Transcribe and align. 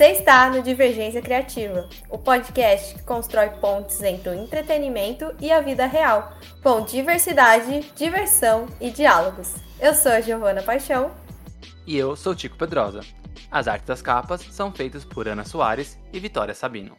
Você 0.00 0.12
está 0.12 0.48
no 0.48 0.62
Divergência 0.62 1.20
Criativa, 1.20 1.86
o 2.08 2.16
podcast 2.16 2.94
que 2.94 3.02
constrói 3.02 3.50
pontes 3.50 4.02
entre 4.02 4.30
o 4.30 4.34
entretenimento 4.34 5.30
e 5.38 5.52
a 5.52 5.60
vida 5.60 5.84
real, 5.84 6.32
com 6.62 6.82
diversidade, 6.86 7.82
diversão 7.94 8.66
e 8.80 8.90
diálogos. 8.90 9.56
Eu 9.78 9.94
sou 9.94 10.10
a 10.10 10.22
Giovana 10.22 10.62
Paixão. 10.62 11.10
E 11.86 11.98
eu 11.98 12.16
sou 12.16 12.34
Tico 12.34 12.56
Pedrosa. 12.56 13.00
As 13.50 13.68
artes 13.68 13.86
das 13.86 14.00
capas 14.00 14.40
são 14.50 14.72
feitas 14.72 15.04
por 15.04 15.28
Ana 15.28 15.44
Soares 15.44 15.98
e 16.10 16.18
Vitória 16.18 16.54
Sabino. 16.54 16.96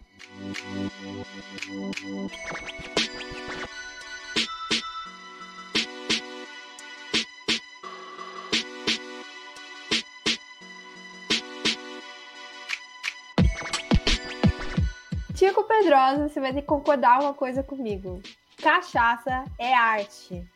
Tico 15.41 15.63
Pedrosa, 15.63 16.29
você 16.29 16.39
vai 16.39 16.53
ter 16.53 16.61
que 16.61 16.67
concordar 16.67 17.19
uma 17.19 17.33
coisa 17.33 17.63
comigo. 17.63 18.21
Cachaça 18.61 19.43
é 19.57 19.73
arte. 19.73 20.47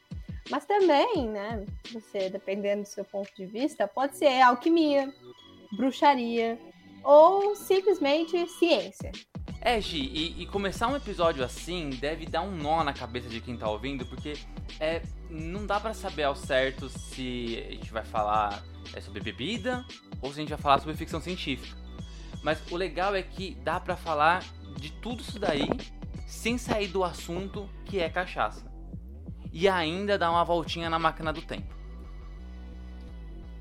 Mas 0.48 0.64
também, 0.68 1.28
né, 1.28 1.66
você, 1.92 2.30
dependendo 2.30 2.84
do 2.84 2.88
seu 2.88 3.04
ponto 3.04 3.28
de 3.36 3.48
vista, 3.48 3.88
pode 3.88 4.16
ser 4.16 4.40
alquimia, 4.42 5.12
bruxaria 5.76 6.60
ou 7.04 7.56
simplesmente 7.56 8.48
ciência. 8.48 9.12
É, 9.60 9.82
Gi, 9.82 9.98
e, 9.98 10.44
e, 10.44 10.46
começar 10.46 10.88
um 10.88 10.96
episódio 10.96 11.44
assim 11.44 11.90
deve 11.90 12.28
dar 12.28 12.44
um 12.44 12.52
nó 12.52 12.84
na 12.84 12.94
cabeça 12.94 13.28
de 13.28 13.42
quem 13.42 13.58
tá 13.58 13.68
ouvindo, 13.68 14.06
porque 14.06 14.34
é, 14.80 15.02
não 15.32 15.66
dá 15.66 15.80
para 15.80 15.96
saber 15.96 16.26
ao 16.26 16.36
certo 16.36 16.90
se 16.90 17.66
a 17.68 17.72
gente 17.72 17.92
vai 17.92 18.06
falar 18.06 18.64
é, 18.94 19.02
sobre 19.02 19.20
bebida 19.20 19.84
ou 20.22 20.32
se 20.32 20.38
a 20.38 20.42
gente 20.42 20.50
vai 20.50 20.60
falar 20.60 20.78
sobre 20.78 20.96
ficção 20.96 21.20
científica. 21.20 21.76
Mas 22.44 22.62
o 22.72 22.76
legal 22.76 23.16
é 23.16 23.24
que 23.24 23.56
dá 23.64 23.80
para 23.80 23.96
falar 23.96 24.44
de 24.80 24.92
tudo 24.92 25.22
isso 25.22 25.40
daí 25.40 25.68
sem 26.28 26.58
sair 26.58 26.88
do 26.88 27.04
assunto 27.04 27.70
que 27.86 28.00
é 28.00 28.10
cachaça. 28.10 28.66
E 29.52 29.68
ainda 29.68 30.18
dar 30.18 30.32
uma 30.32 30.44
voltinha 30.44 30.90
na 30.90 31.00
máquina 31.00 31.32
do 31.32 31.42
tempo. 31.42 31.74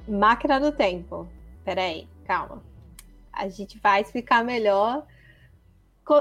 Máquina 0.08 0.58
do 0.58 0.72
tempo. 0.72 1.28
Peraí, 1.64 2.08
calma. 2.24 2.62
A 3.32 3.48
gente 3.48 3.78
vai 3.78 4.02
explicar 4.02 4.44
melhor 4.44 5.06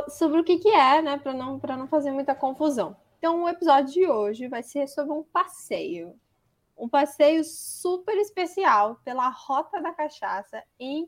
sobre 0.09 0.39
o 0.39 0.43
que, 0.43 0.57
que 0.59 0.69
é, 0.69 1.01
né? 1.01 1.17
Para 1.17 1.33
não, 1.33 1.57
não 1.57 1.87
fazer 1.87 2.11
muita 2.11 2.33
confusão. 2.33 2.95
Então, 3.17 3.43
o 3.43 3.49
episódio 3.49 3.93
de 3.93 4.07
hoje 4.07 4.47
vai 4.47 4.63
ser 4.63 4.87
sobre 4.87 5.13
um 5.13 5.23
passeio. 5.23 6.15
Um 6.77 6.87
passeio 6.87 7.43
super 7.43 8.17
especial 8.17 8.99
pela 9.03 9.29
Rota 9.29 9.81
da 9.81 9.91
Cachaça 9.91 10.63
em 10.79 11.07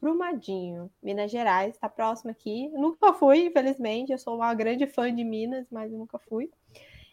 Brumadinho, 0.00 0.90
Minas 1.02 1.30
Gerais, 1.30 1.74
está 1.74 1.88
próximo 1.88 2.30
aqui. 2.30 2.68
Nunca 2.68 3.12
fui, 3.14 3.46
infelizmente. 3.46 4.12
Eu 4.12 4.18
sou 4.18 4.36
uma 4.36 4.52
grande 4.54 4.86
fã 4.86 5.14
de 5.14 5.24
Minas, 5.24 5.66
mas 5.70 5.90
nunca 5.90 6.18
fui. 6.18 6.50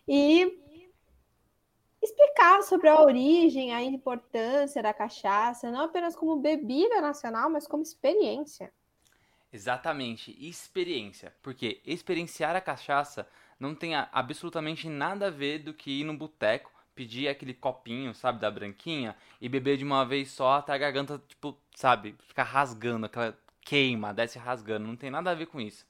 E 0.07 0.59
explicar 2.01 2.61
sobre 2.63 2.89
a 2.89 3.01
origem, 3.01 3.73
a 3.73 3.81
importância 3.81 4.83
da 4.83 4.93
cachaça, 4.93 5.71
não 5.71 5.85
apenas 5.85 6.15
como 6.15 6.35
bebida 6.35 6.99
nacional, 6.99 7.49
mas 7.49 7.65
como 7.65 7.81
experiência. 7.83 8.71
Exatamente, 9.51 10.35
experiência. 10.45 11.33
Porque 11.41 11.79
experienciar 11.85 12.55
a 12.55 12.61
cachaça 12.61 13.27
não 13.59 13.73
tem 13.73 13.95
absolutamente 13.95 14.89
nada 14.89 15.27
a 15.27 15.31
ver 15.31 15.59
do 15.59 15.73
que 15.73 16.01
ir 16.01 16.03
no 16.03 16.17
boteco 16.17 16.72
pedir 16.95 17.27
aquele 17.27 17.53
copinho, 17.53 18.13
sabe, 18.13 18.39
da 18.39 18.49
branquinha 18.49 19.15
e 19.41 19.49
beber 19.49 19.77
de 19.77 19.83
uma 19.83 20.05
vez 20.05 20.31
só 20.31 20.57
até 20.57 20.73
a 20.73 20.77
garganta, 20.77 21.21
tipo, 21.27 21.57
sabe, 21.75 22.15
ficar 22.27 22.43
rasgando, 22.43 23.05
aquela 23.05 23.37
queima, 23.61 24.13
desce 24.13 24.37
rasgando. 24.37 24.87
Não 24.87 24.95
tem 24.95 25.09
nada 25.09 25.31
a 25.31 25.35
ver 25.35 25.47
com 25.47 25.59
isso. 25.59 25.85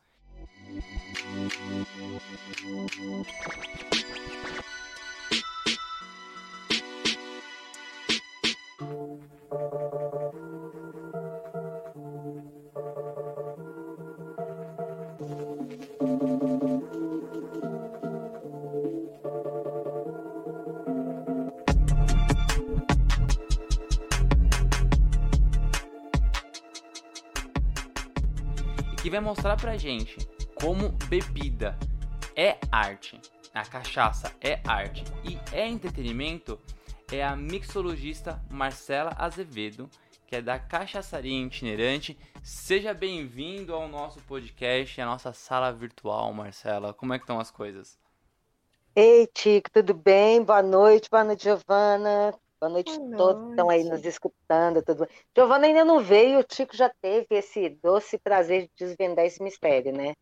Vai 29.14 29.20
mostrar 29.20 29.56
pra 29.56 29.78
gente 29.78 30.18
como 30.56 30.90
bebida 31.08 31.78
é 32.36 32.58
arte, 32.72 33.22
a 33.54 33.64
cachaça 33.64 34.34
é 34.42 34.60
arte 34.68 35.04
e 35.24 35.38
é 35.56 35.68
entretenimento, 35.68 36.60
é 37.12 37.24
a 37.24 37.36
mixologista 37.36 38.42
Marcela 38.50 39.14
Azevedo, 39.16 39.88
que 40.26 40.36
é 40.36 40.42
da 40.42 40.58
Cachaçaria 40.58 41.46
Itinerante. 41.46 42.18
Seja 42.42 42.92
bem-vindo 42.92 43.76
ao 43.76 43.88
nosso 43.88 44.20
podcast, 44.22 45.00
a 45.00 45.06
nossa 45.06 45.32
sala 45.32 45.72
virtual, 45.72 46.34
Marcela. 46.34 46.92
Como 46.92 47.14
é 47.14 47.20
que 47.20 47.24
estão 47.24 47.40
as 47.40 47.52
coisas? 47.52 48.00
Ei, 48.96 49.28
Tico, 49.28 49.70
tudo 49.70 49.94
bem? 49.94 50.44
Boa 50.44 50.64
noite, 50.64 51.08
boa 51.08 51.24
noite, 51.24 51.44
Giovana. 51.44 52.34
Boa 52.64 52.72
noite 52.72 52.94
a 52.94 53.18
todos 53.18 53.44
que 53.44 53.50
estão 53.50 53.70
aí 53.70 53.84
nos 53.84 54.06
escutando. 54.06 54.82
Tudo 54.82 55.06
Giovana 55.36 55.68
ainda 55.68 55.84
não 55.84 56.00
veio, 56.00 56.40
o 56.40 56.44
Tico 56.46 56.78
já 56.78 56.90
teve 57.02 57.28
esse 57.32 57.68
doce 57.68 58.18
prazer 58.18 58.62
de 58.62 58.70
desvendar 58.86 59.26
esse 59.26 59.44
mistério, 59.44 59.92
né? 59.92 60.16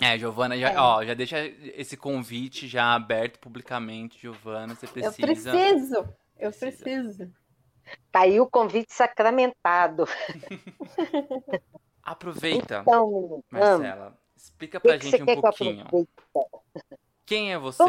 É, 0.00 0.18
Giovana, 0.18 0.58
já, 0.58 0.72
é. 0.72 0.76
Ó, 0.80 1.04
já 1.04 1.14
deixa 1.14 1.46
esse 1.46 1.96
convite 1.96 2.66
já 2.66 2.92
aberto 2.92 3.38
publicamente, 3.38 4.20
Giovana, 4.20 4.74
você 4.74 4.88
precisa. 4.88 5.14
Eu 5.14 5.26
preciso, 5.28 6.14
eu 6.36 6.52
preciso. 6.52 7.32
Tá 8.10 8.22
aí 8.22 8.40
o 8.40 8.50
convite 8.50 8.92
sacramentado. 8.92 10.06
Aproveita, 12.02 12.80
então, 12.82 13.44
Marcela, 13.48 14.18
explica 14.36 14.80
pra 14.80 14.98
que 14.98 15.08
gente 15.08 15.24
que 15.24 15.32
um 15.34 15.40
pouquinho. 15.40 15.86
Quem 17.24 17.52
é 17.52 17.58
você? 17.58 17.84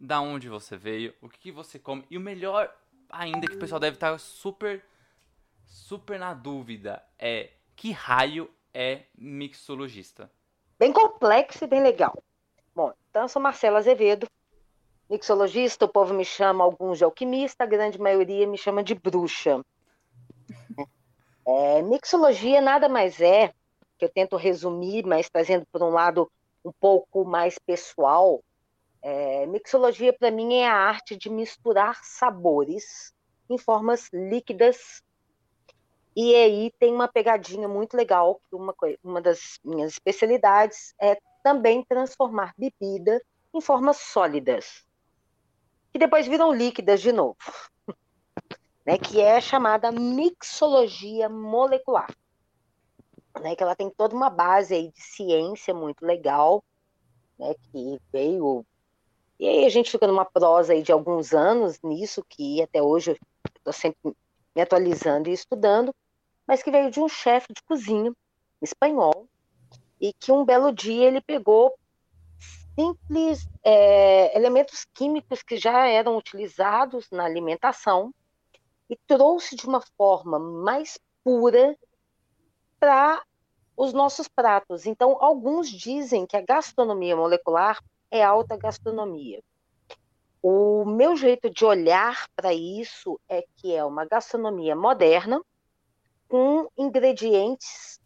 Da 0.00 0.20
onde 0.20 0.48
você 0.48 0.76
veio, 0.76 1.14
o 1.20 1.28
que 1.28 1.52
você 1.52 1.78
come 1.78 2.04
e 2.10 2.16
o 2.16 2.20
melhor 2.20 2.74
ainda 3.10 3.46
que 3.46 3.56
o 3.56 3.58
pessoal 3.58 3.78
deve 3.78 3.96
estar 3.96 4.18
super 4.18 4.82
super 5.66 6.18
na 6.18 6.32
dúvida 6.32 7.04
é 7.18 7.50
que 7.76 7.92
raio 7.92 8.50
é 8.72 9.02
mixologista? 9.16 10.30
Bem 10.78 10.92
complexo 10.92 11.64
e 11.64 11.66
bem 11.66 11.82
legal. 11.82 12.22
Bom, 12.74 12.92
então 13.10 13.22
eu 13.22 13.28
sou 13.28 13.42
Marcela 13.42 13.78
Azevedo, 13.78 14.26
mixologista, 15.08 15.84
o 15.84 15.88
povo 15.88 16.14
me 16.14 16.24
chama 16.24 16.64
alguns 16.64 16.98
de 16.98 17.04
alquimista, 17.04 17.64
a 17.64 17.66
grande 17.66 18.00
maioria 18.00 18.46
me 18.46 18.56
chama 18.56 18.82
de 18.82 18.94
bruxa. 18.94 19.60
É, 21.46 21.82
mixologia 21.82 22.60
nada 22.60 22.88
mais 22.88 23.20
é, 23.20 23.52
que 23.98 24.04
eu 24.04 24.08
tento 24.08 24.36
resumir, 24.36 25.04
mas 25.04 25.28
trazendo 25.28 25.66
por 25.70 25.82
um 25.82 25.90
lado 25.90 26.30
um 26.64 26.72
pouco 26.72 27.24
mais 27.24 27.58
pessoal, 27.58 28.40
é, 29.02 29.46
mixologia, 29.46 30.12
para 30.12 30.30
mim, 30.30 30.54
é 30.54 30.68
a 30.68 30.74
arte 30.74 31.16
de 31.16 31.30
misturar 31.30 32.00
sabores 32.04 33.14
em 33.48 33.56
formas 33.56 34.08
líquidas. 34.12 35.02
E 36.14 36.34
aí 36.34 36.72
tem 36.78 36.92
uma 36.92 37.08
pegadinha 37.08 37.68
muito 37.68 37.96
legal, 37.96 38.40
que 38.48 38.56
uma, 38.56 38.74
uma 39.02 39.20
das 39.20 39.58
minhas 39.64 39.92
especialidades 39.92 40.94
é 41.00 41.16
também 41.42 41.84
transformar 41.84 42.52
bebida 42.58 43.20
em 43.54 43.60
formas 43.60 43.96
sólidas, 43.96 44.84
que 45.92 45.98
depois 45.98 46.26
viram 46.26 46.52
líquidas 46.52 47.00
de 47.00 47.12
novo, 47.12 47.38
né, 48.84 48.98
que 48.98 49.20
é 49.20 49.40
chamada 49.40 49.90
mixologia 49.90 51.28
molecular, 51.28 52.14
né, 53.40 53.56
que 53.56 53.62
ela 53.62 53.74
tem 53.74 53.90
toda 53.90 54.14
uma 54.14 54.30
base 54.30 54.74
aí 54.74 54.90
de 54.90 55.00
ciência 55.00 55.72
muito 55.72 56.04
legal, 56.04 56.62
né, 57.38 57.54
que 57.72 57.98
veio 58.12 58.64
e 59.40 59.48
aí 59.48 59.64
a 59.64 59.70
gente 59.70 59.90
fica 59.90 60.06
numa 60.06 60.26
prosa 60.26 60.74
aí 60.74 60.82
de 60.82 60.92
alguns 60.92 61.32
anos 61.32 61.80
nisso, 61.82 62.22
que 62.28 62.60
até 62.60 62.82
hoje 62.82 63.12
eu 63.12 63.16
estou 63.56 63.72
sempre 63.72 64.14
me 64.54 64.60
atualizando 64.60 65.30
e 65.30 65.32
estudando, 65.32 65.94
mas 66.46 66.62
que 66.62 66.70
veio 66.70 66.90
de 66.90 67.00
um 67.00 67.08
chefe 67.08 67.46
de 67.54 67.62
cozinha 67.62 68.12
espanhol, 68.60 69.26
e 69.98 70.12
que 70.12 70.30
um 70.30 70.44
belo 70.44 70.70
dia 70.70 71.06
ele 71.06 71.22
pegou 71.22 71.74
simples 72.74 73.48
é, 73.64 74.36
elementos 74.36 74.84
químicos 74.92 75.42
que 75.42 75.56
já 75.56 75.86
eram 75.86 76.18
utilizados 76.18 77.10
na 77.10 77.24
alimentação 77.24 78.12
e 78.90 78.96
trouxe 79.06 79.56
de 79.56 79.66
uma 79.66 79.80
forma 79.96 80.38
mais 80.38 80.98
pura 81.24 81.74
para 82.78 83.22
os 83.74 83.94
nossos 83.94 84.28
pratos. 84.28 84.84
Então, 84.84 85.16
alguns 85.18 85.70
dizem 85.70 86.26
que 86.26 86.36
a 86.36 86.42
gastronomia 86.42 87.16
molecular 87.16 87.82
é 88.10 88.22
alta 88.22 88.56
gastronomia. 88.56 89.42
O 90.42 90.84
meu 90.84 91.16
jeito 91.16 91.50
de 91.50 91.64
olhar 91.64 92.28
para 92.34 92.52
isso 92.54 93.20
é 93.28 93.44
que 93.56 93.74
é 93.74 93.84
uma 93.84 94.06
gastronomia 94.06 94.74
moderna, 94.74 95.40
com 96.28 96.68
ingredientes 96.78 98.00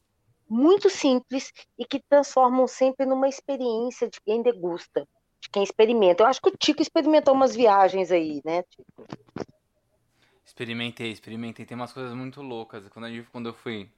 muito 0.48 0.90
simples 0.90 1.52
e 1.78 1.84
que 1.84 2.00
transformam 2.08 2.66
sempre 2.66 3.06
numa 3.06 3.28
experiência 3.28 4.08
de 4.08 4.20
quem 4.20 4.42
degusta, 4.42 5.06
de 5.40 5.48
quem 5.48 5.62
experimenta. 5.62 6.22
Eu 6.22 6.26
acho 6.26 6.40
que 6.40 6.48
o 6.48 6.56
Tico 6.56 6.82
experimentou 6.82 7.34
umas 7.34 7.54
viagens 7.54 8.10
aí, 8.10 8.40
né, 8.44 8.62
Tico? 8.64 9.06
Experimentei, 10.44 11.10
experimentei. 11.10 11.66
Tem 11.66 11.76
umas 11.76 11.92
coisas 11.92 12.14
muito 12.14 12.40
loucas. 12.40 12.86
Quando, 12.88 13.08
eu, 13.08 13.24
quando 13.32 13.48
eu 13.48 13.54
fui 13.54 13.90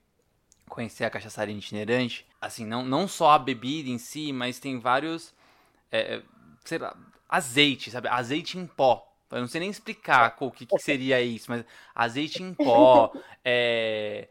conhecer 0.67 1.05
a 1.05 1.09
cachaçaria 1.09 1.55
itinerante, 1.55 2.25
assim, 2.41 2.65
não, 2.65 2.83
não 2.83 3.07
só 3.07 3.31
a 3.31 3.39
bebida 3.39 3.89
em 3.89 3.97
si, 3.97 4.33
mas 4.33 4.59
tem 4.59 4.79
vários, 4.79 5.33
é, 5.91 6.21
sei 6.63 6.77
lá, 6.77 6.95
azeite, 7.27 7.91
sabe? 7.91 8.07
Azeite 8.07 8.57
em 8.57 8.65
pó. 8.65 9.03
Eu 9.29 9.41
não 9.41 9.47
sei 9.47 9.59
nem 9.59 9.69
explicar 9.69 10.35
o 10.39 10.51
que, 10.51 10.65
que 10.65 10.79
seria 10.79 11.21
isso, 11.21 11.51
mas 11.51 11.65
azeite 11.93 12.41
em 12.41 12.53
pó, 12.53 13.11
é, 13.43 14.29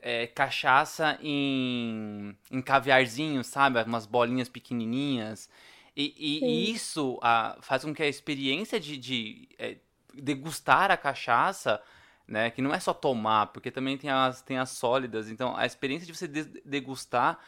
é, 0.00 0.26
cachaça 0.28 1.18
em, 1.20 2.36
em 2.50 2.62
caviarzinho, 2.62 3.42
sabe? 3.42 3.82
Umas 3.82 4.06
bolinhas 4.06 4.48
pequenininhas. 4.48 5.50
E, 5.96 6.14
e, 6.16 6.44
e 6.44 6.72
isso 6.72 7.18
a, 7.20 7.58
faz 7.60 7.84
com 7.84 7.92
que 7.92 8.02
a 8.02 8.06
experiência 8.06 8.78
de, 8.78 8.96
de 8.96 9.48
é, 9.58 9.76
degustar 10.14 10.92
a 10.92 10.96
cachaça, 10.96 11.82
né? 12.26 12.50
Que 12.50 12.62
não 12.62 12.72
é 12.72 12.78
só 12.78 12.94
tomar, 12.94 13.46
porque 13.46 13.70
também 13.70 13.98
tem 13.98 14.10
as, 14.10 14.40
tem 14.42 14.58
as 14.58 14.70
sólidas. 14.70 15.28
Então, 15.28 15.56
a 15.56 15.66
experiência 15.66 16.06
de 16.06 16.14
você 16.14 16.28
degustar 16.64 17.40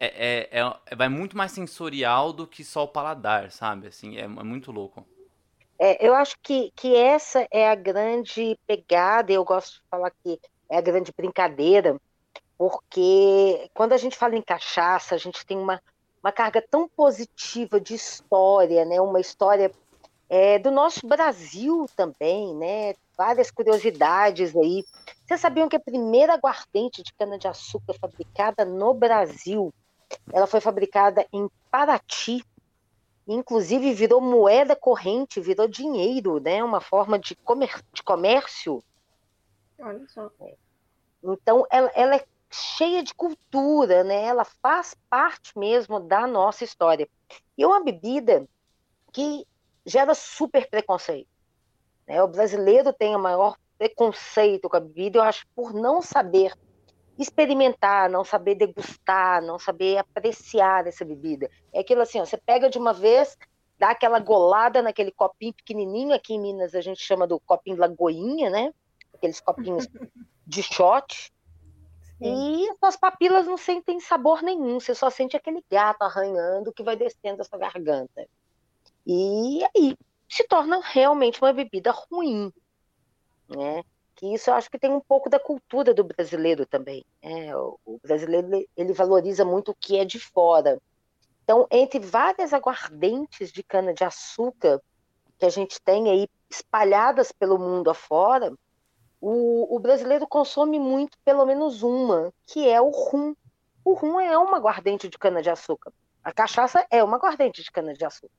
é, 0.00 0.48
é, 0.50 0.60
é, 0.86 0.96
vai 0.96 1.08
muito 1.08 1.36
mais 1.36 1.52
sensorial 1.52 2.32
do 2.32 2.46
que 2.46 2.62
só 2.62 2.84
o 2.84 2.88
paladar, 2.88 3.50
sabe? 3.50 3.88
Assim, 3.88 4.16
é, 4.16 4.22
é 4.22 4.26
muito 4.26 4.70
louco. 4.70 5.04
É, 5.78 6.06
eu 6.06 6.14
acho 6.14 6.36
que, 6.42 6.72
que 6.74 6.94
essa 6.94 7.46
é 7.50 7.68
a 7.68 7.74
grande 7.74 8.58
pegada, 8.66 9.32
eu 9.32 9.44
gosto 9.44 9.74
de 9.74 9.82
falar 9.90 10.10
que 10.22 10.40
é 10.68 10.78
a 10.78 10.80
grande 10.80 11.12
brincadeira, 11.16 11.96
porque 12.56 13.70
quando 13.74 13.92
a 13.92 13.96
gente 13.96 14.16
fala 14.16 14.36
em 14.36 14.42
cachaça, 14.42 15.14
a 15.14 15.18
gente 15.18 15.44
tem 15.46 15.56
uma, 15.56 15.80
uma 16.22 16.32
carga 16.32 16.60
tão 16.60 16.88
positiva 16.88 17.80
de 17.80 17.94
história, 17.94 18.84
né? 18.84 19.00
uma 19.00 19.20
história 19.20 19.70
é, 20.28 20.58
do 20.58 20.70
nosso 20.70 21.06
Brasil 21.06 21.86
também, 21.96 22.54
né? 22.54 22.94
várias 23.16 23.50
curiosidades 23.50 24.54
aí. 24.56 24.84
Vocês 25.26 25.40
sabiam 25.40 25.68
que 25.68 25.76
a 25.76 25.80
primeira 25.80 26.34
aguardente 26.34 27.02
de 27.02 27.12
cana-de-açúcar 27.14 27.94
fabricada 28.00 28.64
no 28.64 28.92
Brasil, 28.94 29.72
ela 30.32 30.46
foi 30.46 30.60
fabricada 30.60 31.26
em 31.32 31.48
Paraty, 31.70 32.44
inclusive 33.26 33.92
virou 33.92 34.20
moeda 34.20 34.74
corrente, 34.74 35.40
virou 35.40 35.68
dinheiro, 35.68 36.40
né? 36.40 36.62
Uma 36.62 36.80
forma 36.80 37.18
de, 37.18 37.34
comer, 37.36 37.82
de 37.92 38.02
comércio. 38.02 38.82
Olha 39.78 40.06
só. 40.08 40.30
Então, 41.22 41.66
ela, 41.70 41.90
ela 41.94 42.16
é 42.16 42.24
cheia 42.50 43.02
de 43.02 43.14
cultura, 43.14 44.02
né? 44.02 44.24
Ela 44.24 44.44
faz 44.44 44.96
parte 45.10 45.58
mesmo 45.58 46.00
da 46.00 46.26
nossa 46.26 46.64
história. 46.64 47.08
E 47.56 47.62
é 47.62 47.66
uma 47.66 47.82
bebida 47.84 48.48
que 49.12 49.46
gera 49.84 50.14
super 50.14 50.68
preconceito. 50.68 51.28
Né? 52.06 52.22
O 52.22 52.28
brasileiro 52.28 52.92
tem 52.92 53.14
o 53.14 53.18
maior 53.18 53.56
preconceito 53.76 54.68
com 54.68 54.76
a 54.76 54.80
bebida, 54.80 55.18
eu 55.18 55.22
acho, 55.22 55.46
por 55.54 55.72
não 55.72 56.02
saber 56.02 56.52
experimentar, 57.18 58.08
não 58.08 58.24
saber 58.24 58.54
degustar, 58.54 59.42
não 59.42 59.58
saber 59.58 59.98
apreciar 59.98 60.86
essa 60.86 61.04
bebida. 61.04 61.50
É 61.72 61.80
aquilo 61.80 62.02
assim, 62.02 62.20
ó, 62.20 62.24
você 62.24 62.36
pega 62.36 62.70
de 62.70 62.78
uma 62.78 62.92
vez, 62.92 63.36
dá 63.78 63.90
aquela 63.90 64.18
golada 64.20 64.80
naquele 64.80 65.10
copinho 65.10 65.52
pequenininho, 65.52 66.14
aqui 66.14 66.34
em 66.34 66.40
Minas 66.40 66.74
a 66.74 66.80
gente 66.80 67.00
chama 67.00 67.26
do 67.26 67.40
copinho 67.40 67.76
lagoinha, 67.76 68.50
né? 68.50 68.72
Aqueles 69.12 69.40
copinhos 69.40 69.88
de 70.46 70.62
shot. 70.62 71.32
Sim. 72.18 72.64
E 72.64 72.76
suas 72.78 72.96
papilas 72.96 73.46
não 73.46 73.56
sentem 73.56 74.00
sabor 74.00 74.42
nenhum, 74.42 74.80
você 74.80 74.94
só 74.94 75.10
sente 75.10 75.36
aquele 75.36 75.64
gato 75.70 76.02
arranhando 76.02 76.72
que 76.72 76.82
vai 76.82 76.96
descendo 76.96 77.42
a 77.42 77.44
sua 77.44 77.58
garganta. 77.58 78.26
E 79.06 79.64
aí 79.76 79.96
se 80.28 80.46
torna 80.46 80.80
realmente 80.82 81.40
uma 81.40 81.52
bebida 81.52 81.90
ruim, 81.90 82.52
né? 83.48 83.82
Que 84.18 84.34
isso 84.34 84.50
eu 84.50 84.54
acho 84.54 84.68
que 84.68 84.78
tem 84.80 84.90
um 84.90 85.00
pouco 85.00 85.30
da 85.30 85.38
cultura 85.38 85.94
do 85.94 86.02
brasileiro 86.02 86.66
também. 86.66 87.04
É, 87.22 87.54
o, 87.56 87.78
brasileiro 88.02 88.48
ele 88.76 88.92
valoriza 88.92 89.44
muito 89.44 89.70
o 89.70 89.74
que 89.74 89.96
é 89.96 90.04
de 90.04 90.18
fora. 90.18 90.82
Então, 91.44 91.68
entre 91.70 92.00
várias 92.00 92.52
aguardentes 92.52 93.52
de 93.52 93.62
cana 93.62 93.94
de 93.94 94.02
açúcar 94.02 94.82
que 95.38 95.46
a 95.46 95.48
gente 95.48 95.80
tem 95.80 96.10
aí 96.10 96.28
espalhadas 96.50 97.30
pelo 97.30 97.58
mundo 97.58 97.90
afora, 97.90 98.52
o, 99.20 99.76
o 99.76 99.78
brasileiro 99.78 100.26
consome 100.26 100.80
muito, 100.80 101.16
pelo 101.24 101.46
menos 101.46 101.84
uma, 101.84 102.32
que 102.44 102.68
é 102.68 102.80
o 102.80 102.90
rum. 102.90 103.36
O 103.84 103.94
rum 103.94 104.18
é 104.18 104.36
uma 104.36 104.56
aguardente 104.56 105.08
de 105.08 105.16
cana 105.16 105.40
de 105.40 105.48
açúcar. 105.48 105.92
A 106.24 106.32
cachaça 106.32 106.84
é 106.90 107.04
uma 107.04 107.18
aguardente 107.18 107.62
de 107.62 107.70
cana 107.70 107.94
de 107.94 108.04
açúcar. 108.04 108.34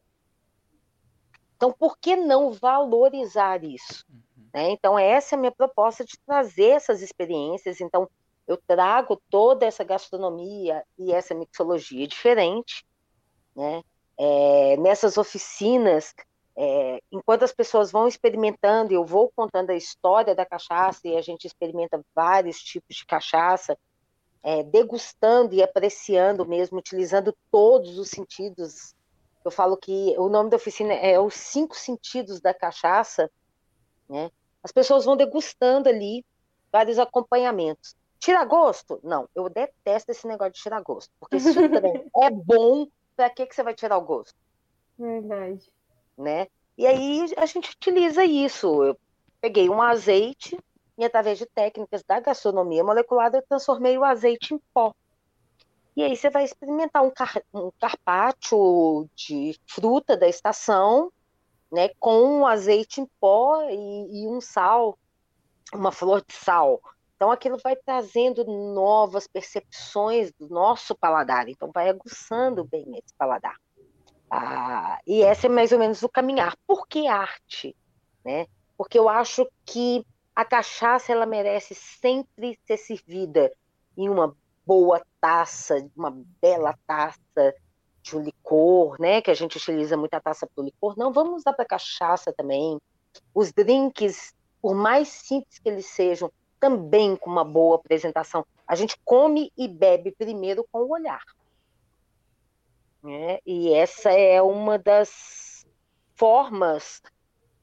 Então, 1.55 1.71
por 1.71 1.97
que 1.97 2.17
não 2.17 2.51
valorizar 2.51 3.63
isso? 3.63 4.05
Né? 4.53 4.71
Então, 4.71 4.97
essa 4.97 5.35
é 5.35 5.37
a 5.37 5.39
minha 5.39 5.51
proposta 5.51 6.03
de 6.03 6.17
trazer 6.25 6.69
essas 6.69 7.01
experiências. 7.01 7.81
Então, 7.81 8.09
eu 8.47 8.57
trago 8.57 9.21
toda 9.29 9.65
essa 9.65 9.83
gastronomia 9.83 10.83
e 10.97 11.11
essa 11.11 11.35
mixologia 11.35 12.07
diferente. 12.07 12.85
Né? 13.55 13.83
É, 14.17 14.77
nessas 14.77 15.17
oficinas, 15.17 16.13
é, 16.57 16.99
enquanto 17.11 17.43
as 17.43 17.53
pessoas 17.53 17.91
vão 17.91 18.07
experimentando, 18.07 18.93
eu 18.93 19.05
vou 19.05 19.31
contando 19.35 19.69
a 19.69 19.75
história 19.75 20.33
da 20.33 20.45
cachaça 20.45 21.07
e 21.07 21.15
a 21.15 21.21
gente 21.21 21.45
experimenta 21.45 22.03
vários 22.13 22.59
tipos 22.59 22.95
de 22.95 23.05
cachaça, 23.05 23.77
é, 24.43 24.63
degustando 24.63 25.53
e 25.53 25.61
apreciando 25.61 26.45
mesmo, 26.45 26.79
utilizando 26.79 27.35
todos 27.51 27.97
os 27.97 28.09
sentidos. 28.09 28.95
Eu 29.45 29.51
falo 29.51 29.77
que 29.77 30.15
o 30.17 30.27
nome 30.27 30.49
da 30.49 30.57
oficina 30.57 30.93
é 30.93 31.19
os 31.19 31.33
cinco 31.33 31.75
sentidos 31.75 32.41
da 32.41 32.53
cachaça, 32.53 33.29
né? 34.09 34.31
As 34.63 34.71
pessoas 34.71 35.05
vão 35.05 35.15
degustando 35.15 35.89
ali 35.89 36.25
vários 36.71 36.99
acompanhamentos. 36.99 37.95
Tira 38.19 38.43
gosto? 38.43 38.99
Não, 39.03 39.29
eu 39.33 39.49
detesto 39.49 40.11
esse 40.11 40.27
negócio 40.27 40.53
de 40.53 40.61
tirar 40.61 40.81
gosto. 40.81 41.11
Porque 41.19 41.39
se 41.39 41.51
o 41.51 41.53
trem 41.53 42.09
é 42.17 42.29
bom, 42.29 42.87
para 43.15 43.29
que, 43.29 43.45
que 43.45 43.55
você 43.55 43.63
vai 43.63 43.73
tirar 43.73 43.97
o 43.97 44.01
gosto? 44.01 44.35
Verdade. 44.97 45.71
Né? 46.17 46.47
E 46.77 46.85
aí 46.85 47.25
a 47.37 47.45
gente 47.45 47.71
utiliza 47.71 48.25
isso. 48.25 48.83
Eu 48.83 48.97
peguei 49.39 49.69
um 49.69 49.81
azeite 49.81 50.57
e 50.97 51.05
através 51.05 51.37
de 51.37 51.45
técnicas 51.45 52.03
da 52.03 52.19
gastronomia 52.19 52.83
molecular 52.83 53.33
eu 53.33 53.41
transformei 53.41 53.97
o 53.97 54.03
azeite 54.03 54.53
em 54.53 54.59
pó. 54.73 54.93
E 55.95 56.03
aí 56.03 56.15
você 56.15 56.29
vai 56.29 56.43
experimentar 56.43 57.03
um, 57.03 57.09
car 57.09 57.41
um 57.53 57.71
carpaccio 57.79 59.09
de 59.15 59.57
fruta 59.65 60.15
da 60.15 60.27
estação 60.27 61.11
né, 61.71 61.89
com 61.99 62.39
um 62.39 62.47
azeite 62.47 63.01
em 63.01 63.07
pó 63.19 63.63
e, 63.69 64.23
e 64.23 64.27
um 64.27 64.41
sal, 64.41 64.97
uma 65.73 65.91
flor 65.91 66.23
de 66.25 66.33
sal. 66.33 66.81
Então 67.15 67.31
aquilo 67.31 67.57
vai 67.61 67.75
trazendo 67.75 68.45
novas 68.45 69.27
percepções 69.27 70.31
do 70.31 70.47
nosso 70.47 70.95
paladar, 70.95 71.49
então 71.49 71.69
vai 71.73 71.89
aguçando 71.89 72.63
bem 72.63 72.85
esse 72.97 73.13
paladar. 73.17 73.55
Ah, 74.31 74.99
e 75.05 75.21
esse 75.21 75.47
é 75.47 75.49
mais 75.49 75.71
ou 75.71 75.79
menos 75.79 76.03
o 76.03 76.09
caminhar. 76.09 76.55
Por 76.65 76.87
que 76.87 77.07
arte? 77.07 77.75
Né? 78.23 78.47
Porque 78.77 78.97
eu 78.97 79.09
acho 79.09 79.47
que 79.65 80.05
a 80.35 80.45
cachaça 80.45 81.11
ela 81.11 81.25
merece 81.25 81.75
sempre 81.75 82.57
ser 82.65 82.77
servida 82.77 83.51
em 83.97 84.07
uma 84.07 84.33
boa 84.65 85.01
taça, 85.19 85.85
uma 85.97 86.11
bela 86.41 86.77
taça, 86.87 87.53
de 88.01 88.17
um 88.17 88.21
licor, 88.21 88.99
né? 88.99 89.21
Que 89.21 89.31
a 89.31 89.33
gente 89.33 89.57
utiliza 89.57 89.97
muita 89.97 90.19
taça 90.19 90.47
para 90.47 90.61
o 90.61 90.65
licor. 90.65 90.97
Não, 90.97 91.11
vamos 91.11 91.41
usar 91.41 91.53
para 91.53 91.65
cachaça 91.65 92.33
também. 92.33 92.79
Os 93.33 93.51
drinks, 93.51 94.33
por 94.61 94.75
mais 94.75 95.07
simples 95.07 95.59
que 95.59 95.69
eles 95.69 95.85
sejam, 95.85 96.31
também 96.59 97.15
com 97.15 97.29
uma 97.29 97.43
boa 97.43 97.75
apresentação. 97.75 98.45
A 98.67 98.75
gente 98.75 98.97
come 99.03 99.51
e 99.57 99.67
bebe 99.67 100.11
primeiro 100.11 100.65
com 100.71 100.79
o 100.79 100.91
olhar. 100.91 101.23
Né? 103.01 103.39
E 103.45 103.73
essa 103.73 104.11
é 104.11 104.41
uma 104.41 104.77
das 104.77 105.65
formas 106.15 107.01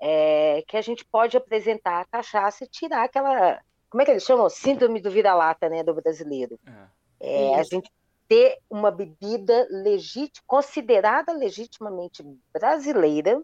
é, 0.00 0.64
que 0.66 0.76
a 0.76 0.83
gente 0.83 1.05
pode 1.05 1.37
apresentar 1.37 2.00
a 2.00 2.05
cachaça 2.07 2.64
e 2.64 2.69
tirar 2.69 3.05
aquela. 3.05 3.61
Como 3.90 4.02
é 4.02 4.05
que 4.05 4.11
eles 4.11 4.25
chamam? 4.25 4.49
Síndrome 4.49 5.00
do 5.00 5.11
vira-lata, 5.11 5.69
né? 5.69 5.83
Do 5.83 5.95
brasileiro. 5.95 6.59
É. 6.66 6.97
É, 7.19 7.55
a 7.55 7.62
gente 7.62 7.90
ter 8.28 8.59
uma 8.68 8.90
bebida 8.90 9.66
legítima, 9.71 10.45
considerada 10.47 11.33
legitimamente 11.33 12.25
brasileira 12.52 13.42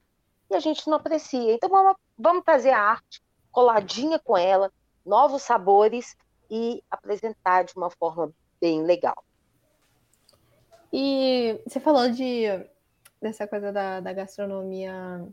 e 0.50 0.54
a 0.54 0.60
gente 0.60 0.88
não 0.88 0.96
aprecia. 0.96 1.54
Então 1.54 1.68
vamos, 1.68 1.96
vamos 2.18 2.44
trazer 2.44 2.70
a 2.70 2.80
arte 2.80 3.22
coladinha 3.50 4.18
com 4.18 4.36
ela, 4.36 4.72
novos 5.04 5.42
sabores 5.42 6.16
e 6.50 6.82
apresentar 6.90 7.64
de 7.64 7.74
uma 7.76 7.90
forma 7.90 8.32
bem 8.60 8.82
legal. 8.82 9.22
E 10.92 11.60
você 11.66 11.80
falou 11.80 12.10
de 12.10 12.44
dessa 13.20 13.46
coisa 13.46 13.72
da, 13.72 14.00
da 14.00 14.12
gastronomia 14.12 15.26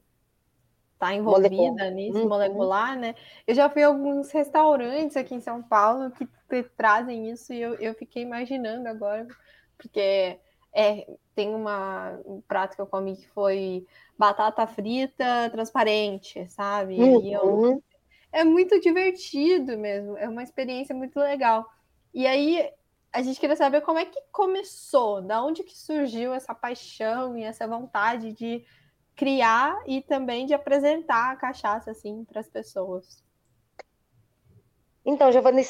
tá 1.00 1.13
envolvida 1.13 1.50
molecular. 1.50 1.91
nisso, 1.91 2.20
uhum. 2.20 2.27
molecular, 2.27 3.00
né? 3.00 3.15
Eu 3.48 3.56
já 3.56 3.70
fui 3.70 3.82
a 3.82 3.88
alguns 3.88 4.29
restaurantes 4.32 5.15
aqui 5.15 5.34
em 5.34 5.39
São 5.39 5.63
Paulo 5.63 6.12
que 6.12 6.27
trazem 6.75 7.32
isso 7.32 7.53
e 7.53 7.62
eu, 7.62 7.75
eu 7.75 7.96
fiquei 7.96 8.22
imaginando 8.22 8.88
agora, 8.89 9.25
porque 9.77 10.38
é, 10.74 11.08
tem 11.34 11.56
uma, 11.56 12.20
um 12.25 12.41
prato 12.41 12.75
que 12.75 12.82
eu 12.82 12.86
comi 12.86 13.15
que 13.15 13.29
foi 13.29 13.86
batata 14.18 14.68
frita 14.68 15.50
transparente, 15.50 16.46
sabe? 16.50 17.00
Uhum. 17.00 17.32
Eu, 17.32 17.84
é 18.32 18.44
muito 18.44 18.79
divertido 18.82 19.77
mesmo, 19.77 20.18
é 20.18 20.27
uma 20.27 20.44
experiência 20.44 20.94
muito 20.94 21.18
legal. 21.18 21.65
E 22.13 22.27
aí 22.27 22.70
a 23.12 23.22
gente 23.22 23.39
queria 23.39 23.56
saber 23.56 23.82
como 23.82 24.00
é 24.00 24.06
que 24.06 24.22
começou, 24.32 25.22
da 25.22 25.44
onde 25.44 25.63
que 25.63 25.77
surgiu 25.77 26.34
essa 26.34 26.53
paixão 26.53 27.38
e 27.38 27.44
essa 27.44 27.65
vontade 27.65 28.34
de 28.34 28.65
criar 29.20 29.84
e 29.86 30.02
também 30.02 30.46
de 30.46 30.54
apresentar 30.54 31.34
a 31.34 31.36
cachaça 31.36 31.92
assim 31.92 32.24
para 32.24 32.40
as 32.40 32.48
pessoas. 32.48 33.22
Então, 35.06 35.30
Giovanni, 35.30 35.64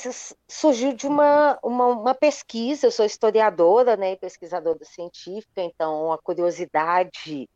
surgiu 0.47 0.93
de 0.93 1.07
uma, 1.07 1.57
uma, 1.63 1.87
uma, 1.87 2.13
pesquisa, 2.13 2.85
eu 2.85 2.91
sou 2.91 3.05
historiadora, 3.05 3.97
né, 3.97 4.15
pesquisadora 4.15 4.85
científica, 4.85 5.63
então 5.63 6.13
a 6.13 6.17
curiosidade 6.19 7.49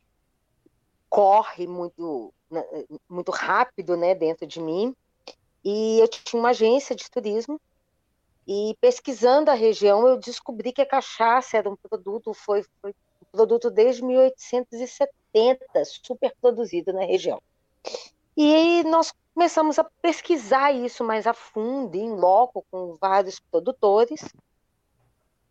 corre 1.07 1.67
muito, 1.67 2.33
né, 2.49 2.63
muito 3.07 3.31
rápido, 3.31 3.95
né, 3.95 4.15
dentro 4.15 4.47
de 4.47 4.59
mim, 4.59 4.95
e 5.63 5.99
eu 5.99 6.07
tinha 6.07 6.39
uma 6.39 6.49
agência 6.49 6.95
de 6.95 7.07
turismo, 7.09 7.61
e 8.47 8.75
pesquisando 8.81 9.51
a 9.51 9.53
região, 9.53 10.07
eu 10.07 10.17
descobri 10.17 10.73
que 10.73 10.81
a 10.81 10.89
cachaça 10.89 11.55
era 11.55 11.69
um 11.69 11.75
produto, 11.75 12.33
foi, 12.33 12.63
foi 12.81 12.91
um 12.91 13.31
produto 13.31 13.69
desde 13.69 14.03
1870, 14.03 15.22
super 15.85 16.33
produzido 16.41 16.93
na 16.93 17.05
região. 17.05 17.41
E 18.35 18.83
nós 18.83 19.13
começamos 19.33 19.77
a 19.79 19.83
pesquisar 20.01 20.71
isso 20.71 21.03
mais 21.03 21.27
a 21.27 21.33
fundo, 21.33 21.95
em 21.95 22.11
loco, 22.15 22.65
com 22.71 22.95
vários 22.99 23.39
produtores, 23.39 24.21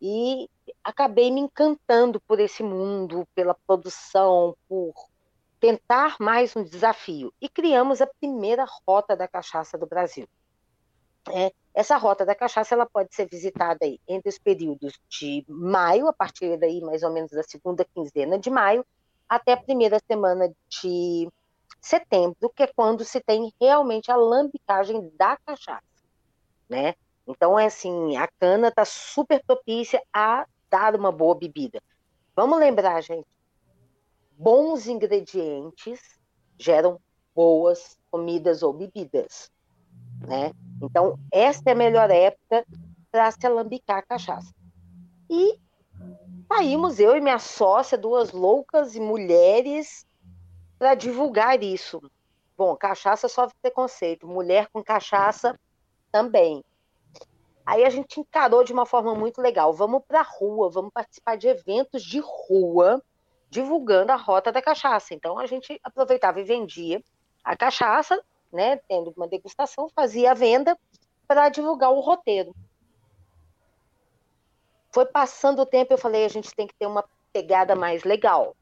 e 0.01 0.49
acabei 0.83 1.31
me 1.31 1.39
encantando 1.39 2.19
por 2.19 2.39
esse 2.39 2.61
mundo, 2.61 3.27
pela 3.33 3.53
produção, 3.53 4.55
por 4.67 4.93
tentar 5.59 6.17
mais 6.19 6.55
um 6.57 6.63
desafio. 6.63 7.33
E 7.39 7.47
criamos 7.47 8.01
a 8.01 8.07
primeira 8.07 8.65
rota 8.85 9.15
da 9.15 9.29
cachaça 9.29 9.77
do 9.77 9.87
Brasil. 9.87 10.27
É, 11.29 11.53
essa 11.73 11.95
rota 11.95 12.25
da 12.25 12.35
cachaça 12.35 12.75
ela 12.75 12.85
pode 12.85 13.15
ser 13.15 13.29
visitada 13.29 13.79
aí 13.83 13.97
entre 14.05 14.27
os 14.27 14.37
períodos 14.37 14.99
de 15.07 15.45
maio, 15.47 16.09
a 16.09 16.13
partir 16.13 16.57
daí 16.57 16.81
mais 16.81 17.01
ou 17.01 17.11
menos 17.11 17.31
da 17.31 17.43
segunda 17.43 17.85
quinzena 17.85 18.37
de 18.37 18.49
maio, 18.49 18.85
até 19.35 19.53
a 19.53 19.57
primeira 19.57 19.99
semana 20.07 20.53
de 20.69 21.27
setembro, 21.81 22.49
que 22.55 22.63
é 22.63 22.67
quando 22.67 23.03
se 23.03 23.19
tem 23.19 23.51
realmente 23.59 24.11
a 24.11 24.15
lambicagem 24.15 25.11
da 25.17 25.37
cachaça, 25.45 25.83
né? 26.69 26.95
Então 27.27 27.57
é 27.57 27.65
assim, 27.65 28.15
a 28.15 28.27
cana 28.39 28.69
está 28.69 28.85
super 28.85 29.43
propícia 29.45 30.01
a 30.13 30.45
dar 30.69 30.95
uma 30.95 31.11
boa 31.11 31.35
bebida. 31.35 31.81
Vamos 32.35 32.59
lembrar, 32.59 33.01
gente, 33.01 33.27
bons 34.31 34.87
ingredientes 34.87 35.99
geram 36.57 36.99
boas 37.35 37.97
comidas 38.11 38.63
ou 38.63 38.73
bebidas, 38.73 39.51
né? 40.27 40.51
Então 40.81 41.17
esta 41.31 41.69
é 41.69 41.73
a 41.73 41.77
melhor 41.77 42.09
época 42.09 42.65
para 43.11 43.31
se 43.31 43.45
alambicar 43.45 43.99
a 43.99 44.03
cachaça. 44.03 44.53
E 45.29 45.59
saímos 46.47 46.99
eu 46.99 47.15
e 47.15 47.21
minha 47.21 47.39
sócia, 47.39 47.97
duas 47.97 48.31
loucas 48.31 48.95
e 48.95 48.99
mulheres 48.99 50.05
para 50.77 50.95
divulgar 50.95 51.61
isso. 51.63 52.01
Bom, 52.57 52.75
cachaça 52.75 53.27
sofre 53.27 53.55
preconceito, 53.61 54.27
mulher 54.27 54.67
com 54.71 54.83
cachaça 54.83 55.59
também. 56.11 56.63
Aí 57.65 57.83
a 57.83 57.89
gente 57.89 58.19
encarou 58.19 58.63
de 58.63 58.73
uma 58.73 58.85
forma 58.85 59.15
muito 59.15 59.41
legal. 59.41 59.73
Vamos 59.73 60.03
para 60.07 60.19
a 60.19 60.23
rua, 60.23 60.69
vamos 60.69 60.91
participar 60.93 61.37
de 61.37 61.47
eventos 61.47 62.03
de 62.03 62.19
rua, 62.19 63.01
divulgando 63.49 64.11
a 64.11 64.15
rota 64.15 64.51
da 64.51 64.61
cachaça. 64.61 65.13
Então 65.13 65.39
a 65.39 65.45
gente 65.45 65.79
aproveitava 65.83 66.39
e 66.41 66.43
vendia 66.43 67.01
a 67.43 67.55
cachaça, 67.55 68.21
né, 68.51 68.77
tendo 68.87 69.13
uma 69.15 69.27
degustação, 69.27 69.89
fazia 69.95 70.31
a 70.31 70.35
venda 70.35 70.77
para 71.27 71.49
divulgar 71.49 71.91
o 71.91 71.99
roteiro. 71.99 72.53
Foi 74.93 75.07
passando 75.07 75.63
o 75.63 75.65
tempo, 75.65 75.91
eu 75.91 75.97
falei, 75.97 76.23
a 76.23 76.29
gente 76.29 76.53
tem 76.53 76.67
que 76.67 76.75
ter 76.75 76.85
uma 76.85 77.03
pegada 77.33 77.75
mais 77.75 78.03
legal. 78.03 78.55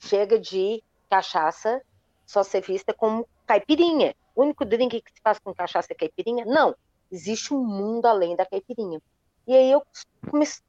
Chega 0.00 0.36
de 0.36 0.82
cachaça 1.08 1.80
só 2.26 2.42
ser 2.42 2.62
vista 2.62 2.92
como 2.92 3.28
caipirinha. 3.46 4.14
O 4.34 4.42
único 4.42 4.64
drink 4.64 5.00
que 5.00 5.12
se 5.12 5.20
faz 5.22 5.38
com 5.38 5.54
cachaça 5.54 5.92
é 5.92 5.94
caipirinha? 5.94 6.44
Não. 6.44 6.74
Existe 7.10 7.54
um 7.54 7.64
mundo 7.64 8.06
além 8.06 8.34
da 8.34 8.44
caipirinha. 8.44 9.00
E 9.46 9.54
aí 9.54 9.70
eu 9.70 9.82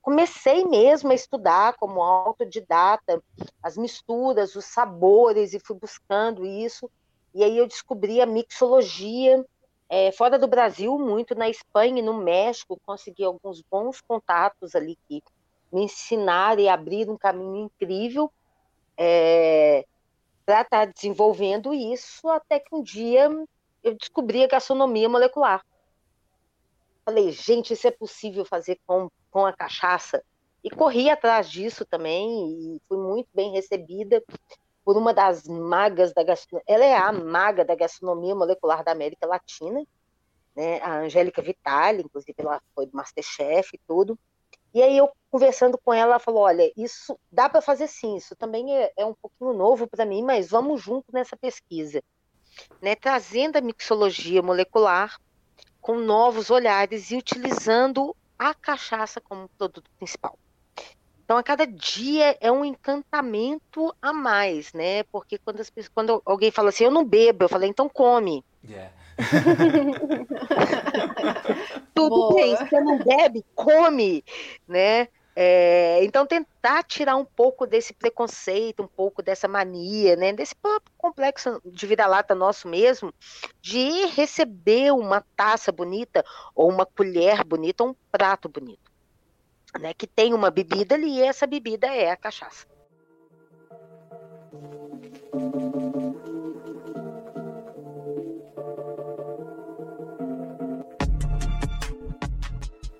comecei 0.02 0.64
mesmo 0.64 1.12
a 1.12 1.16
estudar 1.16 1.74
como 1.74 2.02
autodidata 2.02 3.22
as 3.62 3.76
misturas, 3.76 4.56
os 4.56 4.66
sabores 4.66 5.54
e 5.54 5.60
fui 5.60 5.76
buscando 5.76 6.46
isso. 6.46 6.90
E 7.34 7.44
aí 7.44 7.58
eu 7.58 7.68
descobri 7.68 8.22
a 8.22 8.28
mixologia 8.28 9.44
é, 9.90 10.12
fora 10.12 10.38
do 10.38 10.48
Brasil, 10.48 10.98
muito 11.00 11.34
na 11.34 11.50
Espanha 11.50 12.00
e 12.00 12.04
no 12.04 12.14
México, 12.14 12.80
consegui 12.86 13.24
alguns 13.24 13.62
bons 13.62 14.00
contatos 14.00 14.76
ali 14.76 14.96
que 15.08 15.24
me 15.72 15.84
ensinaram 15.84 16.62
e 16.62 16.70
abriram 16.70 17.14
um 17.14 17.18
caminho 17.18 17.66
incrível. 17.66 18.32
É, 18.96 19.86
para 20.46 20.62
estar 20.62 20.86
tá 20.88 20.92
desenvolvendo 20.94 21.74
isso 21.74 22.28
até 22.30 22.60
que 22.60 22.74
um 22.74 22.84
dia 22.84 23.30
eu 23.84 23.96
descobri 23.96 24.44
a 24.44 24.48
gastronomia 24.48 25.10
molecular. 25.10 25.66
Falei, 27.06 27.32
gente, 27.32 27.74
isso 27.74 27.88
é 27.88 27.92
possível 27.92 28.46
fazer 28.46 28.80
com, 28.86 29.10
com 29.32 29.46
a 29.46 29.54
cachaça. 29.54 30.24
E 30.64 30.70
corri 30.70 31.10
atrás 31.10 31.50
disso 31.50 31.86
também 31.86 32.76
e 32.76 32.82
fui 32.88 32.98
muito 32.98 33.30
bem 33.34 33.52
recebida 33.52 34.24
por 34.90 34.98
uma 34.98 35.14
das 35.14 35.48
magas 35.48 36.14
da 36.14 36.24
gastronomia. 36.24 36.66
Ela 36.68 36.84
é 36.84 36.98
a 36.98 37.12
maga 37.12 37.64
da 37.64 37.76
gastronomia 37.76 38.34
molecular 38.34 38.84
da 38.84 38.92
América 38.92 39.28
Latina, 39.28 39.86
né? 40.56 40.82
a 40.82 41.02
Angélica 41.02 41.44
Vitale, 41.44 42.02
inclusive 42.02 42.34
ela 42.40 42.60
foi 42.74 42.88
do 42.88 42.98
Masterchef 42.98 43.70
e 43.76 43.80
tudo. 43.88 44.18
E 44.74 44.82
aí 44.82 44.98
eu 44.98 45.08
conversando 45.30 45.78
com 45.78 45.94
ela, 45.94 46.14
ela 46.14 46.20
falou: 46.20 46.42
olha, 46.42 46.74
isso 46.76 47.16
dá 47.32 47.48
para 47.48 47.62
fazer 47.62 47.86
sim, 47.86 48.16
isso 48.16 48.36
também 48.36 48.76
é, 48.76 48.92
é 48.98 49.06
um 49.06 49.14
pouquinho 49.14 49.54
novo 49.54 49.88
para 49.88 50.08
mim, 50.08 50.24
mas 50.24 50.50
vamos 50.50 50.82
junto 50.82 51.14
nessa 51.14 51.38
pesquisa, 51.38 52.02
né? 52.82 52.96
Trazendo 52.96 53.58
a 53.58 53.62
mixologia 53.62 54.42
molecular 54.42 55.20
com 55.80 55.98
novos 56.00 56.50
olhares 56.50 57.12
e 57.12 57.16
utilizando 57.16 58.16
a 58.40 58.56
cachaça 58.56 59.22
como 59.22 59.48
produto 59.50 59.88
principal. 60.00 60.36
Então, 61.30 61.38
a 61.38 61.44
cada 61.44 61.68
dia 61.68 62.36
é 62.42 62.52
um 62.52 62.66
encantamento 62.66 63.96
a 64.02 64.12
mais, 64.12 64.74
né? 64.74 65.04
Porque 65.04 65.38
quando, 65.38 65.60
as, 65.60 65.72
quando 65.94 66.24
alguém 66.26 66.50
fala 66.50 66.70
assim, 66.70 66.86
eu 66.86 66.90
não 66.90 67.06
bebo, 67.06 67.44
eu 67.44 67.50
falei, 67.50 67.70
então 67.70 67.88
come. 67.88 68.44
Yeah. 68.68 68.92
Tudo 71.94 72.10
Boa. 72.10 72.34
bem, 72.34 72.58
se 72.58 72.66
você 72.66 72.82
não 72.82 72.98
bebe, 72.98 73.46
come, 73.54 74.26
né? 74.68 75.08
É, 75.36 76.04
então, 76.04 76.26
tentar 76.26 76.82
tirar 76.82 77.16
um 77.16 77.26
pouco 77.26 77.68
desse 77.68 77.94
preconceito, 77.94 78.82
um 78.82 78.88
pouco 78.88 79.22
dessa 79.22 79.48
mania, 79.48 80.16
né, 80.16 80.34
desse 80.34 80.56
próprio 80.56 80.92
complexo 80.98 81.62
de 81.64 81.86
vira-lata 81.86 82.34
nosso 82.34 82.68
mesmo, 82.68 83.14
de 83.62 84.08
receber 84.08 84.92
uma 84.94 85.24
taça 85.36 85.72
bonita, 85.72 86.26
ou 86.56 86.72
uma 86.72 86.88
colher 86.88 87.44
bonita, 87.44 87.84
ou 87.84 87.92
um 87.92 87.96
prato 88.12 88.50
bonito, 88.50 88.90
né, 89.78 89.94
que 89.94 90.08
tem 90.08 90.34
uma 90.34 90.50
bebida 90.50 90.96
ali, 90.96 91.18
e 91.18 91.22
essa 91.22 91.46
bebida 91.46 91.88
é 91.88 92.12
a 92.12 92.18
cachaça. 92.18 92.66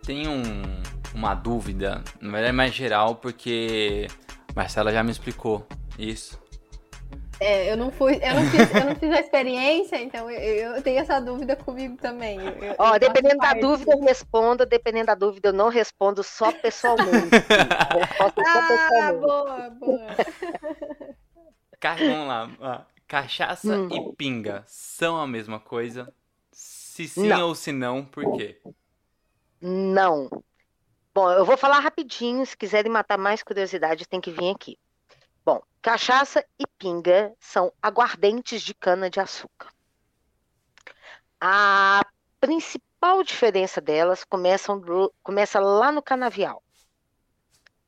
Tem 0.06 0.28
um, 0.28 0.42
uma 1.14 1.36
dúvida, 1.36 2.04
na 2.20 2.32
verdade 2.32 2.50
é 2.50 2.52
mais 2.52 2.74
geral, 2.74 3.16
porque 3.16 4.08
Marcela 4.56 4.92
já 4.92 5.04
me 5.04 5.12
explicou 5.12 5.68
isso. 5.98 6.40
É, 7.40 7.72
eu 7.72 7.78
não 7.78 7.90
fui, 7.90 8.16
eu 8.16 8.36
não 8.36 8.44
fiz, 8.50 8.76
eu 8.76 8.86
não 8.86 8.96
fiz 8.96 9.12
a 9.12 9.20
experiência, 9.20 10.02
então 10.02 10.30
eu, 10.30 10.76
eu 10.76 10.82
tenho 10.82 11.00
essa 11.00 11.22
dúvida 11.22 11.56
comigo 11.56 11.96
também. 11.98 12.38
Eu, 12.40 12.76
Ó, 12.78 12.98
dependendo 12.98 13.38
da 13.38 13.54
dúvida, 13.54 13.94
eu 13.94 14.02
respondo, 14.02 14.66
dependendo 14.66 15.06
da 15.06 15.16
dúvida, 15.16 15.50
eu 15.50 15.54
não 15.54 15.70
respondo 15.70 16.22
só 16.22 16.52
pessoalmente. 16.52 17.30
ah, 18.20 18.32
pessoalmente. 18.32 19.22
boa, 19.22 19.70
boa. 19.70 20.08
Vamos 21.98 22.28
lá. 22.28 22.86
Cachaça 23.08 23.76
hum. 23.76 23.90
e 23.90 24.16
pinga 24.16 24.64
são 24.68 25.18
a 25.18 25.26
mesma 25.26 25.60
coisa? 25.60 26.14
Se 26.52 27.08
sim 27.08 27.28
não. 27.28 27.48
ou 27.48 27.56
se 27.56 27.72
não, 27.72 28.04
por 28.04 28.36
quê? 28.36 28.62
Não. 29.62 30.30
Bom, 31.14 31.32
eu 31.32 31.46
vou 31.46 31.58
falar 31.58 31.80
rapidinho, 31.80 32.46
se 32.46 32.56
quiserem 32.56 32.92
matar 32.92 33.18
mais 33.18 33.42
curiosidade, 33.42 34.08
tem 34.08 34.22
que 34.22 34.30
vir 34.30 34.52
aqui. 34.52 34.78
Bom, 35.50 35.64
cachaça 35.82 36.46
e 36.60 36.68
pinga 36.78 37.34
são 37.40 37.74
aguardentes 37.82 38.62
de 38.62 38.72
cana-de-açúcar. 38.72 39.74
A 41.42 42.06
principal 42.40 43.24
diferença 43.24 43.82
delas 43.82 44.24
começa, 44.24 44.72
começa 45.24 45.60
lá 45.60 45.92
no 45.92 46.04
canavial. 46.04 46.62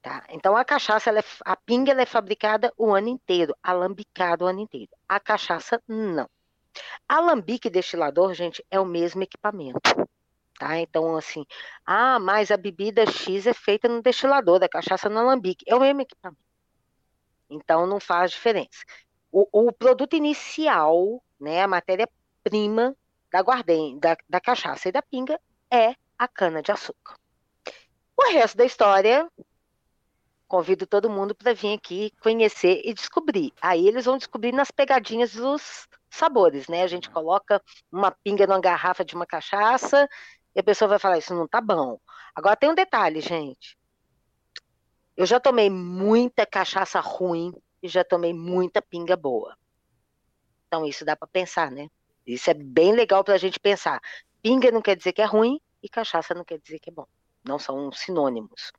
Tá? 0.01 0.25
Então 0.30 0.58
a 0.58 0.65
cachaça, 0.65 1.12
é, 1.12 1.24
a 1.46 1.56
pinga 1.56 1.91
é 2.01 2.06
fabricada 2.08 2.74
o 2.75 2.96
ano 2.96 3.10
inteiro, 3.10 3.56
alambicada 3.62 4.44
o 4.44 4.48
ano 4.48 4.62
inteiro. 4.62 4.89
A 5.08 5.20
cachaça 5.20 5.80
não. 5.88 6.27
Alambique 7.08 7.68
e 7.68 7.72
destilador, 7.72 8.34
gente, 8.34 8.65
é 8.72 8.80
o 8.80 8.86
mesmo 8.86 9.22
equipamento. 9.22 9.80
Tá? 10.58 10.80
Então, 10.80 11.15
assim, 11.15 11.46
ah, 11.86 12.18
mas 12.18 12.50
a 12.50 12.58
bebida 12.58 13.06
X 13.06 13.46
é 13.46 13.53
feita 13.53 13.88
no 13.88 14.01
destilador, 14.01 14.63
a 14.63 14.68
cachaça 14.68 15.08
no 15.08 15.20
alambique. 15.20 15.63
É 15.68 15.75
o 15.75 15.80
mesmo 15.80 16.01
equipamento. 16.01 16.50
Então, 17.51 17.86
não 17.86 18.00
faz 18.00 18.31
diferença. 18.31 18.84
O, 19.31 19.48
o 19.51 19.72
produto 19.72 20.15
inicial, 20.15 21.24
né, 21.39 21.62
a 21.62 21.67
matéria-prima 21.67 22.96
da 23.31 23.41
da, 24.00 24.17
da 24.27 24.41
cachaça 24.41 24.89
e 24.89 24.91
da 24.91 25.01
pinga 25.01 25.39
é 25.72 25.96
a 26.17 26.27
cana-de-açúcar. 26.27 27.15
O 28.17 28.31
resto 28.31 28.58
da 28.58 28.65
história, 28.65 29.27
convido 30.48 30.86
todo 30.86 31.10
mundo 31.10 31.34
para 31.34 31.53
vir 31.53 31.74
aqui 31.74 32.12
conhecer 32.22 32.81
e 32.84 32.93
descobrir. 32.93 33.53
Aí 33.62 33.88
eles 33.88 34.05
vão 34.05 34.17
descobrir 34.17 34.51
nas 34.51 34.70
pegadinhas 34.70 35.34
dos 35.34 35.88
sabores, 36.10 36.67
né? 36.67 36.84
A 36.84 36.88
gente 36.88 37.10
coloca 37.10 37.62
uma 37.91 38.12
pinga 38.12 38.46
numa 38.46 38.60
garrafa 38.60 39.05
de 39.05 39.15
uma 39.15 39.25
cachaça 39.25 40.08
e 40.53 40.60
a 40.60 40.63
pessoa 40.63 40.89
vai 40.89 41.00
falar: 41.00 41.17
Isso 41.17 41.34
não 41.34 41.48
tá 41.48 41.62
bom. 41.62 41.98
Agora 42.36 42.58
tem 42.58 42.70
um 42.70 42.75
detalhe, 42.75 43.22
gente. 43.22 43.77
Eu 45.22 45.28
já 45.28 45.40
tomei 45.40 45.70
muita 45.70 46.48
cachaça 46.48 47.00
ruim 47.00 47.54
e 47.84 47.88
já 47.88 48.04
tomei 48.04 48.34
muita 48.34 48.82
pinga 48.82 49.16
boa. 49.16 49.56
Então 50.66 50.84
isso 50.84 51.06
dá 51.06 51.16
para 51.16 51.28
pensar, 51.28 51.70
né? 51.70 51.90
Isso 52.25 52.50
é 52.50 52.56
bem 52.56 52.92
legal 52.92 53.24
para 53.24 53.36
a 53.36 53.38
gente 53.38 53.60
pensar. 53.60 54.01
Pinga 54.42 54.72
não 54.72 54.82
quer 54.82 54.96
dizer 54.96 55.13
que 55.13 55.22
é 55.22 55.25
ruim 55.25 55.62
e 55.84 55.88
cachaça 55.88 56.34
não 56.34 56.44
quer 56.44 56.58
dizer 56.58 56.80
que 56.80 56.90
é 56.90 56.92
bom. 56.92 57.06
Não 57.48 57.60
são 57.60 57.92
sinônimos. 57.92 58.72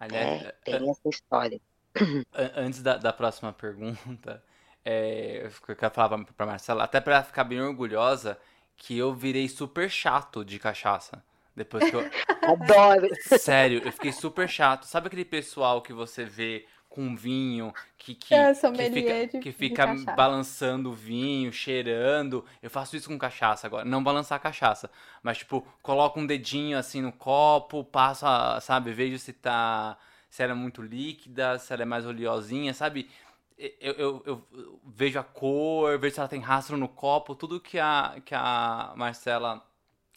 Aliás, 0.00 0.42
é, 0.42 0.52
tem 0.64 0.90
essa 0.90 1.08
história. 1.08 1.60
Antes 2.56 2.82
da, 2.82 2.96
da 2.96 3.12
próxima 3.12 3.52
pergunta, 3.52 4.42
é, 4.84 5.48
eu 5.68 5.76
quero 5.76 5.94
falar 5.94 6.24
para 6.36 6.46
Marcela, 6.46 6.82
até 6.82 7.00
para 7.00 7.22
ficar 7.22 7.44
bem 7.44 7.60
orgulhosa, 7.60 8.36
que 8.76 8.98
eu 8.98 9.14
virei 9.14 9.48
super 9.48 9.88
chato 9.88 10.44
de 10.44 10.58
cachaça. 10.58 11.24
Depois 11.54 11.90
que 11.90 11.96
eu. 11.96 12.00
Adoro! 12.42 13.08
Sério, 13.38 13.82
eu 13.84 13.92
fiquei 13.92 14.12
super 14.12 14.48
chato. 14.48 14.84
Sabe 14.84 15.08
aquele 15.08 15.24
pessoal 15.24 15.82
que 15.82 15.92
você 15.92 16.24
vê 16.24 16.66
com 16.90 17.14
vinho, 17.14 17.72
que, 17.96 18.16
que, 18.16 18.34
é, 18.34 18.52
que 18.52 18.90
fica, 18.90 19.26
de, 19.26 19.38
que 19.38 19.52
fica 19.52 19.86
balançando 20.16 20.90
o 20.90 20.92
vinho, 20.92 21.52
cheirando. 21.52 22.44
Eu 22.60 22.68
faço 22.68 22.96
isso 22.96 23.08
com 23.08 23.16
cachaça 23.16 23.66
agora. 23.66 23.84
Não 23.84 24.02
balançar 24.02 24.36
a 24.36 24.40
cachaça, 24.40 24.90
mas 25.22 25.38
tipo, 25.38 25.64
coloco 25.80 26.18
um 26.18 26.26
dedinho 26.26 26.76
assim 26.76 27.00
no 27.00 27.12
copo, 27.12 27.84
passa, 27.84 28.60
sabe, 28.60 28.92
vejo 28.92 29.18
se 29.18 29.32
tá. 29.32 29.96
Se 30.28 30.42
ela 30.42 30.52
é 30.52 30.54
muito 30.54 30.80
líquida, 30.80 31.58
se 31.58 31.72
ela 31.72 31.82
é 31.82 31.84
mais 31.84 32.06
oleosinha, 32.06 32.72
sabe? 32.72 33.10
Eu, 33.58 33.92
eu, 33.94 34.22
eu, 34.24 34.80
vejo 34.84 35.18
a 35.18 35.24
cor, 35.24 35.98
vejo 35.98 36.14
se 36.14 36.20
ela 36.20 36.28
tem 36.28 36.40
rastro 36.40 36.76
no 36.76 36.88
copo, 36.88 37.34
tudo 37.34 37.60
que 37.60 37.78
a, 37.78 38.16
que 38.24 38.34
a 38.34 38.92
Marcela 38.96 39.60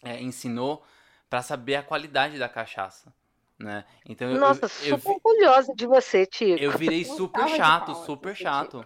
é, 0.02 0.22
ensinou 0.22 0.84
para 1.34 1.42
saber 1.42 1.74
a 1.74 1.82
qualidade 1.82 2.38
da 2.38 2.48
cachaça 2.48 3.12
né? 3.58 3.84
Então 4.08 4.32
Nossa, 4.34 4.66
eu, 4.66 4.98
super 4.98 5.10
eu, 5.10 5.14
orgulhosa 5.14 5.74
de 5.74 5.84
você, 5.84 6.24
Tico. 6.26 6.62
Eu 6.62 6.70
virei 6.72 7.04
super 7.04 7.48
chato, 7.48 7.94
super 8.04 8.36
chato. 8.36 8.84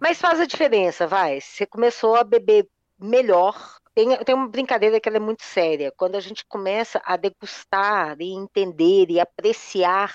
Mas 0.00 0.20
faz 0.20 0.40
a 0.40 0.46
diferença, 0.46 1.06
vai. 1.06 1.40
Você 1.40 1.66
começou 1.66 2.16
a 2.16 2.24
beber 2.24 2.68
melhor. 2.98 3.78
Tem, 3.94 4.16
tem 4.24 4.34
uma 4.34 4.48
brincadeira 4.48 4.98
que 5.00 5.08
ela 5.08 5.18
é 5.18 5.20
muito 5.20 5.44
séria. 5.44 5.92
Quando 5.96 6.16
a 6.16 6.20
gente 6.20 6.44
começa 6.46 7.00
a 7.04 7.16
degustar 7.16 8.16
e 8.20 8.32
entender 8.32 9.06
e 9.10 9.20
apreciar 9.20 10.14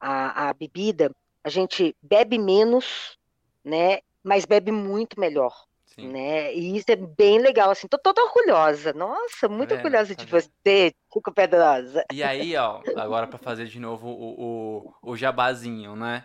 a, 0.00 0.48
a 0.48 0.54
bebida, 0.54 1.14
a 1.44 1.48
gente 1.48 1.94
bebe 2.02 2.38
menos, 2.38 3.18
né? 3.64 3.98
Mas 4.22 4.44
bebe 4.44 4.72
muito 4.72 5.20
melhor. 5.20 5.67
Sim. 5.98 6.08
Né? 6.12 6.54
E 6.54 6.76
isso 6.76 6.86
é 6.90 6.96
bem 6.96 7.40
legal, 7.40 7.70
assim, 7.70 7.88
tô 7.88 7.98
toda 7.98 8.22
orgulhosa. 8.22 8.92
Nossa, 8.92 9.48
muito 9.48 9.70
tá 9.70 9.74
orgulhosa 9.74 10.14
tá 10.14 10.22
de 10.22 10.30
vendo? 10.30 10.42
você, 10.42 10.94
Chico 11.12 11.32
Pedrosa. 11.32 12.04
E 12.12 12.22
aí, 12.22 12.54
ó, 12.56 12.80
agora 12.96 13.26
para 13.26 13.38
fazer 13.38 13.66
de 13.66 13.80
novo 13.80 14.06
o, 14.08 14.92
o, 15.02 15.10
o 15.10 15.16
jabazinho, 15.16 15.96
né? 15.96 16.24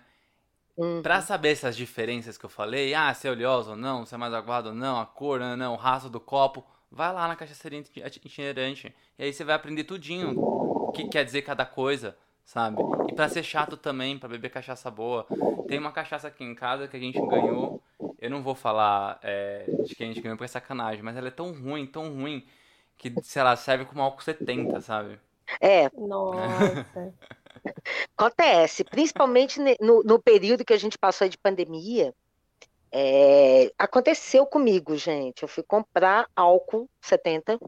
Uhum. 0.77 1.01
Pra 1.01 1.21
saber 1.21 1.51
essas 1.51 1.75
diferenças 1.75 2.37
que 2.37 2.45
eu 2.45 2.49
falei, 2.49 2.93
ah, 2.93 3.11
se 3.15 3.27
é 3.27 3.31
oleoso 3.31 3.71
ou 3.71 3.75
não, 3.75 4.05
se 4.05 4.13
é 4.13 4.17
mais 4.17 4.33
aguado 4.33 4.69
ou 4.69 4.75
não, 4.75 4.99
a 4.99 5.05
cor, 5.07 5.39
não, 5.39 5.57
não, 5.57 5.73
o 5.73 5.77
rastro 5.77 6.09
do 6.09 6.19
copo, 6.19 6.63
vai 6.91 7.11
lá 7.11 7.27
na 7.27 7.35
cachaçaria 7.35 7.79
itinerante. 7.79 8.93
E 9.17 9.23
aí 9.23 9.33
você 9.33 9.43
vai 9.43 9.55
aprender 9.55 9.85
tudinho 9.85 10.39
o 10.39 10.91
que 10.91 11.07
quer 11.07 11.25
dizer 11.25 11.41
cada 11.41 11.65
coisa, 11.65 12.15
sabe? 12.45 12.77
E 13.09 13.13
pra 13.13 13.27
ser 13.27 13.43
chato 13.43 13.75
também, 13.75 14.19
pra 14.19 14.29
beber 14.29 14.49
cachaça 14.49 14.91
boa. 14.91 15.25
Tem 15.67 15.79
uma 15.79 15.91
cachaça 15.91 16.27
aqui 16.27 16.43
em 16.43 16.53
casa 16.53 16.87
que 16.87 16.97
a 16.97 16.99
gente 16.99 17.19
ganhou 17.27 17.81
eu 18.23 18.29
não 18.29 18.41
vou 18.41 18.55
falar 18.55 19.19
é, 19.21 19.65
de 19.83 19.93
quem 19.93 20.09
a 20.09 20.13
gente 20.13 20.23
ganhou 20.23 20.37
por 20.37 20.47
sacanagem, 20.47 21.03
mas 21.03 21.17
ela 21.17 21.27
é 21.27 21.31
tão 21.31 21.51
ruim, 21.51 21.85
tão 21.85 22.13
ruim, 22.13 22.47
que, 22.97 23.13
sei 23.21 23.43
lá, 23.43 23.53
serve 23.57 23.83
como 23.83 24.01
álcool 24.01 24.21
70, 24.21 24.79
sabe? 24.79 25.19
É. 25.59 25.89
Nossa. 25.93 27.13
Acontece, 28.17 28.85
principalmente 28.85 29.59
no, 29.81 30.03
no, 30.03 30.21
período 30.21 30.63
que 30.63 30.73
a 30.73 30.77
gente 30.77 30.97
passou 30.97 31.27
de 31.27 31.37
pandemia, 31.37 32.15
é, 32.91 33.73
aconteceu 33.77 34.45
comigo, 34.45 34.95
gente. 34.95 35.43
Eu 35.43 35.49
fui 35.49 35.63
comprar 35.63 36.27
álcool 36.33 36.89
70 37.01 37.59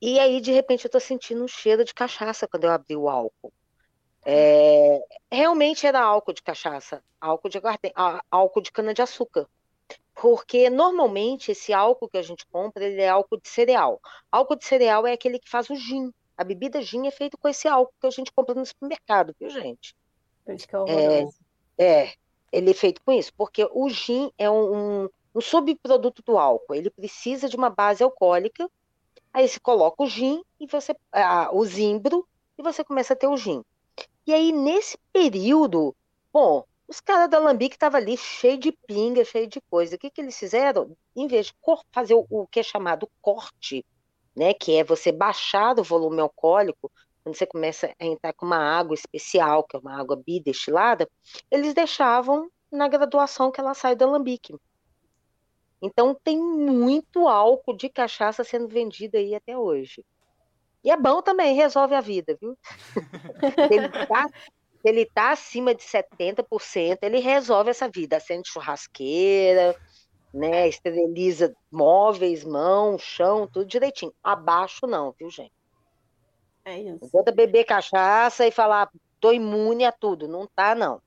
e 0.00 0.20
aí, 0.20 0.40
de 0.40 0.52
repente, 0.52 0.84
eu 0.84 0.90
tô 0.90 1.00
sentindo 1.00 1.42
um 1.42 1.48
cheiro 1.48 1.84
de 1.84 1.94
cachaça 1.94 2.46
quando 2.46 2.64
eu 2.64 2.70
abri 2.70 2.94
o 2.94 3.08
álcool. 3.08 3.52
É, 4.30 5.02
realmente 5.32 5.86
era 5.86 6.02
álcool 6.02 6.34
de 6.34 6.42
cachaça, 6.42 7.02
álcool 7.18 7.48
de 7.48 7.58
álcool 8.30 8.60
de 8.60 8.70
cana-de-açúcar. 8.70 9.48
Porque 10.14 10.68
normalmente 10.68 11.52
esse 11.52 11.72
álcool 11.72 12.10
que 12.10 12.18
a 12.18 12.22
gente 12.22 12.44
compra, 12.48 12.84
ele 12.84 13.00
é 13.00 13.08
álcool 13.08 13.40
de 13.40 13.48
cereal. 13.48 13.98
Álcool 14.30 14.56
de 14.56 14.66
cereal 14.66 15.06
é 15.06 15.12
aquele 15.12 15.38
que 15.38 15.48
faz 15.48 15.70
o 15.70 15.76
gin. 15.76 16.12
A 16.36 16.44
bebida 16.44 16.82
gin 16.82 17.06
é 17.06 17.10
feita 17.10 17.38
com 17.38 17.48
esse 17.48 17.66
álcool 17.66 17.94
que 17.98 18.06
a 18.06 18.10
gente 18.10 18.30
compra 18.30 18.54
no 18.54 18.66
supermercado, 18.66 19.34
viu, 19.40 19.48
gente? 19.48 19.96
É, 21.78 22.02
é, 22.02 22.12
ele 22.52 22.72
é 22.72 22.74
feito 22.74 23.00
com 23.00 23.12
isso, 23.12 23.32
porque 23.34 23.66
o 23.72 23.88
gin 23.88 24.30
é 24.36 24.50
um, 24.50 25.04
um, 25.04 25.08
um 25.36 25.40
subproduto 25.40 26.22
do 26.22 26.36
álcool. 26.36 26.74
Ele 26.74 26.90
precisa 26.90 27.48
de 27.48 27.56
uma 27.56 27.70
base 27.70 28.04
alcoólica. 28.04 28.70
Aí 29.32 29.48
você 29.48 29.58
coloca 29.58 30.02
o 30.02 30.06
gin 30.06 30.44
e 30.60 30.66
você, 30.66 30.94
ah, 31.12 31.48
o 31.50 31.64
zimbro 31.64 32.28
e 32.58 32.62
você 32.62 32.84
começa 32.84 33.14
a 33.14 33.16
ter 33.16 33.26
o 33.26 33.36
gin. 33.38 33.64
E 34.28 34.34
aí, 34.34 34.52
nesse 34.52 34.98
período, 35.10 35.96
bom, 36.30 36.62
os 36.86 37.00
caras 37.00 37.30
da 37.30 37.38
Alambique 37.38 37.76
estavam 37.76 37.98
ali 37.98 38.14
cheio 38.14 38.58
de 38.58 38.72
pinga, 38.86 39.24
cheio 39.24 39.46
de 39.46 39.58
coisa. 39.70 39.96
O 39.96 39.98
que, 39.98 40.10
que 40.10 40.20
eles 40.20 40.38
fizeram? 40.38 40.94
Em 41.16 41.26
vez 41.26 41.46
de 41.46 41.54
fazer 41.90 42.12
o, 42.12 42.46
que 42.46 42.60
é 42.60 42.62
chamado 42.62 43.08
corte, 43.22 43.86
né, 44.36 44.52
que 44.52 44.76
é 44.76 44.84
você 44.84 45.10
baixar 45.10 45.80
o 45.80 45.82
volume 45.82 46.20
alcoólico, 46.20 46.92
quando 47.24 47.36
você 47.36 47.46
começa 47.46 47.90
a 47.98 48.04
entrar 48.04 48.34
com 48.34 48.44
uma 48.44 48.58
água 48.58 48.92
especial, 48.92 49.64
que 49.64 49.74
é 49.74 49.80
uma 49.80 49.98
água 49.98 50.14
bidestilada, 50.14 51.08
eles 51.50 51.72
deixavam 51.72 52.50
na 52.70 52.86
graduação 52.86 53.50
que 53.50 53.58
ela 53.58 53.72
sai 53.72 53.96
do 53.96 54.04
alambique. 54.04 54.54
Então 55.80 56.14
tem 56.14 56.38
muito 56.38 57.26
álcool 57.26 57.74
de 57.74 57.88
cachaça 57.88 58.44
sendo 58.44 58.68
vendido 58.68 59.16
aí 59.16 59.34
até 59.34 59.56
hoje. 59.56 60.04
E 60.84 60.90
é 60.90 60.96
bom 60.96 61.20
também, 61.20 61.54
resolve 61.54 61.94
a 61.94 62.00
vida, 62.00 62.36
viu? 62.40 62.56
ele 63.70 63.88
tá, 64.06 64.26
ele 64.84 65.04
tá 65.06 65.32
acima 65.32 65.74
de 65.74 65.82
70%, 65.82 66.98
ele 67.02 67.18
resolve 67.18 67.70
essa 67.70 67.88
vida. 67.88 68.16
Acende 68.16 68.48
churrasqueira, 68.48 69.74
né? 70.32 70.68
Esteriliza 70.68 71.54
móveis, 71.70 72.44
mão, 72.44 72.98
chão, 72.98 73.46
tudo 73.46 73.66
direitinho. 73.66 74.12
Abaixo 74.22 74.86
não, 74.86 75.12
viu, 75.18 75.30
gente? 75.30 75.52
É 76.64 76.78
isso. 76.78 76.98
Não 77.02 77.08
tenta 77.08 77.32
beber 77.32 77.64
cachaça 77.64 78.46
e 78.46 78.50
falar, 78.50 78.90
tô 79.20 79.32
imune 79.32 79.84
a 79.84 79.92
tudo. 79.92 80.28
Não 80.28 80.46
tá, 80.46 80.74
não. 80.74 81.00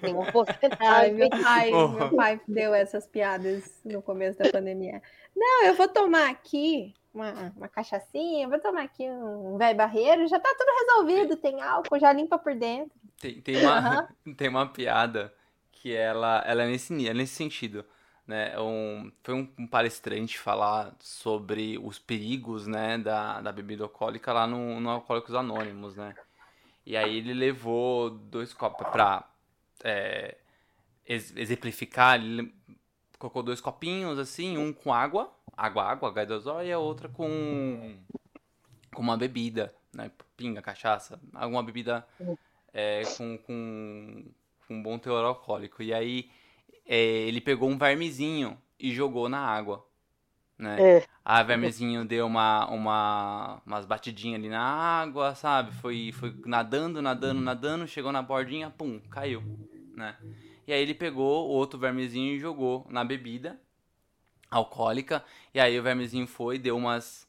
Tem 0.00 0.12
uma 0.14 0.30
porcentagem. 0.30 1.14
meu 1.14 1.30
pai, 1.30 1.70
meu 1.70 2.14
pai 2.14 2.40
deu 2.46 2.74
essas 2.74 3.06
piadas 3.06 3.80
no 3.84 4.02
começo 4.02 4.38
da 4.38 4.50
pandemia. 4.50 5.00
Não, 5.34 5.64
eu 5.64 5.74
vou 5.74 5.88
tomar 5.88 6.28
aqui 6.28 6.94
uma, 7.14 7.52
uma 7.56 7.68
cachaçinha, 7.68 8.48
vou 8.48 8.58
tomar 8.58 8.82
aqui 8.82 9.08
um 9.08 9.56
velho 9.56 9.76
barreiro, 9.76 10.26
já 10.26 10.38
tá 10.38 10.54
tudo 10.58 10.68
resolvido, 10.80 11.36
tem 11.36 11.62
álcool, 11.62 11.98
já 11.98 12.12
limpa 12.12 12.36
por 12.36 12.54
dentro. 12.54 12.90
Tem, 13.20 13.40
tem, 13.40 13.64
uma, 13.64 14.08
uhum. 14.26 14.34
tem 14.34 14.48
uma 14.48 14.66
piada 14.66 15.32
que 15.70 15.94
ela, 15.94 16.42
ela 16.46 16.64
é 16.64 16.66
nesse, 16.66 17.08
é 17.08 17.14
nesse 17.14 17.34
sentido. 17.34 17.84
Né, 18.26 18.58
um, 18.58 19.12
foi 19.22 19.34
um, 19.34 19.52
um, 19.58 19.66
palestrante 19.66 20.38
falar 20.38 20.96
sobre 20.98 21.78
os 21.78 21.98
perigos 21.98 22.66
né, 22.66 22.96
da, 22.96 23.42
da 23.42 23.52
bebida 23.52 23.84
alcoólica 23.84 24.32
lá 24.32 24.46
no, 24.46 24.80
no 24.80 24.88
Alcoólicos 24.88 25.34
Anônimos, 25.34 25.94
né? 25.94 26.14
E 26.86 26.96
aí 26.96 27.18
ele 27.18 27.34
levou 27.34 28.08
dois 28.08 28.54
copos 28.54 28.88
pra 28.88 29.28
é, 29.82 30.38
exemplificar, 31.06 32.18
ele 32.18 32.54
colocou 33.18 33.42
dois 33.42 33.60
copinhos 33.60 34.18
assim, 34.18 34.56
um 34.56 34.72
com 34.72 34.92
água, 34.92 35.30
água, 35.56 35.84
água, 35.84 36.12
H2O, 36.12 36.64
e 36.64 36.72
a 36.72 36.78
outra 36.78 37.08
com, 37.08 37.96
com 38.92 39.02
uma 39.02 39.16
bebida, 39.16 39.74
né? 39.92 40.10
Pinga, 40.36 40.60
cachaça, 40.60 41.20
alguma 41.32 41.62
bebida 41.62 42.06
é, 42.72 43.02
com, 43.16 43.38
com, 43.38 44.24
com 44.66 44.74
um 44.74 44.82
bom 44.82 44.98
teor 44.98 45.24
alcoólico. 45.24 45.82
E 45.82 45.94
aí 45.94 46.30
é, 46.86 46.96
ele 46.98 47.40
pegou 47.40 47.68
um 47.68 47.78
vermezinho 47.78 48.58
e 48.78 48.92
jogou 48.92 49.28
na 49.28 49.38
água. 49.38 49.86
Né? 50.58 50.98
É. 50.98 51.06
A 51.24 51.42
vermezinho 51.42 52.04
deu 52.04 52.26
uma, 52.26 52.68
uma, 52.70 53.62
umas 53.66 53.84
batidinhas 53.84 54.40
ali 54.40 54.48
na 54.48 54.62
água, 54.62 55.34
sabe? 55.34 55.72
Foi, 55.72 56.12
foi 56.12 56.34
nadando, 56.44 57.02
nadando, 57.02 57.40
nadando, 57.40 57.88
chegou 57.88 58.12
na 58.12 58.22
bordinha, 58.22 58.70
pum, 58.70 59.00
caiu, 59.10 59.42
né? 59.96 60.16
E 60.66 60.72
aí 60.72 60.80
ele 60.80 60.94
pegou 60.94 61.48
o 61.48 61.52
outro 61.52 61.78
vermezinho 61.78 62.34
e 62.34 62.40
jogou 62.40 62.86
na 62.88 63.04
bebida 63.04 63.60
alcoólica. 64.56 65.24
E 65.52 65.60
aí 65.60 65.78
o 65.78 65.82
vermezinho 65.82 66.26
foi, 66.26 66.58
deu 66.58 66.76
umas, 66.76 67.26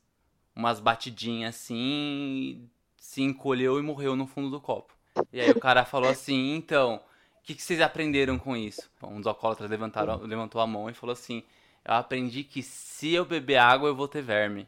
umas 0.55 0.79
batidinhas 0.79 1.55
assim, 1.55 2.69
se 2.97 3.21
encolheu 3.21 3.79
e 3.79 3.81
morreu 3.81 4.15
no 4.15 4.27
fundo 4.27 4.49
do 4.49 4.61
copo. 4.61 4.93
E 5.31 5.39
aí 5.39 5.51
o 5.51 5.59
cara 5.59 5.85
falou 5.85 6.09
assim, 6.09 6.55
então, 6.55 6.95
o 6.95 7.43
que, 7.43 7.55
que 7.55 7.61
vocês 7.61 7.81
aprenderam 7.81 8.38
com 8.38 8.55
isso? 8.55 8.89
Um 9.01 9.17
dos 9.17 9.27
alcoólatras 9.27 9.69
levantaram, 9.69 10.17
levantou 10.21 10.61
a 10.61 10.67
mão 10.67 10.89
e 10.89 10.93
falou 10.93 11.13
assim, 11.13 11.43
eu 11.83 11.93
aprendi 11.93 12.43
que 12.43 12.61
se 12.61 13.13
eu 13.13 13.25
beber 13.25 13.57
água 13.57 13.89
eu 13.89 13.95
vou 13.95 14.07
ter 14.07 14.21
verme. 14.21 14.67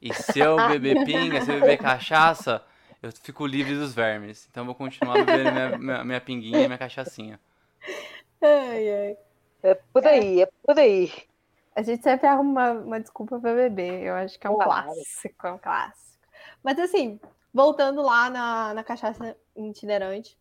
E 0.00 0.14
se 0.14 0.38
eu 0.38 0.56
beber 0.68 1.02
pinga, 1.04 1.40
se 1.42 1.50
eu 1.50 1.60
beber 1.60 1.76
cachaça, 1.78 2.64
eu 3.02 3.10
fico 3.12 3.46
livre 3.46 3.74
dos 3.74 3.92
vermes. 3.92 4.46
Então 4.50 4.62
eu 4.62 4.66
vou 4.66 4.74
continuar 4.74 5.24
bebendo 5.24 5.52
minha, 5.52 5.78
minha, 5.78 6.04
minha 6.04 6.20
pinguinha 6.20 6.60
e 6.60 6.66
minha 6.66 6.78
cachaçinha. 6.78 7.38
Ai, 8.40 8.90
ai. 8.90 9.16
É 9.62 9.74
por 9.74 10.06
aí, 10.06 10.42
é 10.42 10.48
por 10.64 10.78
aí. 10.78 11.12
A 11.78 11.82
gente 11.82 12.02
sempre 12.02 12.26
arruma 12.26 12.72
uma, 12.72 12.80
uma 12.80 13.00
desculpa 13.00 13.38
para 13.38 13.54
beber. 13.54 14.02
Eu 14.02 14.14
acho 14.14 14.36
que 14.36 14.44
é 14.44 14.50
um 14.50 14.56
claro. 14.56 14.86
clássico, 14.86 15.46
é 15.46 15.52
um 15.52 15.58
clássico. 15.58 16.26
Mas 16.60 16.76
assim, 16.76 17.20
voltando 17.54 18.02
lá 18.02 18.28
na, 18.28 18.74
na 18.74 18.82
cachaça 18.82 19.36
itinerante, 19.54 20.36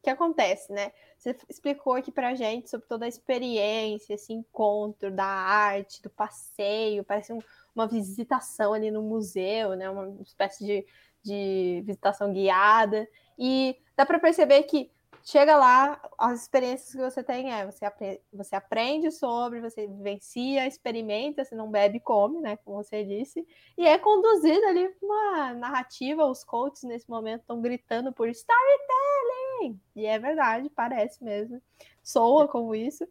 o 0.00 0.02
que 0.02 0.10
acontece, 0.10 0.72
né? 0.72 0.90
Você 1.16 1.36
explicou 1.48 1.94
aqui 1.94 2.10
pra 2.10 2.34
gente 2.34 2.68
sobre 2.68 2.88
toda 2.88 3.04
a 3.04 3.08
experiência, 3.08 4.14
esse 4.14 4.32
encontro 4.32 5.12
da 5.12 5.24
arte, 5.24 6.02
do 6.02 6.10
passeio, 6.10 7.04
parece 7.04 7.32
um, 7.32 7.38
uma 7.72 7.86
visitação 7.86 8.72
ali 8.72 8.90
no 8.90 9.00
museu, 9.00 9.76
né? 9.76 9.88
Uma 9.88 10.20
espécie 10.22 10.66
de, 10.66 10.86
de 11.22 11.84
visitação 11.86 12.32
guiada. 12.32 13.06
E 13.38 13.76
dá 13.96 14.04
para 14.04 14.18
perceber 14.18 14.64
que 14.64 14.90
chega 15.24 15.56
lá, 15.56 16.00
as 16.18 16.42
experiências 16.42 16.92
que 16.92 16.98
você 16.98 17.22
tem 17.22 17.52
é 17.52 17.66
você, 17.66 17.84
aprende, 17.84 18.20
você 18.32 18.56
aprende 18.56 19.10
sobre, 19.10 19.60
você 19.60 19.86
vivencia, 19.86 20.66
experimenta, 20.66 21.44
você 21.44 21.54
não 21.54 21.70
bebe 21.70 21.98
e 21.98 22.00
come, 22.00 22.40
né? 22.40 22.56
Como 22.58 22.82
você 22.82 23.04
disse, 23.04 23.46
e 23.76 23.86
é 23.86 23.98
conduzida 23.98 24.68
ali 24.68 24.94
uma 25.02 25.54
narrativa. 25.54 26.24
Os 26.24 26.44
coaches 26.44 26.82
nesse 26.84 27.08
momento 27.08 27.42
estão 27.42 27.60
gritando 27.60 28.12
por 28.12 28.28
storytelling, 28.28 29.80
e 29.94 30.06
é 30.06 30.18
verdade, 30.18 30.70
parece 30.70 31.22
mesmo, 31.22 31.60
soa 32.02 32.48
como 32.48 32.74
isso. 32.74 33.06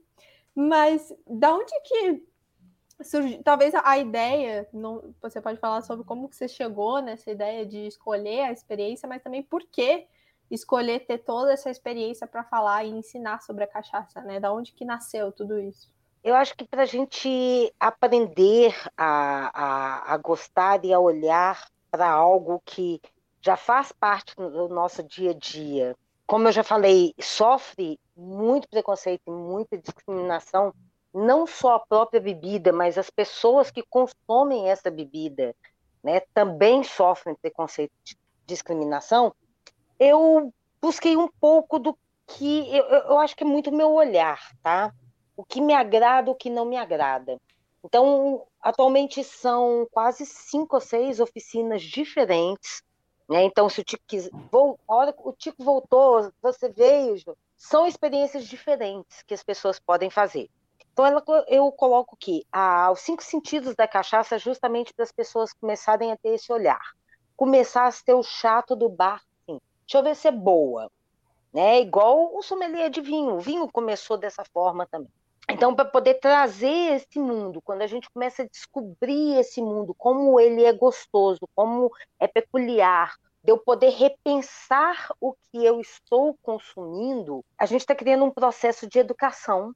Mas 0.56 1.14
da 1.28 1.54
onde 1.56 1.72
que 1.82 2.24
surgiu? 3.04 3.42
Talvez 3.44 3.74
a 3.76 3.98
ideia, 3.98 4.68
não, 4.74 5.14
você 5.22 5.40
pode 5.42 5.60
falar 5.60 5.82
sobre 5.82 6.06
como 6.06 6.28
que 6.28 6.36
você 6.36 6.48
chegou 6.48 7.02
nessa 7.02 7.32
ideia 7.32 7.66
de 7.66 7.88
escolher 7.88 8.42
a 8.42 8.52
experiência, 8.52 9.08
mas 9.08 9.22
também 9.22 9.44
por 9.44 9.64
que 9.64 10.08
escolher 10.50 11.06
ter 11.06 11.20
toda 11.20 11.54
essa 11.54 11.70
experiência 11.70 12.26
para 12.26 12.44
falar 12.44 12.84
e 12.84 12.90
ensinar 12.90 13.42
sobre 13.42 13.64
a 13.64 13.68
cachaça, 13.68 14.22
né? 14.22 14.40
Da 14.40 14.52
onde 14.52 14.72
que 14.74 14.84
nasceu 14.84 15.32
tudo 15.32 15.60
isso? 15.60 15.92
Eu 16.24 16.36
acho 16.36 16.56
que 16.56 16.66
para 16.66 16.84
a 16.84 16.86
gente 16.86 17.74
aprender 17.80 18.76
a, 18.98 19.52
a, 19.54 20.14
a 20.14 20.18
gostar 20.18 20.84
e 20.84 20.94
a 20.94 21.00
olhar 21.00 21.70
para 21.90 22.10
algo 22.10 22.62
que 22.66 23.02
já 23.42 23.56
faz 23.56 23.92
parte 23.92 24.36
do 24.36 24.68
nosso 24.68 25.02
dia 25.02 25.32
a 25.32 25.34
dia, 25.34 25.96
como 26.28 26.48
eu 26.48 26.52
já 26.52 26.64
falei, 26.64 27.14
sofre 27.20 28.00
muito 28.16 28.68
preconceito 28.68 29.22
e 29.28 29.32
muita 29.32 29.78
discriminação, 29.78 30.74
não 31.14 31.48
só 31.48 31.76
a 31.76 31.80
própria 31.80 32.20
bebida, 32.20 32.72
mas 32.72 32.98
as 32.98 33.10
pessoas 33.10 33.72
que 33.72 33.82
consomem 33.82 34.70
essa 34.70 34.92
bebida, 34.92 35.56
né, 36.04 36.20
também 36.34 36.84
sofrem 36.84 37.34
preconceito 37.36 37.92
e 38.06 38.16
discriminação 38.46 39.34
eu 40.00 40.54
busquei 40.82 41.18
um 41.18 41.28
pouco 41.28 41.78
do 41.78 41.98
que 42.28 42.76
eu, 42.76 42.84
eu 42.86 43.20
acho 43.20 43.36
que 43.36 43.44
é 43.44 43.48
muito 43.48 43.72
meu 43.72 43.92
olhar, 43.92 44.40
tá? 44.62 44.94
O 45.36 45.44
que 45.44 45.60
me 45.60 45.74
agrada, 45.74 46.32
o 46.32 46.36
que 46.36 46.50
não 46.50 46.66
me 46.66 46.78
agrada. 46.78 47.38
Então, 47.84 48.46
atualmente 48.62 49.24
são 49.24 49.88
quase 49.92 50.26
cinco 50.26 50.76
ou 50.76 50.82
seis 50.82 51.20
oficinas 51.20 51.82
diferentes. 51.82 52.84
Né? 53.28 53.44
Então, 53.44 53.70
se 53.70 53.82
o 53.82 53.84
Tico 53.84 54.04
quiser, 54.08 54.32
vou, 54.52 54.80
a 54.88 54.96
hora 54.96 55.14
que 55.14 55.22
o 55.24 55.34
Tico 55.34 55.64
voltou, 55.64 56.32
você 56.42 56.70
veio, 56.70 57.16
são 57.56 57.88
experiências 57.88 58.46
diferentes 58.46 59.22
que 59.24 59.34
as 59.34 59.44
pessoas 59.44 59.80
podem 59.80 60.10
fazer. 60.10 60.50
Então, 60.92 61.06
ela, 61.06 61.24
eu 61.48 61.72
coloco 61.72 62.18
que 62.18 62.44
os 62.92 63.00
cinco 63.00 63.24
sentidos 63.24 63.76
da 63.76 63.88
cachaça 63.88 64.36
é 64.36 64.40
justamente 64.40 64.94
para 64.94 65.04
as 65.04 65.12
pessoas 65.12 65.54
começarem 65.54 66.12
a 66.12 66.18
ter 66.18 66.36
esse 66.36 66.52
olhar. 66.52 66.82
Começar 67.38 67.86
a 67.86 67.92
ser 67.92 68.14
o 68.14 68.24
chato 68.24 68.76
do 68.76 68.90
bar 68.90 69.22
deixa 69.90 69.98
eu 69.98 70.04
ver 70.04 70.16
se 70.16 70.28
é 70.28 70.32
boa. 70.32 70.92
Né? 71.52 71.82
Igual 71.82 72.38
o 72.38 72.44
sommelier 72.44 72.92
de 72.92 73.02
vinho. 73.02 73.36
O 73.36 73.40
vinho 73.40 73.68
começou 73.68 74.18
dessa 74.18 74.44
forma 74.54 74.86
também. 74.86 75.12
Então, 75.50 75.74
para 75.76 75.84
poder 75.84 76.20
trazer 76.20 76.94
esse 76.94 77.18
mundo, 77.18 77.60
quando 77.60 77.82
a 77.82 77.88
gente 77.88 78.08
começa 78.12 78.44
a 78.44 78.48
descobrir 78.48 79.40
esse 79.40 79.60
mundo, 79.60 79.96
como 79.96 80.40
ele 80.40 80.64
é 80.64 80.72
gostoso, 80.72 81.40
como 81.56 81.92
é 82.20 82.28
peculiar, 82.28 83.16
de 83.44 83.52
eu 83.52 83.58
poder 83.58 83.90
repensar 83.90 85.12
o 85.20 85.34
que 85.34 85.66
eu 85.66 85.82
estou 85.82 86.38
consumindo, 86.44 87.44
a 87.58 87.66
gente 87.66 87.82
está 87.82 87.96
criando 87.96 88.26
um 88.26 88.30
processo 88.30 88.88
de 88.88 89.00
educação 89.00 89.74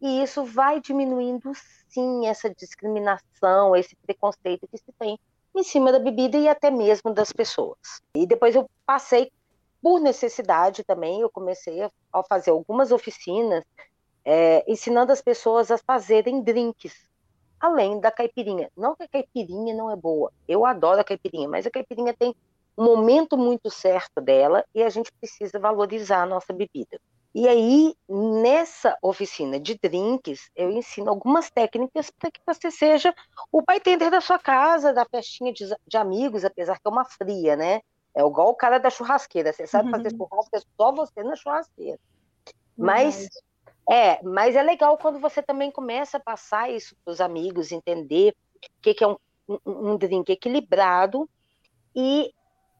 e 0.00 0.22
isso 0.22 0.44
vai 0.44 0.80
diminuindo, 0.80 1.50
sim, 1.88 2.28
essa 2.28 2.48
discriminação, 2.48 3.74
esse 3.74 3.96
preconceito 3.96 4.68
que 4.68 4.78
se 4.78 4.92
tem 4.96 5.18
em 5.54 5.62
cima 5.64 5.90
da 5.90 5.98
bebida 5.98 6.38
e 6.38 6.48
até 6.48 6.70
mesmo 6.70 7.12
das 7.12 7.32
pessoas. 7.32 7.78
E 8.14 8.26
depois 8.26 8.54
eu 8.54 8.70
passei 8.86 9.32
por 9.82 10.00
necessidade 10.00 10.84
também, 10.84 11.20
eu 11.20 11.30
comecei 11.30 11.82
a 11.82 12.22
fazer 12.24 12.50
algumas 12.50 12.92
oficinas 12.92 13.64
é, 14.24 14.64
ensinando 14.70 15.12
as 15.12 15.20
pessoas 15.20 15.70
a 15.70 15.78
fazerem 15.78 16.42
drinks, 16.42 16.94
além 17.58 18.00
da 18.00 18.10
caipirinha. 18.10 18.70
Não 18.76 18.94
que 18.94 19.04
a 19.04 19.08
caipirinha 19.08 19.74
não 19.74 19.90
é 19.90 19.96
boa, 19.96 20.32
eu 20.46 20.66
adoro 20.66 21.00
a 21.00 21.04
caipirinha, 21.04 21.48
mas 21.48 21.66
a 21.66 21.70
caipirinha 21.70 22.14
tem 22.14 22.34
um 22.76 22.84
momento 22.84 23.36
muito 23.36 23.70
certo 23.70 24.20
dela 24.20 24.64
e 24.74 24.82
a 24.82 24.88
gente 24.88 25.12
precisa 25.12 25.58
valorizar 25.58 26.22
a 26.22 26.26
nossa 26.26 26.52
bebida. 26.52 26.98
E 27.32 27.46
aí, 27.46 27.94
nessa 28.08 28.96
oficina 29.00 29.60
de 29.60 29.78
drinks, 29.80 30.50
eu 30.56 30.68
ensino 30.70 31.10
algumas 31.10 31.48
técnicas 31.48 32.10
para 32.10 32.30
que 32.30 32.40
você 32.44 32.72
seja 32.72 33.14
o 33.52 33.62
bartender 33.62 34.10
da 34.10 34.20
sua 34.20 34.38
casa, 34.38 34.92
da 34.92 35.04
festinha 35.04 35.52
de, 35.52 35.64
de 35.86 35.96
amigos, 35.96 36.44
apesar 36.44 36.74
que 36.74 36.88
é 36.88 36.90
uma 36.90 37.04
fria, 37.04 37.54
né? 37.54 37.82
É 38.14 38.20
igual 38.20 38.48
o 38.48 38.54
cara 38.54 38.78
da 38.78 38.90
churrasqueira. 38.90 39.52
Você 39.52 39.66
sabe 39.66 39.90
fazer 39.90 40.12
uhum. 40.12 40.26
churrasco, 40.28 40.56
é 40.56 40.60
só 40.76 40.92
você 40.92 41.22
na 41.22 41.36
churrasqueira. 41.36 41.98
Mas 42.76 43.28
é, 43.90 44.22
mas 44.22 44.54
é 44.54 44.62
legal 44.62 44.96
quando 44.98 45.18
você 45.18 45.42
também 45.42 45.70
começa 45.70 46.16
a 46.16 46.20
passar 46.20 46.70
isso 46.70 46.94
para 47.04 47.12
os 47.12 47.20
amigos, 47.20 47.72
entender 47.72 48.34
o 48.54 48.60
que, 48.80 48.94
que 48.94 49.02
é 49.02 49.08
um, 49.08 49.16
um, 49.48 49.60
um 49.66 49.96
drink 49.96 50.30
equilibrado 50.30 51.28
e 51.94 52.32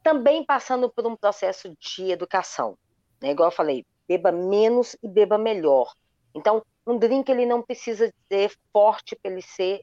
também 0.05 0.45
passando 0.45 0.88
por 0.88 1.07
um 1.07 1.16
processo 1.16 1.75
de 1.81 2.11
educação. 2.11 2.79
Né? 3.21 3.33
Igual 3.33 3.49
eu 3.49 3.55
falei, 3.55 3.85
beba 4.07 4.31
menos 4.31 4.97
e 5.03 5.09
beba 5.09 5.37
melhor. 5.37 5.93
Então, 6.35 6.64
um 6.87 6.97
drink 6.97 7.29
ele 7.31 7.45
não 7.45 7.61
precisa 7.61 8.12
ser 8.29 8.57
forte 8.73 9.16
para 9.16 9.33
ele 9.33 9.43
ser 9.43 9.83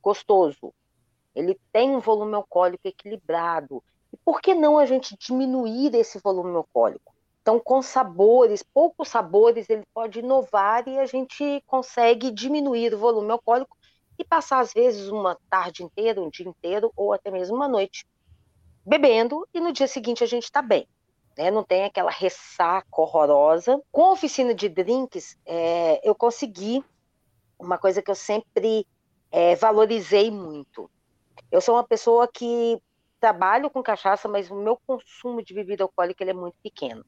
gostoso. 0.00 0.72
Ele 1.34 1.58
tem 1.72 1.94
um 1.94 2.00
volume 2.00 2.34
alcoólico 2.34 2.88
equilibrado. 2.88 3.82
E 4.12 4.16
por 4.24 4.40
que 4.40 4.54
não 4.54 4.78
a 4.78 4.86
gente 4.86 5.16
diminuir 5.16 5.94
esse 5.94 6.18
volume 6.18 6.54
alcoólico? 6.56 7.14
Então, 7.40 7.58
com 7.58 7.82
sabores, 7.82 8.62
poucos 8.62 9.08
sabores, 9.08 9.68
ele 9.68 9.84
pode 9.92 10.20
inovar 10.20 10.86
e 10.86 10.98
a 10.98 11.06
gente 11.06 11.62
consegue 11.66 12.30
diminuir 12.30 12.94
o 12.94 12.98
volume 12.98 13.32
alcoólico 13.32 13.76
e 14.16 14.24
passar, 14.24 14.60
às 14.60 14.72
vezes, 14.72 15.08
uma 15.08 15.36
tarde 15.50 15.82
inteira, 15.82 16.20
um 16.20 16.30
dia 16.30 16.48
inteiro, 16.48 16.92
ou 16.94 17.12
até 17.12 17.30
mesmo 17.30 17.56
uma 17.56 17.66
noite, 17.66 18.06
bebendo, 18.86 19.46
e 19.52 19.60
no 19.60 19.72
dia 19.72 19.88
seguinte 19.88 20.22
a 20.22 20.26
gente 20.26 20.44
está 20.44 20.62
bem. 20.62 20.86
Né? 21.36 21.50
Não 21.50 21.64
tem 21.64 21.84
aquela 21.84 22.10
ressaca 22.10 22.86
horrorosa. 22.92 23.80
Com 23.90 24.04
a 24.04 24.12
oficina 24.12 24.54
de 24.54 24.68
drinks, 24.68 25.36
é, 25.44 26.00
eu 26.08 26.14
consegui 26.14 26.84
uma 27.58 27.78
coisa 27.78 28.00
que 28.00 28.10
eu 28.10 28.14
sempre 28.14 28.86
é, 29.30 29.56
valorizei 29.56 30.30
muito. 30.30 30.88
Eu 31.50 31.60
sou 31.60 31.74
uma 31.74 31.84
pessoa 31.84 32.28
que 32.28 32.80
trabalho 33.22 33.70
com 33.70 33.80
cachaça, 33.80 34.26
mas 34.26 34.50
o 34.50 34.56
meu 34.56 34.76
consumo 34.84 35.44
de 35.44 35.54
bebida 35.54 35.84
alcoólica 35.84 36.24
ele 36.24 36.32
é 36.32 36.34
muito 36.34 36.56
pequeno. 36.60 37.04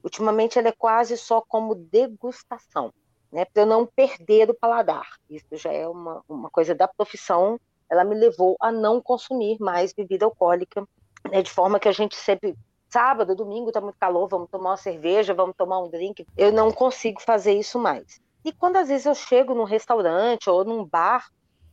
Ultimamente 0.00 0.56
ela 0.60 0.68
é 0.68 0.72
quase 0.72 1.16
só 1.16 1.40
como 1.40 1.74
degustação, 1.74 2.94
né? 3.32 3.44
Para 3.44 3.64
eu 3.64 3.66
não 3.66 3.84
perder 3.84 4.48
o 4.48 4.54
paladar. 4.54 5.08
Isso 5.28 5.56
já 5.56 5.72
é 5.72 5.88
uma, 5.88 6.22
uma 6.28 6.48
coisa 6.50 6.72
da 6.72 6.86
profissão. 6.86 7.58
Ela 7.90 8.04
me 8.04 8.14
levou 8.14 8.56
a 8.60 8.70
não 8.70 9.02
consumir 9.02 9.58
mais 9.58 9.92
bebida 9.92 10.24
alcoólica, 10.24 10.86
né? 11.28 11.42
de 11.42 11.50
forma 11.50 11.80
que 11.80 11.88
a 11.88 11.92
gente 11.92 12.14
sempre 12.14 12.56
sábado, 12.88 13.34
domingo 13.34 13.72
tá 13.72 13.80
muito 13.80 13.98
calor, 13.98 14.28
vamos 14.28 14.48
tomar 14.50 14.70
uma 14.70 14.76
cerveja, 14.76 15.34
vamos 15.34 15.56
tomar 15.56 15.80
um 15.80 15.88
drink. 15.88 16.24
Eu 16.36 16.52
não 16.52 16.70
consigo 16.70 17.20
fazer 17.20 17.54
isso 17.54 17.76
mais. 17.76 18.20
E 18.44 18.52
quando 18.52 18.76
às 18.76 18.88
vezes 18.88 19.06
eu 19.06 19.16
chego 19.16 19.52
num 19.52 19.64
restaurante 19.64 20.48
ou 20.48 20.64
num 20.64 20.84
bar 20.84 21.28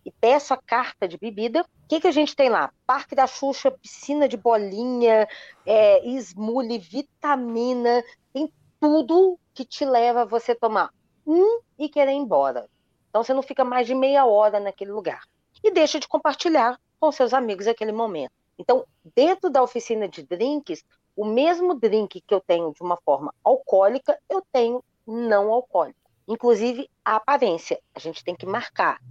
e 0.08 0.12
peço 0.22 0.54
a 0.54 0.58
carta 0.58 1.06
de 1.06 1.18
bebida, 1.18 1.64
o 1.64 1.88
que, 1.90 2.00
que 2.00 2.08
a 2.08 2.14
gente 2.14 2.34
tem 2.34 2.48
lá? 2.48 2.72
Parque 2.86 3.14
da 3.14 3.28
Xuxa, 3.28 3.70
piscina 3.70 4.26
de 4.26 4.38
bolinha, 4.38 5.28
é, 5.66 6.08
esmule, 6.08 6.80
vitamina, 6.80 8.02
tem 8.32 8.50
tudo 8.80 9.38
que 9.54 9.66
te 9.66 9.84
leva 9.84 10.22
a 10.22 10.26
você 10.26 10.56
tomar 10.56 10.94
um 11.26 11.60
e 11.78 11.90
querer 11.90 12.14
ir 12.14 12.16
embora. 12.16 12.70
Então 13.10 13.22
você 13.22 13.34
não 13.34 13.42
fica 13.42 13.66
mais 13.66 13.86
de 13.86 13.94
meia 13.94 14.26
hora 14.26 14.62
naquele 14.62 14.94
lugar. 14.94 15.24
E 15.62 15.72
deixa 15.72 16.00
de 16.00 16.08
compartilhar 16.08 16.80
com 17.02 17.12
seus 17.12 17.34
amigos 17.34 17.68
aquele 17.68 17.92
momento. 17.92 18.32
Então, 18.58 18.86
dentro 19.14 19.50
da 19.50 19.62
oficina 19.62 20.08
de 20.08 20.24
drinks, 20.24 20.86
o 21.18 21.26
mesmo 21.26 21.76
drink 21.76 22.22
que 22.22 22.34
eu 22.34 22.40
tenho 22.40 22.72
de 22.72 22.82
uma 22.82 22.96
forma 22.96 23.34
alcoólica, 23.44 24.18
eu 24.30 24.42
tenho 24.54 24.82
não 25.06 25.52
alcoólico. 25.52 26.00
Inclusive 26.26 26.90
a 27.04 27.18
aparência, 27.18 27.78
a 27.94 28.00
gente 28.00 28.24
tem 28.24 28.36
que 28.36 28.46
marcar 28.46 29.02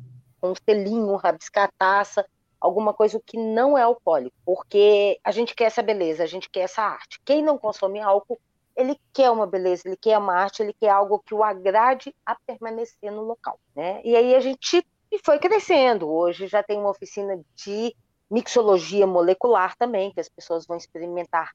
com 0.41 0.51
um 0.51 0.55
selinho, 0.55 1.17
rabiscar 1.17 1.65
a 1.69 1.73
taça, 1.79 2.27
alguma 2.61 2.93
coisa 2.93 3.21
que 3.25 3.37
não 3.39 3.77
é 3.77 3.83
alcoólico, 3.83 4.37
porque 4.45 5.19
a 5.23 5.31
gente 5.31 5.55
quer 5.55 5.65
essa 5.65 5.83
beleza, 5.83 6.23
a 6.23 6.27
gente 6.27 6.51
quer 6.51 6.61
essa 6.61 6.83
arte. 6.83 7.21
Quem 7.25 7.43
não 7.43 7.59
consome 7.59 8.01
álcool, 8.01 8.39
ele 8.75 8.99
quer 9.13 9.31
uma 9.31 9.47
beleza, 9.47 9.83
ele 9.87 9.97
quer 9.97 10.19
uma 10.19 10.35
arte, 10.35 10.63
ele 10.63 10.73
quer 10.73 10.91
algo 10.91 11.19
que 11.21 11.35
o 11.35 11.43
agrade 11.43 12.15
a 12.25 12.37
permanecer 12.47 13.11
no 13.11 13.23
local, 13.23 13.59
né? 13.75 14.01
E 14.05 14.15
aí 14.15 14.35
a 14.35 14.41
gente 14.41 14.85
foi 15.25 15.39
crescendo. 15.39 16.11
Hoje 16.11 16.47
já 16.47 16.63
tem 16.63 16.79
uma 16.79 16.91
oficina 16.91 17.41
de 17.55 17.95
mixologia 18.31 19.07
molecular 19.07 19.77
também, 19.77 20.13
que 20.13 20.21
as 20.21 20.29
pessoas 20.29 20.67
vão 20.67 20.77
experimentar 20.77 21.53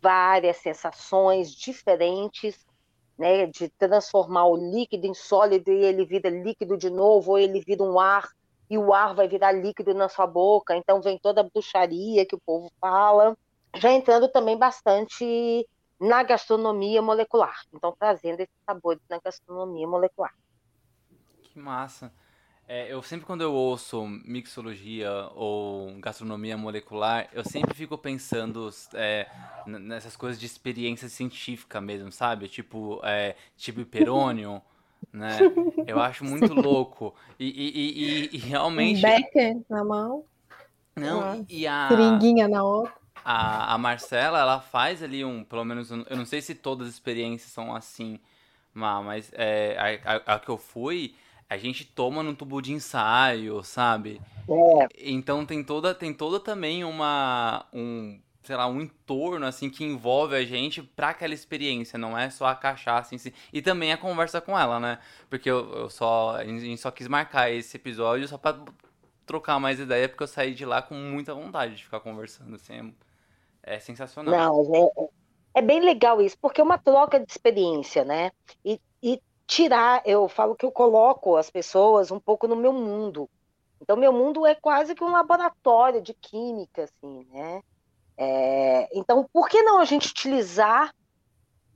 várias 0.00 0.56
sensações 0.58 1.52
diferentes, 1.52 2.66
né, 3.18 3.46
de 3.46 3.68
transformar 3.70 4.46
o 4.46 4.56
líquido 4.56 5.06
em 5.06 5.14
sólido 5.14 5.70
e 5.70 5.84
ele 5.84 6.04
vira 6.04 6.28
líquido 6.28 6.76
de 6.76 6.90
novo, 6.90 7.32
ou 7.32 7.38
ele 7.38 7.60
vira 7.60 7.82
um 7.82 7.98
ar 7.98 8.28
e 8.68 8.76
o 8.76 8.92
ar 8.92 9.14
vai 9.14 9.28
virar 9.28 9.52
líquido 9.52 9.94
na 9.94 10.08
sua 10.08 10.26
boca, 10.26 10.76
então 10.76 11.00
vem 11.00 11.18
toda 11.18 11.40
a 11.40 11.44
bruxaria 11.44 12.26
que 12.26 12.34
o 12.34 12.40
povo 12.40 12.70
fala, 12.80 13.36
já 13.76 13.92
entrando 13.92 14.28
também 14.28 14.56
bastante 14.56 15.66
na 16.00 16.22
gastronomia 16.22 17.00
molecular, 17.00 17.56
então 17.72 17.94
trazendo 17.98 18.40
esses 18.40 18.54
sabores 18.66 19.00
na 19.08 19.18
gastronomia 19.18 19.86
molecular. 19.86 20.34
Que 21.42 21.58
massa! 21.58 22.12
É, 22.68 22.92
eu 22.92 23.00
sempre 23.00 23.24
quando 23.24 23.42
eu 23.42 23.52
ouço 23.52 24.04
mixologia 24.24 25.10
ou 25.36 25.92
gastronomia 26.00 26.56
molecular, 26.56 27.28
eu 27.32 27.44
sempre 27.44 27.72
fico 27.74 27.96
pensando 27.96 28.68
é, 28.94 29.28
nessas 29.66 30.16
coisas 30.16 30.38
de 30.38 30.46
experiência 30.46 31.08
científica 31.08 31.80
mesmo, 31.80 32.10
sabe? 32.10 32.48
Tipo, 32.48 33.00
é, 33.04 33.36
tipo 33.56 33.80
hiperônio, 33.80 34.60
né? 35.12 35.38
Eu 35.86 36.00
acho 36.00 36.24
muito 36.24 36.52
louco. 36.54 37.14
E, 37.38 37.46
e, 37.46 37.70
e, 37.78 38.36
e, 38.36 38.38
realmente... 38.38 39.00
Becker 39.00 39.58
na 39.68 39.84
mão. 39.84 40.24
Não, 40.96 41.46
e 41.48 41.68
a... 41.68 41.86
Seringuinha 41.88 42.48
na 42.48 42.64
outra. 42.64 42.92
A, 43.24 43.74
a 43.74 43.78
Marcela, 43.78 44.40
ela 44.40 44.60
faz 44.60 45.04
ali 45.04 45.24
um, 45.24 45.44
pelo 45.44 45.64
menos, 45.64 45.90
eu 45.90 46.16
não 46.16 46.26
sei 46.26 46.40
se 46.40 46.54
todas 46.54 46.88
as 46.88 46.94
experiências 46.94 47.52
são 47.52 47.74
assim, 47.74 48.18
mas 48.72 49.30
é, 49.34 50.00
a, 50.04 50.14
a, 50.14 50.34
a 50.34 50.38
que 50.38 50.48
eu 50.48 50.58
fui 50.58 51.14
a 51.48 51.56
gente 51.56 51.84
toma 51.84 52.22
num 52.22 52.34
tubo 52.34 52.60
de 52.60 52.72
ensaio, 52.72 53.62
sabe? 53.62 54.20
É. 54.48 54.88
Então 54.98 55.46
tem 55.46 55.62
toda, 55.62 55.94
tem 55.94 56.12
toda 56.12 56.40
também 56.40 56.84
uma, 56.84 57.66
um, 57.72 58.20
sei 58.42 58.56
lá, 58.56 58.66
um 58.66 58.80
entorno 58.80 59.46
assim 59.46 59.70
que 59.70 59.84
envolve 59.84 60.34
a 60.34 60.44
gente 60.44 60.82
para 60.82 61.10
aquela 61.10 61.34
experiência, 61.34 61.98
não 61.98 62.16
é 62.16 62.30
só 62.30 62.46
a 62.46 62.54
cachaça 62.54 63.14
em 63.14 63.18
si. 63.18 63.32
E 63.52 63.62
também 63.62 63.92
a 63.92 63.96
conversa 63.96 64.40
com 64.40 64.58
ela, 64.58 64.80
né? 64.80 64.98
Porque 65.28 65.50
eu, 65.50 65.72
eu 65.74 65.90
só, 65.90 66.36
a 66.36 66.44
gente 66.44 66.76
só 66.78 66.90
quis 66.90 67.08
marcar 67.08 67.50
esse 67.50 67.76
episódio 67.76 68.26
só 68.26 68.38
para 68.38 68.58
trocar 69.24 69.58
mais 69.58 69.80
ideia, 69.80 70.08
porque 70.08 70.22
eu 70.22 70.28
saí 70.28 70.54
de 70.54 70.64
lá 70.64 70.80
com 70.80 70.94
muita 70.94 71.34
vontade 71.34 71.74
de 71.74 71.84
ficar 71.84 72.00
conversando, 72.00 72.54
assim, 72.54 72.94
é, 73.62 73.74
é 73.74 73.78
sensacional. 73.80 74.32
Não, 74.32 75.10
é, 75.54 75.60
é 75.60 75.62
bem 75.62 75.80
legal 75.80 76.20
isso, 76.20 76.36
porque 76.40 76.60
é 76.60 76.64
uma 76.64 76.78
troca 76.78 77.18
de 77.18 77.30
experiência, 77.30 78.04
né? 78.04 78.30
E, 78.64 78.80
e 79.02 79.20
tirar, 79.46 80.02
eu 80.04 80.28
falo 80.28 80.56
que 80.56 80.66
eu 80.66 80.72
coloco 80.72 81.36
as 81.36 81.50
pessoas 81.50 82.10
um 82.10 82.18
pouco 82.18 82.48
no 82.48 82.56
meu 82.56 82.72
mundo. 82.72 83.28
Então, 83.80 83.96
meu 83.96 84.12
mundo 84.12 84.46
é 84.46 84.54
quase 84.54 84.94
que 84.94 85.04
um 85.04 85.12
laboratório 85.12 86.00
de 86.00 86.14
química, 86.14 86.84
assim, 86.84 87.26
né? 87.30 87.62
É, 88.16 88.88
então, 88.96 89.28
por 89.32 89.48
que 89.48 89.62
não 89.62 89.78
a 89.78 89.84
gente 89.84 90.08
utilizar 90.08 90.94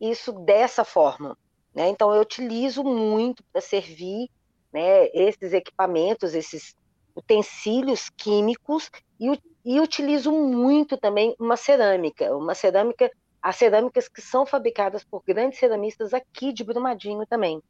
isso 0.00 0.33
dessa 0.33 0.85
forma? 0.85 1.37
Né? 1.74 1.88
Então, 1.88 2.12
eu 2.14 2.22
utilizo 2.22 2.83
muito 2.83 3.44
para 3.52 3.61
servir 3.61 4.30
né, 4.72 5.06
esses 5.12 5.52
equipamentos, 5.52 6.35
esses 6.35 6.74
utensílios 7.14 8.09
químicos 8.16 8.90
e, 9.20 9.38
e 9.64 9.80
utilizo 9.80 10.33
muito 10.33 10.96
também 10.96 11.35
uma 11.38 11.56
cerâmica, 11.56 12.35
uma 12.35 12.54
cerâmica 12.54 13.11
as 13.42 13.57
cerâmicas 13.57 14.09
que 14.09 14.20
são 14.20 14.44
fabricadas 14.44 15.05
por 15.05 15.22
grandes 15.26 15.59
ceramistas 15.59 16.12
aqui 16.12 16.53
de 16.53 16.64
Brumadinho 16.64 17.26
também. 17.26 17.62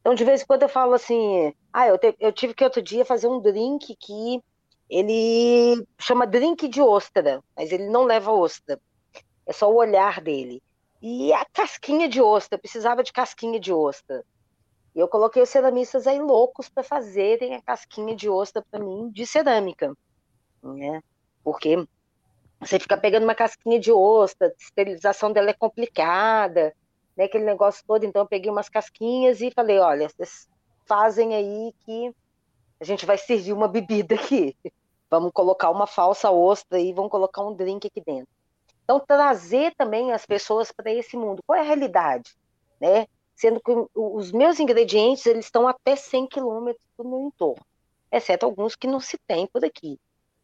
Então, 0.00 0.14
de 0.14 0.24
vez 0.24 0.42
em 0.42 0.46
quando 0.46 0.62
eu 0.62 0.68
falo 0.68 0.94
assim, 0.94 1.52
ah, 1.72 1.88
eu, 1.88 1.98
te, 1.98 2.14
eu 2.20 2.32
tive 2.32 2.54
que 2.54 2.62
outro 2.62 2.80
dia 2.80 3.04
fazer 3.04 3.26
um 3.26 3.40
drink 3.40 3.96
que 3.96 4.40
ele 4.88 5.84
chama 5.98 6.26
drink 6.26 6.68
de 6.68 6.80
ostra, 6.80 7.42
mas 7.56 7.72
ele 7.72 7.88
não 7.88 8.04
leva 8.04 8.30
ostra. 8.30 8.80
É 9.44 9.52
só 9.52 9.70
o 9.70 9.76
olhar 9.76 10.20
dele. 10.20 10.62
E 11.02 11.32
a 11.32 11.44
casquinha 11.52 12.08
de 12.08 12.20
ostra, 12.20 12.58
precisava 12.58 13.02
de 13.02 13.12
casquinha 13.12 13.58
de 13.58 13.72
ostra. 13.72 14.24
E 14.94 14.98
eu 14.98 15.08
coloquei 15.08 15.42
os 15.42 15.48
ceramistas 15.48 16.06
aí 16.06 16.18
loucos 16.18 16.68
para 16.68 16.82
fazerem 16.82 17.54
a 17.54 17.62
casquinha 17.62 18.14
de 18.16 18.28
ostra 18.28 18.64
para 18.70 18.82
mim 18.82 19.10
de 19.10 19.26
cerâmica, 19.26 19.94
né? 20.62 21.02
Porque 21.44 21.86
você 22.60 22.78
fica 22.78 22.96
pegando 22.96 23.24
uma 23.24 23.34
casquinha 23.34 23.78
de 23.78 23.92
ostra, 23.92 24.48
a 24.48 24.52
esterilização 24.58 25.32
dela 25.32 25.50
é 25.50 25.54
complicada, 25.54 26.74
né, 27.16 27.24
aquele 27.24 27.44
negócio 27.44 27.84
todo. 27.86 28.04
Então, 28.04 28.22
eu 28.22 28.26
peguei 28.28 28.50
umas 28.50 28.68
casquinhas 28.68 29.40
e 29.40 29.50
falei: 29.50 29.78
olha, 29.78 30.08
vocês 30.08 30.48
fazem 30.86 31.34
aí 31.34 31.74
que 31.84 32.14
a 32.80 32.84
gente 32.84 33.06
vai 33.06 33.18
servir 33.18 33.52
uma 33.52 33.68
bebida 33.68 34.14
aqui. 34.14 34.56
Vamos 35.08 35.32
colocar 35.32 35.70
uma 35.70 35.86
falsa 35.86 36.30
ostra 36.30 36.80
e 36.80 36.92
vamos 36.92 37.10
colocar 37.10 37.42
um 37.42 37.54
drink 37.54 37.86
aqui 37.86 38.00
dentro. 38.00 38.28
Então, 38.84 39.00
trazer 39.00 39.74
também 39.76 40.12
as 40.12 40.26
pessoas 40.26 40.70
para 40.72 40.92
esse 40.92 41.16
mundo. 41.16 41.42
Qual 41.46 41.56
é 41.56 41.60
a 41.60 41.64
realidade? 41.64 42.36
Né? 42.80 43.06
Sendo 43.34 43.60
que 43.60 43.72
os 43.94 44.32
meus 44.32 44.58
ingredientes 44.58 45.26
eles 45.26 45.46
estão 45.46 45.68
até 45.68 45.94
100 45.94 46.26
quilômetros 46.28 46.86
do 46.96 47.04
meu 47.04 47.20
entorno, 47.20 47.64
exceto 48.10 48.46
alguns 48.46 48.74
que 48.74 48.86
não 48.86 49.00
se 49.00 49.18
tem 49.26 49.46
por 49.46 49.64
aqui. 49.64 49.98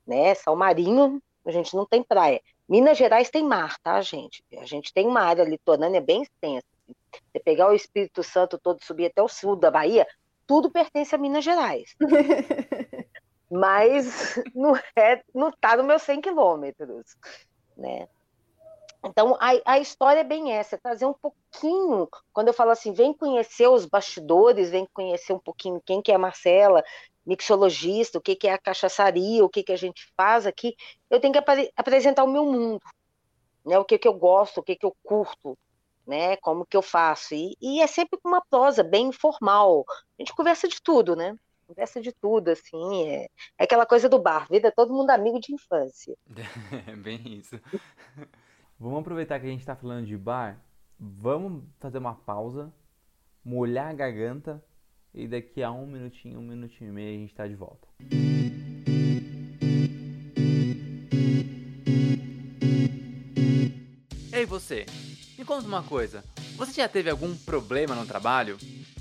Né? 0.06 0.34
Salmarinho 0.34 1.22
a 1.46 1.50
gente 1.50 1.74
não 1.74 1.86
tem 1.86 2.02
praia. 2.02 2.40
Minas 2.68 2.96
Gerais 2.96 3.30
tem 3.30 3.44
mar, 3.44 3.78
tá, 3.80 4.00
gente? 4.00 4.44
A 4.58 4.64
gente 4.64 4.92
tem 4.92 5.06
uma 5.06 5.22
área 5.22 5.44
litorânea 5.44 6.00
bem 6.00 6.22
extensa. 6.22 6.66
Você 6.86 7.40
pegar 7.40 7.68
o 7.68 7.74
Espírito 7.74 8.22
Santo 8.22 8.58
todo, 8.58 8.82
subir 8.82 9.06
até 9.06 9.22
o 9.22 9.28
sul 9.28 9.56
da 9.56 9.70
Bahia, 9.70 10.06
tudo 10.46 10.70
pertence 10.70 11.14
a 11.14 11.18
Minas 11.18 11.44
Gerais. 11.44 11.94
Mas 13.50 14.38
não 14.54 14.74
é, 14.96 15.22
não 15.34 15.50
está 15.50 15.76
no 15.76 15.84
meus 15.84 16.02
100 16.02 16.22
quilômetros, 16.22 17.16
né? 17.76 18.08
Então, 19.04 19.36
a, 19.40 19.72
a 19.72 19.78
história 19.80 20.20
é 20.20 20.24
bem 20.24 20.52
essa, 20.52 20.76
é 20.76 20.78
trazer 20.78 21.04
um 21.06 21.12
pouquinho, 21.12 22.08
quando 22.32 22.48
eu 22.48 22.54
falo 22.54 22.70
assim, 22.70 22.92
vem 22.92 23.12
conhecer 23.12 23.66
os 23.66 23.84
bastidores, 23.84 24.70
vem 24.70 24.86
conhecer 24.94 25.32
um 25.32 25.40
pouquinho 25.40 25.82
quem 25.84 26.00
que 26.00 26.12
é 26.12 26.14
a 26.14 26.18
Marcela, 26.18 26.84
mixologista, 27.24 28.18
o 28.18 28.20
que, 28.20 28.34
que 28.34 28.48
é 28.48 28.52
a 28.52 28.58
cachaçaria, 28.58 29.44
o 29.44 29.48
que, 29.48 29.62
que 29.62 29.72
a 29.72 29.76
gente 29.76 30.12
faz 30.16 30.46
aqui, 30.46 30.74
eu 31.08 31.20
tenho 31.20 31.32
que 31.32 31.38
ap 31.38 31.48
apresentar 31.76 32.24
o 32.24 32.32
meu 32.32 32.44
mundo, 32.44 32.80
né? 33.64 33.78
O 33.78 33.84
que, 33.84 33.98
que 33.98 34.08
eu 34.08 34.14
gosto, 34.14 34.58
o 34.58 34.62
que, 34.62 34.76
que 34.76 34.86
eu 34.86 34.94
curto, 35.02 35.56
né? 36.06 36.36
Como 36.38 36.66
que 36.66 36.76
eu 36.76 36.82
faço. 36.82 37.34
E, 37.34 37.56
e 37.60 37.80
é 37.80 37.86
sempre 37.86 38.18
com 38.20 38.28
uma 38.28 38.44
prosa 38.50 38.82
bem 38.82 39.08
informal. 39.08 39.84
A 40.18 40.22
gente 40.22 40.34
conversa 40.34 40.68
de 40.68 40.82
tudo, 40.82 41.14
né? 41.14 41.36
Conversa 41.66 42.00
de 42.00 42.12
tudo, 42.12 42.48
assim. 42.48 43.08
É, 43.08 43.24
é 43.58 43.64
aquela 43.64 43.86
coisa 43.86 44.08
do 44.08 44.18
bar, 44.18 44.48
vida 44.50 44.68
é 44.68 44.72
todo 44.72 44.92
mundo 44.92 45.10
amigo 45.10 45.40
de 45.40 45.54
infância. 45.54 46.16
É 46.88 46.96
bem 46.96 47.20
isso. 47.38 47.58
Vamos 48.78 48.98
aproveitar 48.98 49.38
que 49.38 49.46
a 49.46 49.48
gente 49.48 49.60
está 49.60 49.76
falando 49.76 50.04
de 50.06 50.16
bar, 50.16 50.60
vamos 50.98 51.62
fazer 51.78 51.98
uma 51.98 52.16
pausa, 52.16 52.74
molhar 53.44 53.88
a 53.88 53.92
garganta 53.92 54.64
e 55.14 55.28
daqui 55.28 55.62
a 55.62 55.70
um 55.70 55.86
minutinho, 55.86 56.38
um 56.38 56.42
minutinho 56.42 56.90
e 56.90 56.92
meio 56.92 57.16
a 57.16 57.20
gente 57.20 57.30
está 57.30 57.46
de 57.46 57.54
volta. 57.54 57.86
Ei 64.32 64.46
você, 64.46 64.86
Me 65.38 65.44
conta 65.44 65.66
uma 65.66 65.82
coisa, 65.82 66.24
você 66.56 66.72
já 66.72 66.88
teve 66.88 67.10
algum 67.10 67.36
problema 67.36 67.94
no 67.94 68.06
trabalho? 68.06 68.56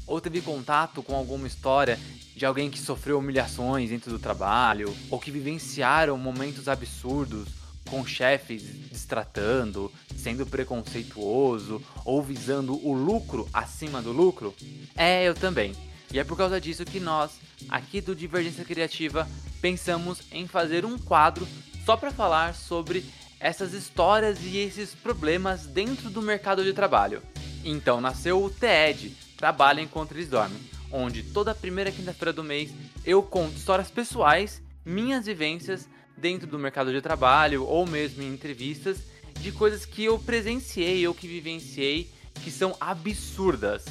Ou 0.07 0.19
teve 0.19 0.41
contato 0.41 1.03
com 1.03 1.15
alguma 1.15 1.47
história 1.47 1.99
de 2.35 2.45
alguém 2.45 2.69
que 2.69 2.79
sofreu 2.79 3.19
humilhações 3.19 3.89
dentro 3.89 4.09
do 4.11 4.19
trabalho? 4.19 4.95
Ou 5.09 5.19
que 5.19 5.31
vivenciaram 5.31 6.17
momentos 6.17 6.67
absurdos 6.67 7.49
com 7.89 8.05
chefes 8.05 8.63
destratando, 8.89 9.91
sendo 10.15 10.45
preconceituoso 10.45 11.81
ou 12.03 12.21
visando 12.21 12.73
o 12.85 12.93
lucro 12.93 13.47
acima 13.53 14.01
do 14.01 14.11
lucro? 14.11 14.55
É, 14.95 15.23
eu 15.23 15.35
também. 15.35 15.73
E 16.13 16.19
é 16.19 16.23
por 16.23 16.37
causa 16.37 16.59
disso 16.59 16.83
que 16.83 16.99
nós, 16.99 17.31
aqui 17.69 18.01
do 18.01 18.15
Divergência 18.15 18.65
Criativa, 18.65 19.27
pensamos 19.61 20.21
em 20.31 20.45
fazer 20.45 20.85
um 20.85 20.97
quadro 20.97 21.47
só 21.85 21.95
para 21.95 22.11
falar 22.11 22.53
sobre 22.53 23.05
essas 23.39 23.73
histórias 23.73 24.39
e 24.43 24.57
esses 24.57 24.93
problemas 24.93 25.65
dentro 25.65 26.09
do 26.09 26.21
mercado 26.21 26.63
de 26.63 26.73
trabalho. 26.73 27.21
Então 27.63 28.01
nasceu 28.01 28.43
o 28.43 28.49
TED, 28.49 29.15
Trabalho 29.37 29.79
Enquanto 29.79 30.11
Eles 30.11 30.27
Dormem, 30.27 30.59
onde 30.91 31.23
toda 31.23 31.55
primeira 31.55 31.91
quinta-feira 31.91 32.33
do 32.33 32.43
mês 32.43 32.71
eu 33.05 33.23
conto 33.23 33.55
histórias 33.55 33.89
pessoais, 33.89 34.61
minhas 34.85 35.25
vivências 35.25 35.87
dentro 36.17 36.45
do 36.45 36.59
mercado 36.59 36.91
de 36.91 37.01
trabalho 37.01 37.65
ou 37.65 37.87
mesmo 37.87 38.21
em 38.21 38.33
entrevistas 38.33 38.99
de 39.39 39.51
coisas 39.51 39.85
que 39.85 40.03
eu 40.03 40.19
presenciei 40.19 41.07
ou 41.07 41.13
que 41.13 41.27
vivenciei 41.27 42.11
que 42.43 42.51
são 42.51 42.75
absurdas. 42.79 43.85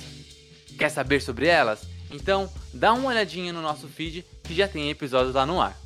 Quer 0.79 0.91
saber 0.91 1.21
sobre 1.21 1.47
elas? 1.47 1.90
Então, 2.11 2.51
dá 2.73 2.93
uma 2.93 3.09
olhadinha 3.09 3.53
no 3.53 3.63
nosso 3.63 3.89
feed 3.89 4.25
que 4.43 4.55
já 4.55 4.67
tem 4.67 4.91
episódios 4.91 5.35
lá 5.35 5.47
no 5.47 5.61
ar. 5.61 5.77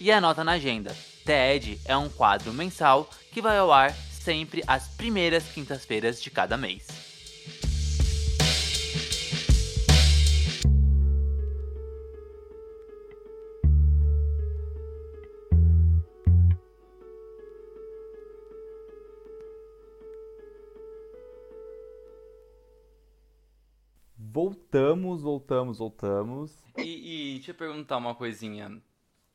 E 0.00 0.10
anota 0.10 0.42
na 0.42 0.52
agenda. 0.52 0.94
TED 1.24 1.80
é 1.84 1.96
um 1.96 2.08
quadro 2.08 2.52
mensal 2.52 3.08
que 3.32 3.40
vai 3.40 3.56
ao 3.56 3.72
ar 3.72 3.94
sempre 4.12 4.62
às 4.66 4.88
primeiras 4.88 5.44
quintas-feiras 5.44 6.22
de 6.22 6.30
cada 6.30 6.56
mês. 6.56 7.03
Voltamos, 24.34 25.22
voltamos, 25.22 25.78
voltamos. 25.78 26.64
E, 26.76 27.34
e 27.34 27.34
deixa 27.34 27.52
eu 27.52 27.54
perguntar 27.54 27.98
uma 27.98 28.16
coisinha. 28.16 28.82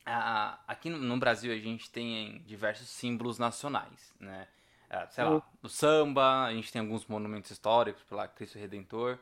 Ah, 0.05 0.59
aqui 0.67 0.89
no 0.89 1.17
Brasil 1.17 1.53
a 1.53 1.57
gente 1.57 1.89
tem 1.89 2.43
diversos 2.45 2.89
símbolos 2.89 3.39
nacionais, 3.39 4.13
né? 4.19 4.45
Ah, 4.89 5.07
sei 5.07 5.23
lá, 5.23 5.41
o 5.63 5.69
samba, 5.69 6.43
a 6.43 6.53
gente 6.53 6.69
tem 6.69 6.81
alguns 6.81 7.05
monumentos 7.05 7.49
históricos 7.49 8.03
pela 8.03 8.27
Cristo 8.27 8.59
Redentor, 8.59 9.17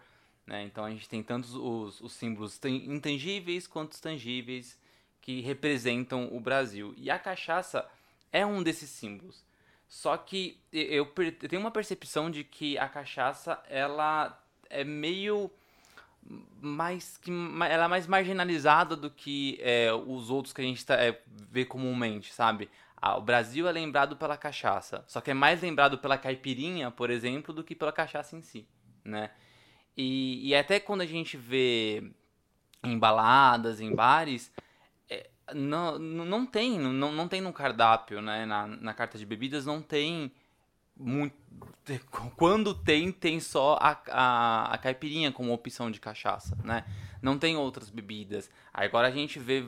né? 0.48 0.64
Então 0.64 0.84
a 0.84 0.90
gente 0.90 1.08
tem 1.08 1.22
tantos 1.22 1.54
os, 1.54 2.02
os 2.02 2.14
símbolos 2.14 2.60
intangíveis 2.66 3.68
quanto 3.68 3.92
os 3.92 4.00
tangíveis 4.00 4.80
que 5.22 5.42
representam 5.42 6.36
o 6.36 6.40
Brasil. 6.40 6.92
E 6.98 7.12
a 7.12 7.20
cachaça 7.20 7.88
é 8.32 8.44
um 8.44 8.64
desses 8.64 8.90
símbolos. 8.90 9.46
Só 9.88 10.18
que 10.18 10.60
eu, 10.74 11.08
eu 11.16 11.34
tenho 11.48 11.62
uma 11.62 11.70
percepção 11.70 12.32
de 12.32 12.44
que 12.44 12.80
a 12.80 12.90
cachaça 12.90 13.62
ela 13.70 14.44
é 14.72 14.84
meio 14.84 15.52
mais 16.62 17.18
que 17.18 17.32
ela 17.32 17.86
é 17.86 17.88
mais 17.88 18.08
marginalizada 18.08 18.96
do 18.96 19.10
que 19.10 19.58
é, 19.62 19.92
os 19.94 20.30
outros 20.30 20.54
que 20.54 20.62
a 20.62 20.64
gente 20.64 20.86
tá, 20.86 20.96
é, 20.96 21.22
vê 21.50 21.66
comumente, 21.66 22.34
sabe? 22.34 22.70
Ah, 23.00 23.16
o 23.18 23.22
Brasil 23.22 23.68
é 23.68 23.72
lembrado 23.72 24.18
pela 24.18 24.36
cachaça, 24.36 25.04
só 25.08 25.22
que 25.22 25.32
é 25.32 25.34
mais 25.34 25.62
lembrado 25.62 25.98
pela 26.00 26.18
caipirinha, 26.18 26.90
por 26.90 27.10
exemplo, 27.10 27.54
do 27.54 27.64
que 27.64 27.76
pela 27.76 27.92
cachaça 27.92 28.36
em 28.36 28.42
si, 28.42 28.68
né? 29.06 29.32
E, 29.96 30.50
e 30.50 30.56
até 30.56 30.80
quando 30.80 31.02
a 31.02 31.06
gente 31.06 31.38
vê 31.38 32.12
em 32.84 32.98
baladas, 32.98 33.80
em 33.80 33.94
bares, 33.94 34.52
é, 35.10 35.30
não, 35.54 35.98
não 35.98 36.46
tem, 36.46 36.80
não, 36.80 37.12
não 37.12 37.28
tem 37.28 37.42
no 37.42 37.54
cardápio, 37.54 38.22
né? 38.22 38.46
Na, 38.46 38.68
na 38.68 38.94
carta 38.94 39.18
de 39.18 39.26
bebidas 39.26 39.66
não 39.66 39.82
tem 39.82 40.32
muito, 41.00 41.36
quando 42.36 42.74
tem, 42.74 43.12
tem 43.12 43.40
só 43.40 43.78
a, 43.80 44.02
a, 44.10 44.74
a, 44.74 44.78
caipirinha 44.78 45.32
como 45.32 45.54
opção 45.54 45.92
de 45.92 46.00
cachaça, 46.00 46.58
né? 46.64 46.86
Não 47.22 47.38
tem 47.38 47.56
outras 47.56 47.90
bebidas. 47.90 48.50
Agora 48.74 49.08
a 49.08 49.12
gente 49.12 49.40
vê, 49.40 49.66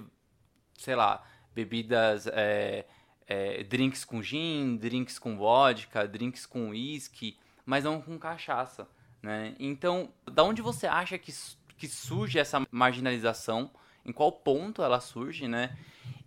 sei 0.76 0.96
lá, 0.96 1.24
bebidas, 1.54 2.28
é, 2.28 2.86
é, 3.28 3.64
drinks 3.64 4.04
com 4.04 4.22
gin, 4.22 4.78
drinks 4.78 5.20
com 5.20 5.38
vodka, 5.38 6.08
drinks 6.08 6.46
com 6.46 6.70
uísque, 6.70 7.38
mas 7.66 7.84
não 7.84 8.02
com 8.02 8.18
cachaça, 8.18 8.88
né? 9.22 9.56
Então, 9.60 10.12
da 10.26 10.44
onde 10.44 10.62
você 10.62 10.88
acha 10.88 11.18
que, 11.18 11.32
que 11.78 11.88
surge 11.88 12.40
essa 12.40 12.66
marginalização? 12.72 13.72
Em 14.06 14.12
qual 14.12 14.32
ponto 14.32 14.82
ela 14.82 15.00
surge, 15.00 15.48
né? 15.48 15.78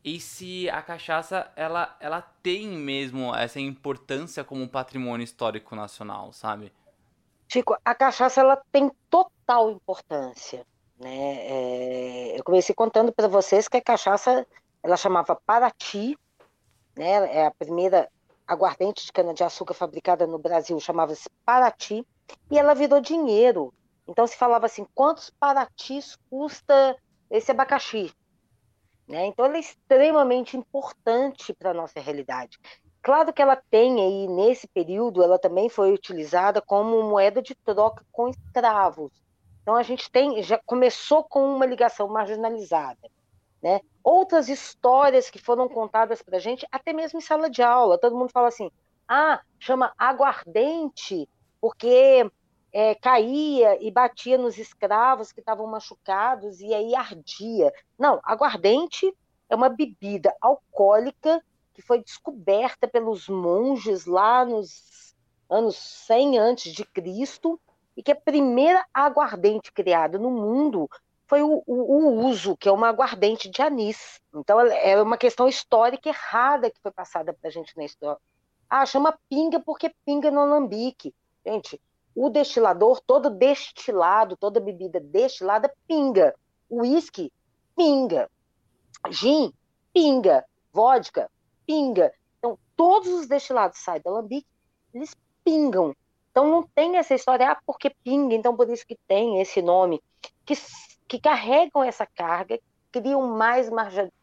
E 0.04 0.18
se 0.18 0.68
a 0.70 0.82
cachaça 0.82 1.50
ela, 1.54 1.96
ela 2.00 2.20
tem 2.42 2.66
mesmo 2.68 3.34
essa 3.34 3.60
importância 3.60 4.42
como 4.42 4.68
patrimônio 4.68 5.22
histórico 5.22 5.76
nacional, 5.76 6.32
sabe? 6.32 6.72
Chico, 7.48 7.76
a 7.84 7.94
cachaça 7.94 8.40
ela 8.40 8.60
tem 8.72 8.90
total 9.08 9.70
importância, 9.70 10.66
né? 10.98 11.36
É, 11.36 12.38
eu 12.38 12.42
comecei 12.42 12.74
contando 12.74 13.12
para 13.12 13.28
vocês 13.28 13.68
que 13.68 13.76
a 13.76 13.82
cachaça 13.82 14.46
ela 14.82 14.96
chamava 14.96 15.36
Paraty, 15.46 16.18
né? 16.96 17.36
É 17.36 17.46
a 17.46 17.50
primeira 17.50 18.10
aguardente 18.46 19.06
de 19.06 19.12
cana 19.12 19.32
de 19.32 19.44
açúcar 19.44 19.74
fabricada 19.74 20.26
no 20.26 20.38
Brasil, 20.38 20.78
chamava-se 20.80 21.28
Paraty, 21.44 22.04
e 22.50 22.58
ela 22.58 22.74
virou 22.74 23.00
dinheiro. 23.00 23.72
Então 24.08 24.26
se 24.26 24.36
falava 24.36 24.66
assim, 24.66 24.86
quantos 24.94 25.30
Paratis 25.30 26.18
custa 26.28 26.96
esse 27.30 27.50
abacaxi? 27.50 28.12
Né? 29.08 29.26
Então, 29.26 29.44
ela 29.44 29.56
é 29.56 29.60
extremamente 29.60 30.56
importante 30.56 31.52
para 31.52 31.70
a 31.70 31.74
nossa 31.74 32.00
realidade. 32.00 32.58
Claro 33.02 33.32
que 33.32 33.42
ela 33.42 33.56
tem 33.56 34.00
aí, 34.00 34.28
nesse 34.28 34.68
período, 34.68 35.22
ela 35.22 35.38
também 35.38 35.68
foi 35.68 35.92
utilizada 35.92 36.62
como 36.62 37.02
moeda 37.02 37.42
de 37.42 37.54
troca 37.54 38.04
com 38.12 38.28
escravos. 38.28 39.10
Então, 39.62 39.74
a 39.74 39.82
gente 39.82 40.10
tem, 40.10 40.42
já 40.42 40.58
começou 40.64 41.24
com 41.24 41.54
uma 41.54 41.66
ligação 41.66 42.08
marginalizada. 42.08 43.10
Né? 43.62 43.80
Outras 44.02 44.48
histórias 44.48 45.30
que 45.30 45.38
foram 45.38 45.68
contadas 45.68 46.20
para 46.20 46.36
a 46.36 46.40
gente, 46.40 46.66
até 46.70 46.92
mesmo 46.92 47.18
em 47.18 47.22
sala 47.22 47.48
de 47.48 47.62
aula, 47.62 47.98
todo 47.98 48.16
mundo 48.16 48.32
fala 48.32 48.48
assim: 48.48 48.70
ah, 49.06 49.40
chama 49.58 49.92
aguardente, 49.96 51.28
porque 51.60 52.28
é, 52.72 52.94
caía 52.94 53.76
e 53.82 53.90
batia 53.90 54.38
nos 54.38 54.56
escravos 54.56 55.30
que 55.30 55.40
estavam 55.40 55.66
machucados 55.66 56.60
e 56.60 56.72
aí 56.72 56.94
ardia. 56.94 57.72
Não, 57.98 58.20
aguardente 58.24 59.14
é 59.48 59.54
uma 59.54 59.68
bebida 59.68 60.34
alcoólica 60.40 61.44
que 61.74 61.82
foi 61.82 62.02
descoberta 62.02 62.88
pelos 62.88 63.28
monges 63.28 64.06
lá 64.06 64.44
nos 64.44 65.14
anos 65.48 65.76
100 65.76 66.38
antes 66.38 66.72
de 66.72 66.84
Cristo 66.84 67.60
e 67.96 68.02
que 68.02 68.12
a 68.12 68.16
primeira 68.16 68.84
aguardente 68.92 69.70
criada 69.70 70.18
no 70.18 70.30
mundo 70.30 70.88
foi 71.26 71.42
o, 71.42 71.62
o, 71.66 71.74
o, 71.74 72.26
uso, 72.26 72.56
que 72.56 72.68
é 72.68 72.72
uma 72.72 72.88
aguardente 72.88 73.48
de 73.48 73.62
anis. 73.62 74.20
Então, 74.34 74.60
é 74.60 75.00
uma 75.00 75.16
questão 75.16 75.48
histórica 75.48 76.08
errada 76.08 76.70
que 76.70 76.80
foi 76.82 76.90
passada 76.90 77.32
para 77.32 77.48
a 77.48 77.50
gente 77.50 77.76
na 77.76 77.84
história. 77.84 78.20
Ah, 78.68 78.84
chama 78.84 79.18
pinga 79.28 79.60
porque 79.60 79.94
pinga 80.04 80.30
no 80.30 80.40
alambique. 80.40 81.14
Gente, 81.46 81.80
o 82.14 82.28
destilador, 82.28 83.00
todo 83.06 83.30
destilado, 83.30 84.36
toda 84.36 84.60
bebida 84.60 85.00
destilada, 85.00 85.72
pinga. 85.86 86.34
Whisky, 86.70 87.32
pinga. 87.76 88.30
Gin, 89.10 89.52
pinga. 89.92 90.44
Vodka, 90.72 91.30
pinga. 91.66 92.12
Então, 92.38 92.58
todos 92.76 93.08
os 93.12 93.26
destilados 93.26 93.78
saem 93.78 94.00
do 94.02 94.08
alambique, 94.08 94.46
eles 94.94 95.14
pingam. 95.44 95.94
Então, 96.30 96.50
não 96.50 96.62
tem 96.62 96.96
essa 96.96 97.14
história, 97.14 97.50
ah, 97.50 97.60
porque 97.66 97.90
pinga, 98.02 98.34
então 98.34 98.56
por 98.56 98.68
isso 98.70 98.86
que 98.86 98.96
tem 99.06 99.40
esse 99.40 99.60
nome. 99.60 100.02
Que, 100.44 100.54
que 101.06 101.20
carregam 101.20 101.84
essa 101.84 102.06
carga, 102.06 102.58
criam 102.90 103.22
mais 103.22 103.70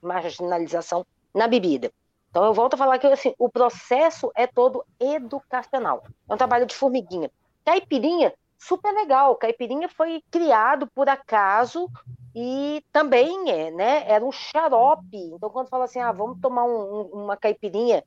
marginalização 0.01 1.05
na 1.33 1.47
bebida. 1.47 1.91
Então, 2.29 2.45
eu 2.45 2.53
volto 2.53 2.75
a 2.75 2.77
falar 2.77 2.99
que 2.99 3.07
assim, 3.07 3.33
o 3.37 3.49
processo 3.49 4.31
é 4.35 4.45
todo 4.45 4.83
educacional. 4.99 6.03
É 6.27 6.33
um 6.33 6.37
trabalho 6.37 6.65
de 6.65 6.75
formiguinha. 6.75 7.31
Caipirinha, 7.69 8.33
super 8.57 8.91
legal. 8.91 9.35
Caipirinha 9.35 9.87
foi 9.87 10.23
criado 10.31 10.87
por 10.87 11.07
acaso 11.07 11.87
e 12.33 12.83
também 12.91 13.51
é, 13.51 13.69
né? 13.69 14.09
Era 14.09 14.25
um 14.25 14.31
xarope. 14.31 15.15
Então, 15.15 15.51
quando 15.51 15.69
fala 15.69 15.85
assim, 15.85 15.99
ah, 15.99 16.11
vamos 16.11 16.41
tomar 16.41 16.63
um, 16.63 17.01
uma 17.13 17.37
caipirinha 17.37 18.03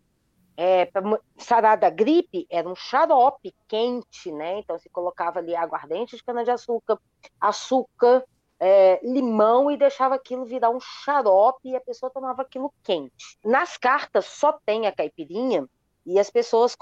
é, 0.56 0.86
para 0.86 1.16
sarar 1.36 1.78
da 1.78 1.88
gripe, 1.90 2.44
era 2.50 2.68
um 2.68 2.74
xarope 2.74 3.54
quente, 3.68 4.32
né? 4.32 4.58
Então, 4.58 4.76
se 4.80 4.88
colocava 4.88 5.38
ali 5.38 5.54
aguardente 5.54 6.16
de 6.16 6.24
cana-de-açúcar, 6.24 6.98
açúcar, 7.40 8.24
é, 8.58 8.98
limão 9.04 9.70
e 9.70 9.76
deixava 9.76 10.16
aquilo 10.16 10.44
virar 10.44 10.70
um 10.70 10.80
xarope 10.80 11.68
e 11.68 11.76
a 11.76 11.80
pessoa 11.80 12.10
tomava 12.10 12.42
aquilo 12.42 12.74
quente. 12.82 13.38
Nas 13.44 13.76
cartas 13.76 14.24
só 14.24 14.58
tem 14.66 14.88
a 14.88 14.92
caipirinha 14.92 15.68
e 16.04 16.18
as 16.18 16.30
pessoas 16.30 16.76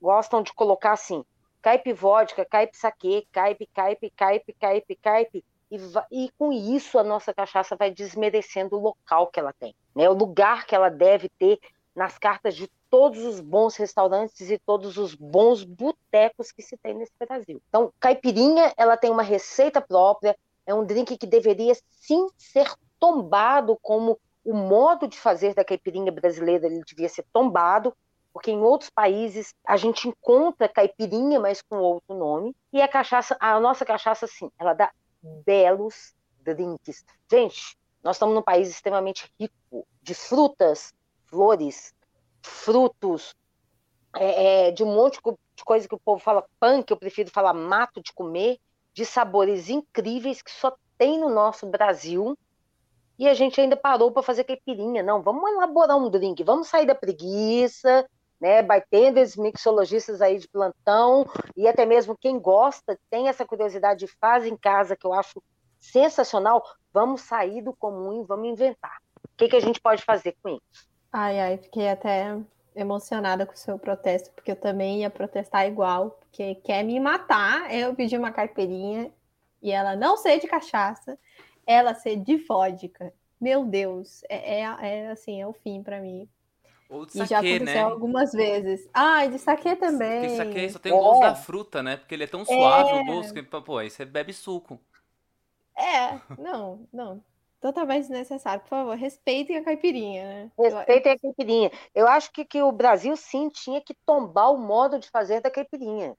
gostam 0.00 0.44
de 0.44 0.54
colocar 0.54 0.92
assim: 0.92 1.24
caipe 1.62 1.92
vodka, 1.92 2.44
caipe 2.44 2.76
saquê, 2.76 3.26
caipe, 3.32 3.66
caipe, 3.74 4.10
caipe, 4.10 4.52
caipe, 4.54 4.96
caipe, 4.96 5.44
e, 5.70 5.78
e, 6.10 6.30
com 6.36 6.52
isso 6.52 6.98
a 6.98 7.04
nossa 7.04 7.32
cachaça 7.32 7.76
vai 7.76 7.90
desmerecendo 7.90 8.76
o 8.76 8.80
local 8.80 9.28
que 9.28 9.38
ela 9.38 9.52
tem, 9.52 9.74
né? 9.94 10.08
o 10.08 10.14
lugar 10.14 10.66
que 10.66 10.74
ela 10.74 10.88
deve 10.88 11.28
ter 11.38 11.58
nas 11.94 12.18
cartas 12.18 12.56
de 12.56 12.68
todos 12.88 13.24
os 13.24 13.40
bons 13.40 13.76
restaurantes 13.76 14.50
e 14.50 14.58
todos 14.58 14.96
os 14.96 15.14
bons 15.14 15.62
botecos 15.62 16.50
que 16.50 16.62
se 16.62 16.76
tem 16.76 16.94
nesse 16.94 17.12
Brasil. 17.18 17.62
Então, 17.68 17.92
caipirinha, 18.00 18.72
ela 18.76 18.96
tem 18.96 19.10
uma 19.10 19.22
receita 19.22 19.80
própria, 19.80 20.36
é 20.66 20.74
um 20.74 20.84
drink 20.84 21.16
que 21.16 21.26
deveria 21.26 21.74
sim 21.88 22.26
ser 22.36 22.68
tombado 22.98 23.78
como 23.80 24.18
o 24.44 24.54
modo 24.54 25.06
de 25.06 25.18
fazer 25.18 25.54
da 25.54 25.64
caipirinha 25.64 26.10
brasileira, 26.10 26.66
ele 26.66 26.82
devia 26.84 27.08
ser 27.08 27.24
tombado, 27.32 27.94
porque 28.32 28.50
em 28.50 28.60
outros 28.60 28.90
países 28.90 29.54
a 29.66 29.76
gente 29.76 30.08
encontra 30.08 30.68
caipirinha, 30.68 31.40
mas 31.40 31.62
com 31.62 31.76
outro 31.78 32.14
nome, 32.14 32.54
e 32.72 32.80
a 32.80 32.88
cachaça, 32.88 33.36
a 33.40 33.58
nossa 33.58 33.84
cachaça 33.84 34.26
sim, 34.26 34.50
ela 34.58 34.72
dá 34.72 34.90
belos 35.44 36.14
drinks. 36.42 37.04
Gente, 37.30 37.76
nós 38.02 38.16
estamos 38.16 38.34
num 38.34 38.42
país 38.42 38.68
extremamente 38.68 39.30
rico 39.38 39.86
de 40.02 40.14
frutas, 40.14 40.94
flores, 41.26 41.94
frutos, 42.42 43.34
é, 44.16 44.68
é, 44.68 44.70
de 44.70 44.82
um 44.82 44.92
monte 44.92 45.20
de 45.54 45.64
coisa 45.64 45.88
que 45.88 45.94
o 45.94 46.00
povo 46.00 46.20
fala 46.20 46.44
punk, 46.58 46.90
eu 46.90 46.96
prefiro 46.96 47.30
falar 47.30 47.52
mato 47.52 48.02
de 48.02 48.12
comer, 48.12 48.58
de 48.92 49.04
sabores 49.04 49.68
incríveis 49.68 50.42
que 50.42 50.50
só 50.50 50.74
tem 50.98 51.18
no 51.18 51.28
nosso 51.28 51.66
Brasil. 51.66 52.36
E 53.18 53.28
a 53.28 53.34
gente 53.34 53.60
ainda 53.60 53.76
parou 53.76 54.10
para 54.10 54.22
fazer 54.22 54.44
caipirinha. 54.44 55.02
Não, 55.02 55.22
vamos 55.22 55.48
elaborar 55.50 55.96
um 55.96 56.08
drink, 56.08 56.42
vamos 56.42 56.68
sair 56.68 56.86
da 56.86 56.94
preguiça, 56.94 58.08
né? 58.40 58.66
Esses 58.90 59.36
mixologistas 59.36 60.22
aí 60.22 60.38
de 60.38 60.48
plantão 60.48 61.28
e 61.56 61.68
até 61.68 61.84
mesmo 61.84 62.16
quem 62.16 62.38
gosta, 62.38 62.98
tem 63.10 63.28
essa 63.28 63.44
curiosidade, 63.44 64.06
faz 64.20 64.46
em 64.46 64.56
casa, 64.56 64.96
que 64.96 65.06
eu 65.06 65.12
acho 65.12 65.42
sensacional. 65.78 66.64
Vamos 66.92 67.22
sair 67.22 67.62
do 67.62 67.72
comum 67.72 68.22
e 68.22 68.26
vamos 68.26 68.48
inventar. 68.48 68.98
O 69.24 69.36
que, 69.36 69.48
que 69.48 69.56
a 69.56 69.60
gente 69.60 69.80
pode 69.80 70.02
fazer 70.02 70.36
com 70.42 70.48
isso? 70.48 70.88
Ai, 71.12 71.40
ai, 71.40 71.58
fiquei 71.58 71.88
até 71.88 72.36
emocionada 72.74 73.44
com 73.44 73.52
o 73.52 73.56
seu 73.56 73.78
protesto, 73.78 74.30
porque 74.32 74.52
eu 74.52 74.56
também 74.56 75.00
ia 75.00 75.10
protestar 75.10 75.66
igual, 75.66 76.18
porque 76.20 76.54
quer 76.56 76.82
me 76.84 76.98
matar. 77.00 77.72
Eu 77.74 77.94
pedi 77.94 78.16
uma 78.16 78.30
caipirinha 78.30 79.12
e 79.62 79.70
ela 79.70 79.96
não 79.96 80.16
ser 80.16 80.38
de 80.40 80.46
cachaça, 80.46 81.18
ela 81.66 81.94
ser 81.94 82.16
de 82.16 82.36
vodka. 82.36 83.12
Meu 83.40 83.64
Deus, 83.64 84.22
é, 84.28 84.60
é, 84.60 84.62
é 84.82 85.10
assim, 85.10 85.40
é 85.40 85.46
o 85.46 85.52
fim 85.52 85.82
para 85.82 86.00
mim. 86.00 86.28
Ou 86.90 87.06
de 87.06 87.22
e 87.22 87.24
já 87.24 87.38
aconteceu 87.38 87.64
né? 87.64 87.82
algumas 87.82 88.32
vezes. 88.32 88.90
Ah, 88.92 89.24
de 89.24 89.38
saque 89.38 89.76
também. 89.76 90.22
Porque 90.22 90.36
saque 90.36 90.70
só 90.70 90.78
tem 90.80 90.92
o 90.92 90.98
gosto 90.98 91.20
da 91.20 91.34
fruta, 91.36 91.82
né? 91.84 91.96
Porque 91.96 92.14
ele 92.14 92.24
é 92.24 92.26
tão 92.26 92.44
suave 92.44 92.90
é... 92.90 93.00
o 93.00 93.04
gosto 93.06 93.32
que, 93.32 93.42
pô, 93.42 93.78
aí 93.78 93.88
você 93.88 94.04
bebe 94.04 94.32
suco. 94.32 94.80
É, 95.78 96.20
não, 96.36 96.86
não. 96.92 97.22
Totalmente 97.60 98.08
desnecessário. 98.08 98.62
Por 98.62 98.70
favor, 98.70 98.96
respeitem 98.96 99.58
a 99.58 99.64
caipirinha, 99.64 100.24
né? 100.24 100.50
Respeitem 100.58 101.12
a 101.12 101.18
caipirinha. 101.18 101.70
Eu 101.94 102.08
acho 102.08 102.32
que, 102.32 102.44
que 102.44 102.60
o 102.60 102.72
Brasil, 102.72 103.16
sim, 103.16 103.48
tinha 103.50 103.80
que 103.80 103.94
tombar 104.04 104.52
o 104.52 104.58
modo 104.58 104.98
de 104.98 105.08
fazer 105.10 105.40
da 105.40 105.50
caipirinha. 105.50 106.16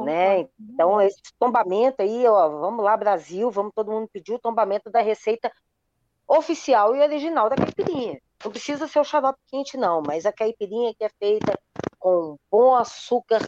Né? 0.00 0.48
Então, 0.58 1.00
esse 1.00 1.20
tombamento 1.38 2.02
aí, 2.02 2.26
ó, 2.26 2.48
vamos 2.48 2.84
lá, 2.84 2.96
Brasil, 2.96 3.48
vamos 3.48 3.72
todo 3.72 3.92
mundo 3.92 4.08
pedir 4.12 4.34
o 4.34 4.40
tombamento 4.40 4.90
da 4.90 5.00
receita 5.00 5.52
oficial 6.26 6.96
e 6.96 7.00
original 7.00 7.48
da 7.48 7.54
caipirinha. 7.54 8.20
Não 8.44 8.50
precisa 8.50 8.86
ser 8.86 9.00
o 9.00 9.04
xarope 9.04 9.38
quente, 9.46 9.76
não, 9.76 10.02
mas 10.06 10.26
a 10.26 10.32
caipirinha 10.32 10.94
que 10.94 11.04
é 11.04 11.08
feita 11.18 11.58
com 11.98 12.36
bom 12.50 12.74
açúcar 12.74 13.40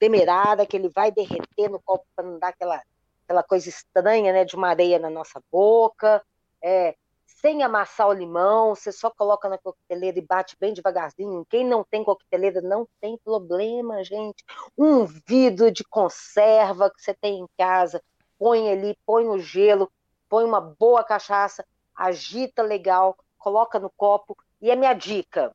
demerara, 0.00 0.66
que 0.66 0.76
ele 0.76 0.88
vai 0.88 1.12
derreter 1.12 1.68
no 1.70 1.80
copo 1.80 2.04
para 2.16 2.26
não 2.26 2.38
dar 2.40 2.48
aquela, 2.48 2.82
aquela 3.24 3.42
coisa 3.44 3.68
estranha, 3.68 4.32
né, 4.32 4.44
de 4.44 4.56
uma 4.56 4.68
areia 4.68 4.98
na 4.98 5.08
nossa 5.08 5.40
boca, 5.52 6.20
é, 6.60 6.96
sem 7.24 7.62
amassar 7.62 8.08
o 8.08 8.12
limão, 8.12 8.74
você 8.74 8.90
só 8.90 9.10
coloca 9.10 9.48
na 9.48 9.58
coqueteleira 9.58 10.18
e 10.18 10.26
bate 10.26 10.56
bem 10.58 10.72
devagarzinho. 10.72 11.46
Quem 11.48 11.64
não 11.64 11.84
tem 11.84 12.04
coqueteleira 12.04 12.60
não 12.60 12.86
tem 13.00 13.18
problema, 13.24 14.02
gente. 14.04 14.44
Um 14.78 15.04
vidro 15.04 15.70
de 15.70 15.84
conserva 15.84 16.90
que 16.90 17.00
você 17.00 17.14
tem 17.14 17.40
em 17.40 17.46
casa, 17.58 18.02
põe 18.38 18.70
ali, 18.70 18.96
põe 19.06 19.28
o 19.28 19.38
gelo, 19.38 19.90
põe 20.28 20.44
uma 20.44 20.60
boa 20.60 21.02
cachaça, 21.02 21.64
agita 21.94 22.62
legal, 22.62 23.16
coloca 23.42 23.80
no 23.80 23.90
copo. 23.90 24.38
E 24.60 24.70
a 24.70 24.76
minha 24.76 24.94
dica, 24.94 25.54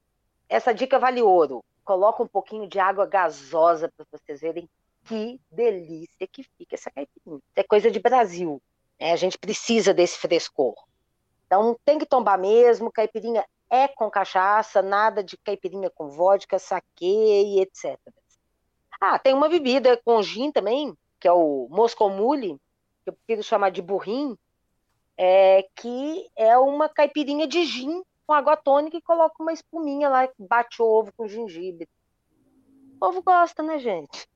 essa 0.50 0.74
dica 0.74 1.00
vale 1.00 1.22
ouro. 1.22 1.64
Coloca 1.86 2.22
um 2.22 2.28
pouquinho 2.28 2.68
de 2.68 2.80
água 2.80 3.06
gasosa 3.06 3.90
para 3.96 4.06
vocês 4.12 4.42
verem 4.42 4.70
que 5.06 5.40
delícia 5.50 6.28
que 6.28 6.44
fica 6.44 6.76
essa 6.76 6.92
caipirinha. 6.92 7.40
É 7.56 7.64
coisa 7.64 7.90
de 7.90 8.00
Brasil. 8.00 8.62
Né? 9.00 9.14
A 9.14 9.16
gente 9.16 9.38
precisa 9.38 9.94
desse 9.94 10.18
frescor. 10.18 10.76
Então 11.46 11.80
tem 11.86 11.98
que 11.98 12.06
tombar 12.06 12.38
mesmo, 12.38 12.92
caipirinha 12.92 13.46
é 13.70 13.88
com 13.88 14.12
cachaça, 14.12 14.82
nada 14.82 15.24
de 15.24 15.38
caipirinha 15.38 15.90
com 15.90 16.10
vodka, 16.10 16.60
saquê 16.60 17.44
e 17.46 17.62
etc. 17.62 17.98
Ah, 19.00 19.18
tem 19.18 19.34
uma 19.34 19.48
bebida 19.48 19.96
com 20.04 20.22
gin 20.22 20.52
também, 20.52 20.94
que 21.20 21.28
é 21.28 21.32
o 21.32 21.68
Moscow 21.70 22.10
Mule, 22.10 22.60
que 23.04 23.10
eu 23.10 23.14
prefiro 23.14 23.44
chamar 23.44 23.70
de 23.70 23.82
burrim, 23.82 24.38
é, 25.18 25.68
que 25.76 26.30
é 26.36 26.58
uma 26.58 26.88
caipirinha 26.88 27.48
de 27.48 27.66
gin 27.66 28.04
com 28.26 28.34
água 28.34 28.56
tônica 28.56 28.98
e 28.98 29.02
coloca 29.02 29.42
uma 29.42 29.54
espuminha 29.54 30.10
lá, 30.10 30.30
bate 30.38 30.82
ovo 30.82 31.12
com 31.16 31.28
gengibre. 31.28 31.88
O 32.96 33.00
povo 33.00 33.22
gosta, 33.22 33.64
né, 33.64 33.80
gente? 33.80 34.28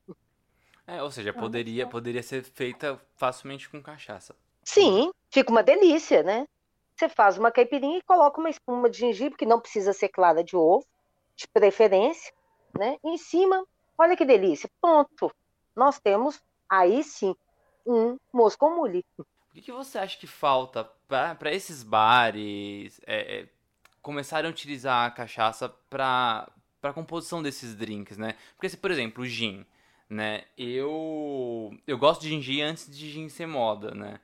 É, 0.86 1.02
ou 1.02 1.10
seja, 1.10 1.32
poderia, 1.32 1.86
poderia 1.86 2.22
ser 2.22 2.42
feita 2.42 3.00
facilmente 3.16 3.68
com 3.68 3.82
cachaça. 3.82 4.34
Sim, 4.64 5.10
fica 5.30 5.50
uma 5.50 5.62
delícia, 5.62 6.22
né? 6.22 6.46
Você 6.96 7.08
faz 7.08 7.38
uma 7.38 7.50
caipirinha 7.50 7.98
e 7.98 8.02
coloca 8.02 8.40
uma 8.40 8.50
espuma 8.50 8.88
de 8.88 8.98
gengibre, 8.98 9.36
que 9.36 9.46
não 9.46 9.60
precisa 9.60 9.92
ser 9.92 10.08
clara 10.08 10.42
de 10.42 10.56
ovo, 10.56 10.86
de 11.36 11.46
preferência, 11.48 12.32
né? 12.78 12.96
Em 13.04 13.18
cima, 13.18 13.64
olha 13.98 14.16
que 14.16 14.24
delícia. 14.24 14.70
Pronto. 14.80 15.30
Nós 15.74 15.98
temos, 15.98 16.40
aí 16.68 17.02
sim, 17.02 17.34
um 17.86 18.16
Moscou 18.32 18.74
Mule. 18.74 19.04
O 19.52 19.54
que, 19.54 19.60
que 19.60 19.72
você 19.72 19.98
acha 19.98 20.18
que 20.18 20.26
falta 20.26 20.82
para 21.06 21.52
esses 21.52 21.82
bares 21.82 22.98
é, 23.06 23.40
é, 23.40 23.46
começarem 24.00 24.48
a 24.48 24.50
utilizar 24.50 25.06
a 25.06 25.10
cachaça 25.10 25.68
para 25.90 26.50
a 26.82 26.92
composição 26.92 27.42
desses 27.42 27.74
drinks, 27.74 28.16
né? 28.16 28.34
Porque, 28.56 28.70
se, 28.70 28.78
por 28.78 28.90
exemplo, 28.90 29.22
o 29.22 29.26
gin, 29.26 29.66
né? 30.08 30.44
Eu, 30.56 31.76
eu 31.86 31.98
gosto 31.98 32.22
de 32.22 32.40
gin 32.40 32.62
antes 32.62 32.90
de 32.90 33.10
gin 33.10 33.28
ser 33.28 33.46
moda, 33.46 33.90
né? 33.94 34.20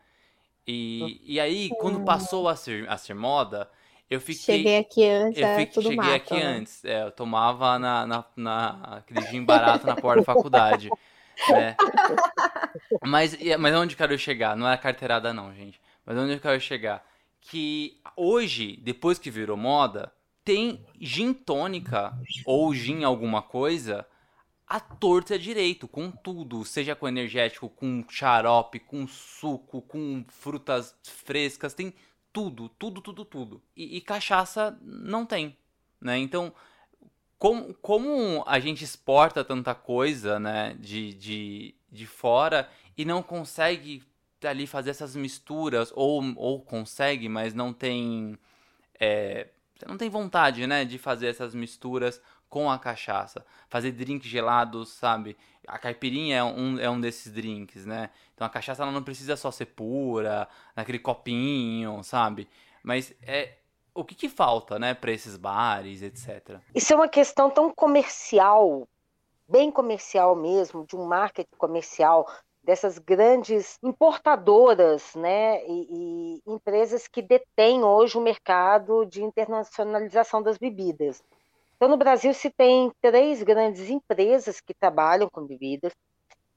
E, 0.66 1.20
e 1.22 1.38
aí, 1.38 1.68
quando 1.78 2.04
passou 2.06 2.48
a 2.48 2.56
ser, 2.56 2.88
a 2.88 2.96
ser 2.96 3.14
moda, 3.14 3.70
eu 4.08 4.22
fiquei. 4.22 4.56
Cheguei 4.56 4.78
aqui 4.78 5.04
antes, 5.04 5.42
eu 5.42 5.48
fiquei, 5.56 5.82
cheguei 5.82 5.96
mato, 5.96 6.14
aqui 6.14 6.34
né? 6.34 6.42
antes. 6.42 6.84
É, 6.86 7.02
eu 7.04 7.10
tomava 7.10 7.78
na, 7.78 8.06
na, 8.06 8.24
na, 8.34 8.70
aquele 8.96 9.20
gin 9.26 9.44
barato 9.44 9.86
na 9.86 9.94
porta 9.94 10.20
da 10.20 10.24
faculdade. 10.24 10.88
Né? 11.50 11.76
Mas, 13.02 13.36
mas 13.58 13.74
onde 13.74 13.94
eu 13.94 13.98
quero 13.98 14.18
chegar? 14.18 14.56
Não 14.56 14.68
é 14.68 14.76
carteirada, 14.76 15.32
não, 15.32 15.54
gente. 15.54 15.80
Mas 16.04 16.16
onde 16.16 16.32
eu 16.32 16.40
quero 16.40 16.60
chegar? 16.60 17.04
Que 17.40 18.00
hoje, 18.16 18.78
depois 18.82 19.18
que 19.18 19.30
virou 19.30 19.56
moda, 19.56 20.12
tem 20.44 20.84
gin 21.00 21.32
tônica 21.32 22.12
ou 22.44 22.74
gin 22.74 23.04
alguma 23.04 23.42
coisa 23.42 24.06
a 24.68 24.78
torta 24.78 25.34
é 25.34 25.38
direito, 25.38 25.88
com 25.88 26.10
tudo, 26.10 26.62
seja 26.62 26.94
com 26.94 27.08
energético, 27.08 27.70
com 27.70 28.04
xarope, 28.06 28.78
com 28.78 29.08
suco, 29.08 29.80
com 29.80 30.22
frutas 30.28 30.94
frescas, 31.02 31.72
tem 31.72 31.94
tudo, 32.30 32.68
tudo, 32.68 33.00
tudo, 33.00 33.24
tudo. 33.24 33.62
E, 33.74 33.96
e 33.96 34.00
cachaça 34.02 34.78
não 34.82 35.24
tem, 35.24 35.56
né? 35.98 36.18
Então, 36.18 36.52
como, 37.38 37.74
como 37.74 38.42
a 38.46 38.58
gente 38.58 38.82
exporta 38.84 39.44
tanta 39.44 39.74
coisa, 39.74 40.38
né, 40.40 40.76
de, 40.78 41.14
de, 41.14 41.74
de 41.90 42.06
fora 42.06 42.68
e 42.96 43.04
não 43.04 43.22
consegue 43.22 44.02
ali 44.44 44.66
fazer 44.66 44.90
essas 44.90 45.16
misturas, 45.16 45.92
ou, 45.94 46.22
ou 46.36 46.60
consegue, 46.60 47.28
mas 47.28 47.54
não 47.54 47.72
tem, 47.72 48.38
é, 48.98 49.48
não 49.86 49.96
tem 49.96 50.08
vontade, 50.08 50.66
né, 50.66 50.84
de 50.84 50.98
fazer 50.98 51.28
essas 51.28 51.54
misturas 51.54 52.20
com 52.48 52.70
a 52.70 52.78
cachaça. 52.78 53.44
Fazer 53.68 53.92
drinks 53.92 54.28
gelados, 54.28 54.90
sabe? 54.90 55.36
A 55.66 55.78
caipirinha 55.78 56.38
é 56.38 56.44
um, 56.44 56.78
é 56.78 56.88
um 56.88 57.00
desses 57.00 57.32
drinks, 57.32 57.84
né? 57.84 58.10
Então 58.34 58.46
a 58.46 58.50
cachaça 58.50 58.82
ela 58.82 58.92
não 58.92 59.02
precisa 59.02 59.36
só 59.36 59.50
ser 59.50 59.66
pura, 59.66 60.48
naquele 60.74 60.98
copinho, 60.98 62.02
sabe? 62.02 62.48
Mas 62.82 63.12
é 63.22 63.58
o 63.98 64.04
que, 64.04 64.14
que 64.14 64.28
falta, 64.28 64.78
né, 64.78 64.94
para 64.94 65.10
esses 65.10 65.36
bares, 65.36 66.02
etc. 66.02 66.60
Isso 66.74 66.92
é 66.92 66.96
uma 66.96 67.08
questão 67.08 67.50
tão 67.50 67.72
comercial, 67.74 68.86
bem 69.48 69.70
comercial 69.72 70.36
mesmo, 70.36 70.86
de 70.86 70.94
um 70.94 71.04
marketing 71.04 71.56
comercial 71.58 72.30
dessas 72.62 72.98
grandes 72.98 73.76
importadoras, 73.82 75.14
né, 75.16 75.64
e, 75.66 76.40
e 76.46 76.52
empresas 76.52 77.08
que 77.08 77.20
detêm 77.20 77.82
hoje 77.82 78.16
o 78.16 78.20
mercado 78.20 79.04
de 79.04 79.24
internacionalização 79.24 80.42
das 80.42 80.58
bebidas. 80.58 81.22
Então, 81.76 81.88
no 81.88 81.96
Brasil 81.96 82.32
se 82.34 82.50
tem 82.50 82.92
três 83.00 83.42
grandes 83.42 83.90
empresas 83.90 84.60
que 84.60 84.74
trabalham 84.74 85.28
com 85.28 85.46
bebidas, 85.46 85.92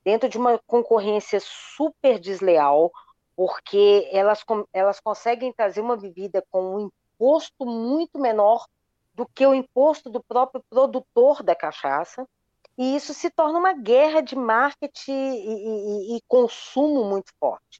dentro 0.04 0.30
de 0.30 0.38
uma 0.38 0.60
concorrência 0.68 1.40
super 1.42 2.20
desleal, 2.20 2.92
porque 3.36 4.08
elas, 4.12 4.44
elas 4.74 5.00
conseguem 5.00 5.52
trazer 5.52 5.82
uma 5.82 5.96
bebida 5.96 6.44
com 6.52 6.76
um 6.76 6.92
imposto 7.22 7.66
muito 7.68 8.18
menor 8.18 8.66
do 9.14 9.28
que 9.28 9.46
o 9.46 9.54
imposto 9.54 10.10
do 10.10 10.24
próprio 10.24 10.64
produtor 10.68 11.44
da 11.44 11.56
cachaça, 11.56 12.28
e 12.76 12.96
isso 12.96 13.14
se 13.14 13.30
torna 13.30 13.60
uma 13.60 13.74
guerra 13.74 14.22
de 14.22 14.36
marketing 14.36 15.12
e, 15.12 16.14
e, 16.14 16.18
e 16.18 16.22
consumo 16.28 17.06
muito 17.06 17.32
forte. 17.40 17.80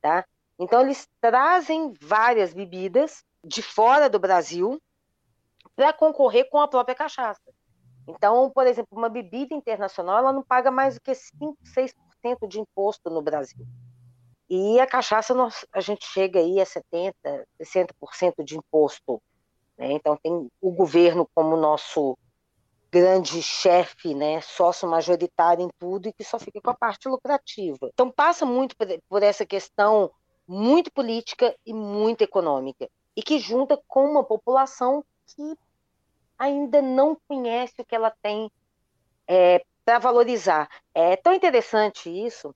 Tá? 0.00 0.24
Então, 0.58 0.80
eles 0.80 1.08
trazem 1.20 1.92
várias 2.00 2.52
bebidas 2.52 3.24
de 3.44 3.62
fora 3.62 4.10
do 4.10 4.18
Brasil 4.18 4.82
para 5.76 5.92
concorrer 5.92 6.48
com 6.50 6.60
a 6.60 6.66
própria 6.66 6.96
cachaça. 6.96 7.40
Então, 8.08 8.50
por 8.50 8.66
exemplo, 8.66 8.98
uma 8.98 9.08
bebida 9.08 9.54
internacional 9.54 10.18
ela 10.18 10.32
não 10.32 10.42
paga 10.42 10.72
mais 10.72 10.96
do 10.96 11.00
que 11.00 11.14
5, 11.14 11.56
6% 11.62 12.48
de 12.48 12.58
imposto 12.58 13.08
no 13.08 13.22
Brasil. 13.22 13.64
E 14.54 14.78
a 14.78 14.86
cachaça 14.86 15.32
nós, 15.32 15.64
a 15.72 15.80
gente 15.80 16.04
chega 16.04 16.38
aí 16.38 16.60
a 16.60 16.66
70%, 16.66 17.14
60% 17.58 18.44
de 18.44 18.58
imposto. 18.58 19.18
Né? 19.78 19.92
Então, 19.92 20.14
tem 20.22 20.46
o 20.60 20.70
governo 20.70 21.26
como 21.34 21.56
nosso 21.56 22.18
grande 22.90 23.42
chefe, 23.42 24.14
né, 24.14 24.42
sócio 24.42 24.86
majoritário 24.86 25.64
em 25.64 25.70
tudo 25.78 26.06
e 26.06 26.12
que 26.12 26.22
só 26.22 26.38
fica 26.38 26.60
com 26.60 26.68
a 26.68 26.74
parte 26.74 27.08
lucrativa. 27.08 27.88
Então 27.94 28.10
passa 28.10 28.44
muito 28.44 28.76
por 29.08 29.22
essa 29.22 29.46
questão 29.46 30.10
muito 30.46 30.92
política 30.92 31.56
e 31.64 31.72
muito 31.72 32.20
econômica 32.20 32.86
e 33.16 33.22
que 33.22 33.38
junta 33.38 33.82
com 33.88 34.04
uma 34.04 34.22
população 34.22 35.02
que 35.28 35.56
ainda 36.38 36.82
não 36.82 37.16
conhece 37.26 37.76
o 37.78 37.84
que 37.86 37.94
ela 37.94 38.12
tem 38.20 38.52
é, 39.26 39.64
para 39.86 39.98
valorizar. 39.98 40.68
É 40.94 41.16
tão 41.16 41.32
interessante 41.32 42.10
isso. 42.10 42.54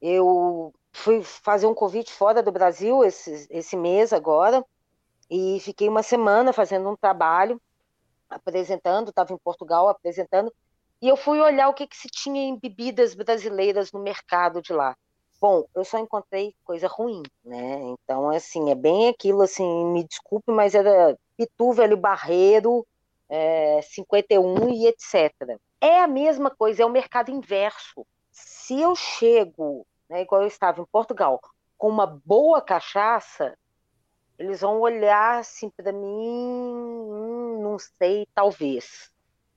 Eu 0.00 0.72
fui 0.92 1.22
fazer 1.22 1.66
um 1.66 1.74
convite 1.74 2.12
fora 2.12 2.42
do 2.42 2.52
Brasil 2.52 3.02
esse, 3.04 3.46
esse 3.50 3.76
mês 3.76 4.12
agora 4.12 4.64
e 5.30 5.58
fiquei 5.60 5.88
uma 5.88 6.02
semana 6.02 6.52
fazendo 6.52 6.88
um 6.90 6.96
trabalho 6.96 7.60
apresentando, 8.28 9.10
estava 9.10 9.32
em 9.32 9.38
Portugal 9.38 9.88
apresentando, 9.88 10.52
e 11.00 11.08
eu 11.08 11.16
fui 11.16 11.40
olhar 11.40 11.68
o 11.68 11.74
que, 11.74 11.86
que 11.86 11.96
se 11.96 12.08
tinha 12.08 12.42
em 12.42 12.58
bebidas 12.58 13.14
brasileiras 13.14 13.92
no 13.92 14.00
mercado 14.00 14.62
de 14.62 14.72
lá. 14.72 14.96
Bom, 15.40 15.64
eu 15.74 15.84
só 15.84 15.98
encontrei 15.98 16.54
coisa 16.64 16.86
ruim, 16.86 17.22
né? 17.44 17.80
Então, 17.82 18.30
assim, 18.30 18.70
é 18.70 18.74
bem 18.74 19.08
aquilo, 19.08 19.42
assim, 19.42 19.86
me 19.86 20.04
desculpe, 20.04 20.52
mas 20.52 20.74
era 20.74 21.18
Pitu, 21.36 21.72
Velho 21.72 21.96
Barreiro, 21.96 22.86
é, 23.28 23.82
51 23.82 24.68
e 24.68 24.86
etc. 24.86 25.32
É 25.80 26.00
a 26.00 26.06
mesma 26.06 26.50
coisa, 26.50 26.84
é 26.84 26.86
o 26.86 26.90
mercado 26.90 27.32
inverso. 27.32 28.06
Se 28.30 28.80
eu 28.80 28.94
chego, 28.94 29.84
né, 30.12 30.20
igual 30.20 30.42
eu 30.42 30.46
estava 30.46 30.78
em 30.78 30.84
Portugal, 30.84 31.40
com 31.78 31.88
uma 31.88 32.06
boa 32.06 32.60
cachaça, 32.60 33.56
eles 34.38 34.60
vão 34.60 34.78
olhar 34.78 35.38
assim 35.38 35.70
para 35.70 35.90
mim, 35.90 36.04
hum, 36.04 37.60
não 37.62 37.78
sei, 37.78 38.28
talvez, 38.34 39.10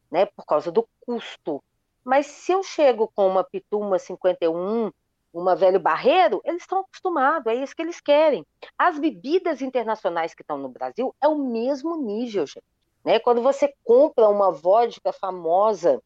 né, 0.09 0.25
por 0.25 0.45
causa 0.45 0.71
do 0.71 0.87
custo. 1.01 1.61
Mas 2.05 2.27
se 2.27 2.53
eu 2.53 2.63
chego 2.63 3.11
com 3.13 3.27
uma 3.27 3.43
Pituma 3.43 3.99
51, 3.99 4.91
uma 5.33 5.57
velho 5.57 5.79
barreiro, 5.79 6.41
eles 6.45 6.61
estão 6.61 6.79
acostumados, 6.79 7.47
é 7.47 7.55
isso 7.55 7.75
que 7.75 7.81
eles 7.81 7.99
querem. 7.99 8.45
As 8.77 8.97
bebidas 8.97 9.61
internacionais 9.61 10.33
que 10.33 10.41
estão 10.41 10.57
no 10.57 10.69
Brasil 10.69 11.13
é 11.21 11.27
o 11.27 11.37
mesmo 11.37 11.97
nível, 11.97 12.47
gente. 12.47 12.63
Né? 13.03 13.19
Quando 13.19 13.41
você 13.41 13.73
compra 13.83 14.29
uma 14.29 14.51
vodka 14.53 15.11
famosa 15.11 16.01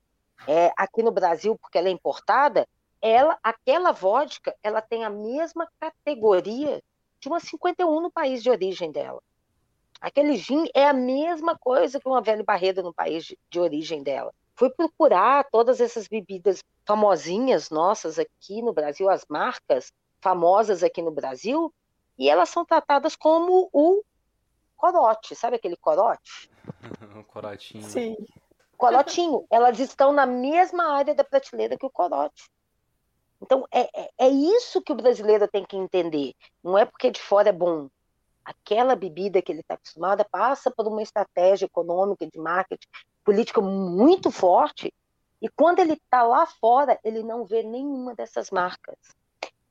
é, 0.47 0.71
aqui 0.75 1.03
no 1.03 1.11
Brasil, 1.11 1.55
porque 1.61 1.77
ela 1.77 1.87
é 1.87 1.91
importada, 1.91 2.67
ela, 3.01 3.37
aquela 3.41 3.91
vodka, 3.91 4.55
ela 4.61 4.81
tem 4.81 5.03
a 5.03 5.09
mesma 5.09 5.67
categoria 5.79 6.83
de 7.19 7.27
uma 7.27 7.39
51 7.39 8.01
no 8.01 8.11
país 8.11 8.41
de 8.43 8.49
origem 8.49 8.91
dela. 8.91 9.21
Aquele 9.99 10.37
gin 10.37 10.65
é 10.73 10.87
a 10.87 10.93
mesma 10.93 11.57
coisa 11.57 11.99
que 11.99 12.07
uma 12.07 12.21
velha 12.21 12.43
barreira 12.43 12.81
no 12.81 12.93
país 12.93 13.25
de, 13.25 13.37
de 13.49 13.59
origem 13.59 14.01
dela. 14.01 14.33
Fui 14.55 14.69
procurar 14.69 15.45
todas 15.51 15.81
essas 15.81 16.07
bebidas 16.07 16.63
famosinhas 16.85 17.69
nossas 17.69 18.17
aqui 18.17 18.61
no 18.61 18.73
Brasil, 18.73 19.09
as 19.09 19.25
marcas 19.29 19.91
famosas 20.21 20.83
aqui 20.83 21.01
no 21.01 21.11
Brasil, 21.11 21.73
e 22.17 22.29
elas 22.29 22.49
são 22.49 22.65
tratadas 22.65 23.15
como 23.15 23.69
o 23.71 24.03
corote, 24.75 25.35
sabe 25.35 25.57
aquele 25.57 25.75
corote? 25.77 26.49
o 27.17 27.23
corotinho. 27.23 27.83
Sim. 27.83 28.17
Corotinho. 28.77 29.45
Elas 29.51 29.77
estão 29.79 30.13
na 30.13 30.25
mesma 30.25 30.93
área 30.93 31.13
da 31.13 31.23
prateleira 31.23 31.77
que 31.77 31.85
o 31.85 31.89
corote. 31.89 32.49
Então, 33.41 33.65
é, 33.71 33.89
é, 34.01 34.09
é 34.17 34.29
isso 34.29 34.81
que 34.81 34.91
o 34.91 34.95
brasileiro 34.95 35.47
tem 35.47 35.65
que 35.65 35.77
entender. 35.77 36.33
Não 36.63 36.77
é 36.77 36.85
porque 36.85 37.09
de 37.09 37.21
fora 37.21 37.49
é 37.49 37.53
bom. 37.53 37.89
Aquela 38.43 38.95
bebida 38.95 39.41
que 39.41 39.51
ele 39.51 39.61
está 39.61 39.75
acostumado 39.75 40.25
passa 40.29 40.71
por 40.71 40.87
uma 40.87 41.01
estratégia 41.01 41.65
econômica, 41.65 42.27
de 42.27 42.39
marketing, 42.39 42.87
política 43.23 43.61
muito 43.61 44.31
forte. 44.31 44.93
E 45.41 45.47
quando 45.49 45.79
ele 45.79 45.93
está 45.93 46.23
lá 46.23 46.45
fora, 46.45 46.99
ele 47.03 47.23
não 47.23 47.45
vê 47.45 47.63
nenhuma 47.63 48.13
dessas 48.13 48.49
marcas. 48.49 48.97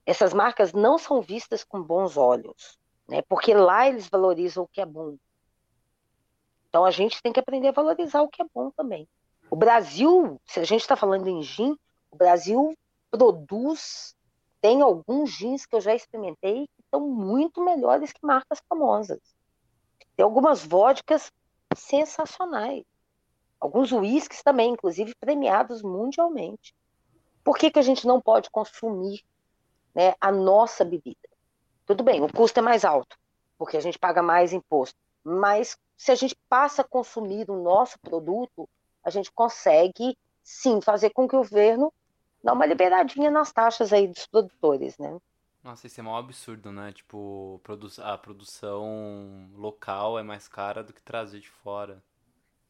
Essas 0.07 0.33
marcas 0.33 0.73
não 0.73 0.97
são 0.97 1.21
vistas 1.21 1.63
com 1.63 1.83
bons 1.83 2.17
olhos, 2.17 2.79
né? 3.07 3.21
porque 3.29 3.53
lá 3.53 3.87
eles 3.87 4.09
valorizam 4.09 4.65
o 4.65 4.69
que 4.69 4.81
é 4.81 4.87
bom. 4.87 5.17
Então 6.69 6.85
a 6.85 6.91
gente 6.91 7.21
tem 7.23 7.33
que 7.33 7.41
aprender 7.41 7.69
a 7.69 7.73
valorizar 7.73 8.23
o 8.23 8.29
que 8.29 8.41
é 8.41 8.47
bom 8.55 8.71
também. 8.71 9.07
O 9.51 9.57
Brasil, 9.57 10.41
se 10.47 10.61
a 10.61 10.65
gente 10.65 10.81
está 10.81 10.97
falando 10.97 11.29
em 11.29 11.43
gin, 11.43 11.77
o 12.11 12.17
Brasil 12.17 12.75
produz, 13.11 14.17
tem 14.61 14.83
alguns 14.83 15.31
jeans 15.33 15.67
que 15.67 15.77
eu 15.77 15.81
já 15.81 15.95
experimentei 15.95 16.67
que 16.67 16.83
estão 16.83 17.01
muito 17.01 17.63
melhores 17.63 18.13
que 18.13 18.25
marcas 18.25 18.61
famosas. 18.69 19.21
Tem 20.17 20.25
algumas 20.25 20.65
vodkas 20.65 21.31
sensacionais. 21.77 22.85
Alguns 23.61 23.93
uísques 23.93 24.43
também, 24.43 24.73
inclusive 24.73 25.15
premiados 25.21 25.83
mundialmente. 25.83 26.75
Por 27.43 27.57
que, 27.57 27.71
que 27.71 27.79
a 27.79 27.83
gente 27.83 28.07
não 28.07 28.21
pode 28.21 28.51
consumir 28.51 29.25
né, 29.95 30.15
a 30.21 30.31
nossa 30.31 30.85
bebida? 30.85 31.29
Tudo 31.87 32.05
bem, 32.05 32.23
o 32.23 32.33
custo 32.33 32.59
é 32.59 32.63
mais 32.63 32.85
alto, 32.85 33.19
porque 33.57 33.77
a 33.77 33.81
gente 33.81 33.99
paga 33.99 34.23
mais 34.23 34.53
imposto. 34.53 34.99
Mas 35.25 35.77
se 35.97 36.13
a 36.13 36.15
gente 36.15 36.37
passa 36.49 36.83
a 36.83 36.89
consumir 36.89 37.51
o 37.51 37.61
nosso 37.61 37.99
produto, 37.99 38.69
a 39.03 39.11
gente 39.11 39.33
consegue 39.33 40.17
sim 40.43 40.81
fazer 40.81 41.11
com 41.11 41.27
que 41.27 41.35
o 41.35 41.39
governo 41.39 41.93
dá 42.43 42.53
uma 42.53 42.67
liberadinha 42.67 43.31
nas 43.31 43.53
taxas 43.53 43.93
aí 43.93 44.07
dos 44.07 44.27
produtores, 44.27 44.97
né? 44.99 45.19
Nossa, 45.63 45.87
isso 45.87 46.01
é 46.01 46.05
um 46.05 46.17
absurdo, 46.17 46.73
né? 46.73 46.93
Tipo, 46.93 47.61
a 47.99 48.17
produção 48.17 49.51
local 49.55 50.19
é 50.19 50.23
mais 50.23 50.49
cara 50.49 50.83
do 50.83 50.93
que 50.93 51.03
trazer 51.03 51.41
de 51.41 51.51
fora. 51.51 52.03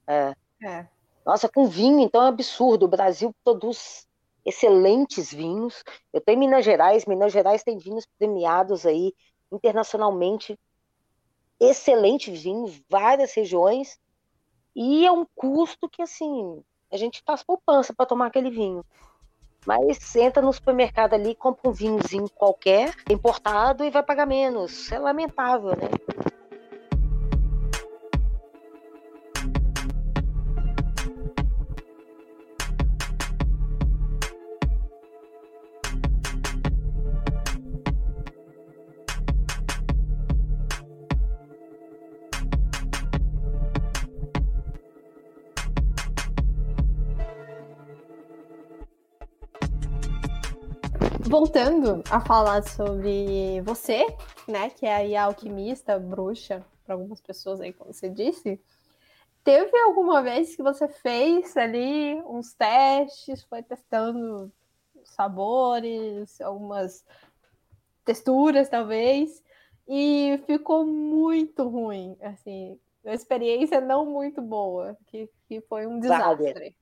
É. 0.06 0.34
É. 0.62 0.88
Nossa, 1.24 1.48
com 1.48 1.66
vinho, 1.66 2.00
então 2.00 2.22
é 2.22 2.28
absurdo. 2.28 2.86
O 2.86 2.88
Brasil 2.88 3.34
produz 3.44 4.08
excelentes 4.44 5.32
vinhos. 5.32 5.84
Eu 6.12 6.20
tenho 6.20 6.38
Minas 6.38 6.64
Gerais, 6.64 7.04
Minas 7.04 7.32
Gerais 7.32 7.62
tem 7.62 7.76
vinhos 7.76 8.06
premiados 8.18 8.86
aí 8.86 9.14
internacionalmente. 9.52 10.58
Excelentes 11.60 12.42
vinhos, 12.42 12.80
várias 12.88 13.34
regiões. 13.34 14.00
E 14.74 15.04
é 15.04 15.12
um 15.12 15.26
custo 15.34 15.88
que, 15.88 16.00
assim, 16.00 16.64
a 16.90 16.96
gente 16.96 17.22
faz 17.26 17.42
poupança 17.42 17.92
para 17.92 18.06
tomar 18.06 18.26
aquele 18.26 18.50
vinho. 18.50 18.84
Mas 19.68 19.98
senta 19.98 20.40
no 20.40 20.50
supermercado 20.50 21.12
ali, 21.12 21.34
compra 21.34 21.68
um 21.68 21.74
vinhozinho 21.74 22.26
qualquer, 22.34 22.94
importado, 23.10 23.84
e 23.84 23.90
vai 23.90 24.02
pagar 24.02 24.24
menos. 24.24 24.90
É 24.90 24.98
lamentável, 24.98 25.76
né? 25.76 25.90
voltando 51.30 52.02
a 52.10 52.20
falar 52.20 52.62
sobre 52.62 53.60
você, 53.62 54.06
né, 54.46 54.70
que 54.70 54.86
é 54.86 54.94
aí 54.94 55.16
a 55.16 55.24
alquimista, 55.24 55.98
bruxa, 55.98 56.64
para 56.84 56.94
algumas 56.94 57.20
pessoas 57.20 57.60
aí, 57.60 57.72
como 57.72 57.92
você 57.92 58.08
disse, 58.08 58.58
teve 59.44 59.78
alguma 59.80 60.22
vez 60.22 60.56
que 60.56 60.62
você 60.62 60.88
fez 60.88 61.54
ali 61.56 62.14
uns 62.22 62.54
testes, 62.54 63.44
foi 63.44 63.62
testando 63.62 64.50
sabores, 65.04 66.40
algumas 66.40 67.04
texturas, 68.04 68.68
talvez, 68.70 69.42
e 69.86 70.40
ficou 70.46 70.86
muito 70.86 71.68
ruim, 71.68 72.16
assim, 72.22 72.78
uma 73.04 73.14
experiência 73.14 73.80
não 73.80 74.06
muito 74.06 74.40
boa, 74.40 74.96
que, 75.06 75.28
que 75.46 75.60
foi 75.62 75.86
um 75.86 76.00
desastre. 76.00 76.74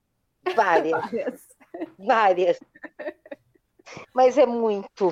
Várias, 0.55 1.01
Várias. 1.03 1.47
Várias. 1.99 2.59
Mas 4.13 4.37
é 4.37 4.45
muito. 4.45 5.11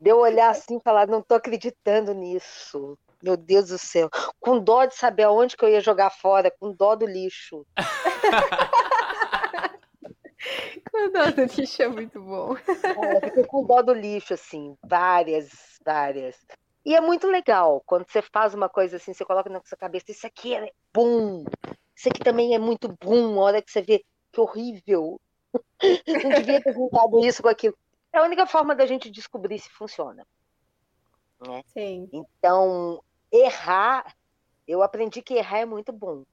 Deu 0.00 0.18
olhar 0.18 0.50
assim 0.50 0.78
e 0.78 0.82
falar, 0.82 1.06
não 1.06 1.20
estou 1.20 1.36
acreditando 1.36 2.12
nisso. 2.12 2.98
Meu 3.22 3.36
Deus 3.36 3.68
do 3.68 3.78
céu. 3.78 4.10
Com 4.40 4.58
dó 4.58 4.84
de 4.84 4.96
saber 4.96 5.22
aonde 5.22 5.56
que 5.56 5.64
eu 5.64 5.68
ia 5.68 5.80
jogar 5.80 6.10
fora, 6.10 6.50
com 6.50 6.72
dó 6.72 6.96
do 6.96 7.06
lixo. 7.06 7.64
com 10.90 11.12
dó 11.12 11.30
do 11.30 11.44
lixo 11.44 11.82
é 11.82 11.88
muito 11.88 12.20
bom. 12.20 12.56
É, 12.56 13.20
fiquei 13.26 13.44
com 13.44 13.64
dó 13.64 13.80
do 13.80 13.92
lixo, 13.92 14.34
assim, 14.34 14.76
várias, 14.84 15.78
várias. 15.84 16.36
E 16.84 16.96
é 16.96 17.00
muito 17.00 17.28
legal 17.28 17.80
quando 17.86 18.10
você 18.10 18.20
faz 18.20 18.54
uma 18.54 18.68
coisa 18.68 18.96
assim, 18.96 19.14
você 19.14 19.24
coloca 19.24 19.48
na 19.48 19.62
sua 19.64 19.78
cabeça, 19.78 20.10
isso 20.10 20.26
aqui 20.26 20.54
é 20.54 20.68
bom, 20.92 21.44
isso 21.94 22.08
aqui 22.08 22.18
também 22.18 22.56
é 22.56 22.58
muito 22.58 22.92
bom, 23.00 23.40
a 23.40 23.44
hora 23.44 23.62
que 23.62 23.70
você 23.70 23.82
vê 23.82 24.04
que 24.32 24.40
horrível. 24.40 25.20
Não 26.22 26.30
devia 26.30 26.62
ter 26.62 26.72
juntado 26.72 27.24
isso 27.24 27.42
com 27.42 27.48
aquilo. 27.48 27.76
É 28.12 28.18
a 28.18 28.22
única 28.22 28.46
forma 28.46 28.74
da 28.74 28.86
gente 28.86 29.10
descobrir 29.10 29.58
se 29.58 29.70
funciona. 29.70 30.26
Né? 31.46 31.62
Sim. 31.66 32.08
Então, 32.12 33.02
errar, 33.30 34.14
eu 34.66 34.82
aprendi 34.82 35.22
que 35.22 35.34
errar 35.34 35.60
é 35.60 35.64
muito 35.64 35.92
bom. 35.92 36.24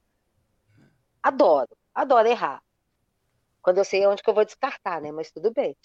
Adoro, 1.22 1.76
adoro 1.94 2.28
errar. 2.28 2.62
Quando 3.62 3.78
eu 3.78 3.84
sei 3.84 4.06
onde 4.06 4.22
que 4.22 4.30
eu 4.30 4.34
vou 4.34 4.44
descartar, 4.44 5.00
né? 5.00 5.12
Mas 5.12 5.30
tudo 5.30 5.52
bem. 5.52 5.76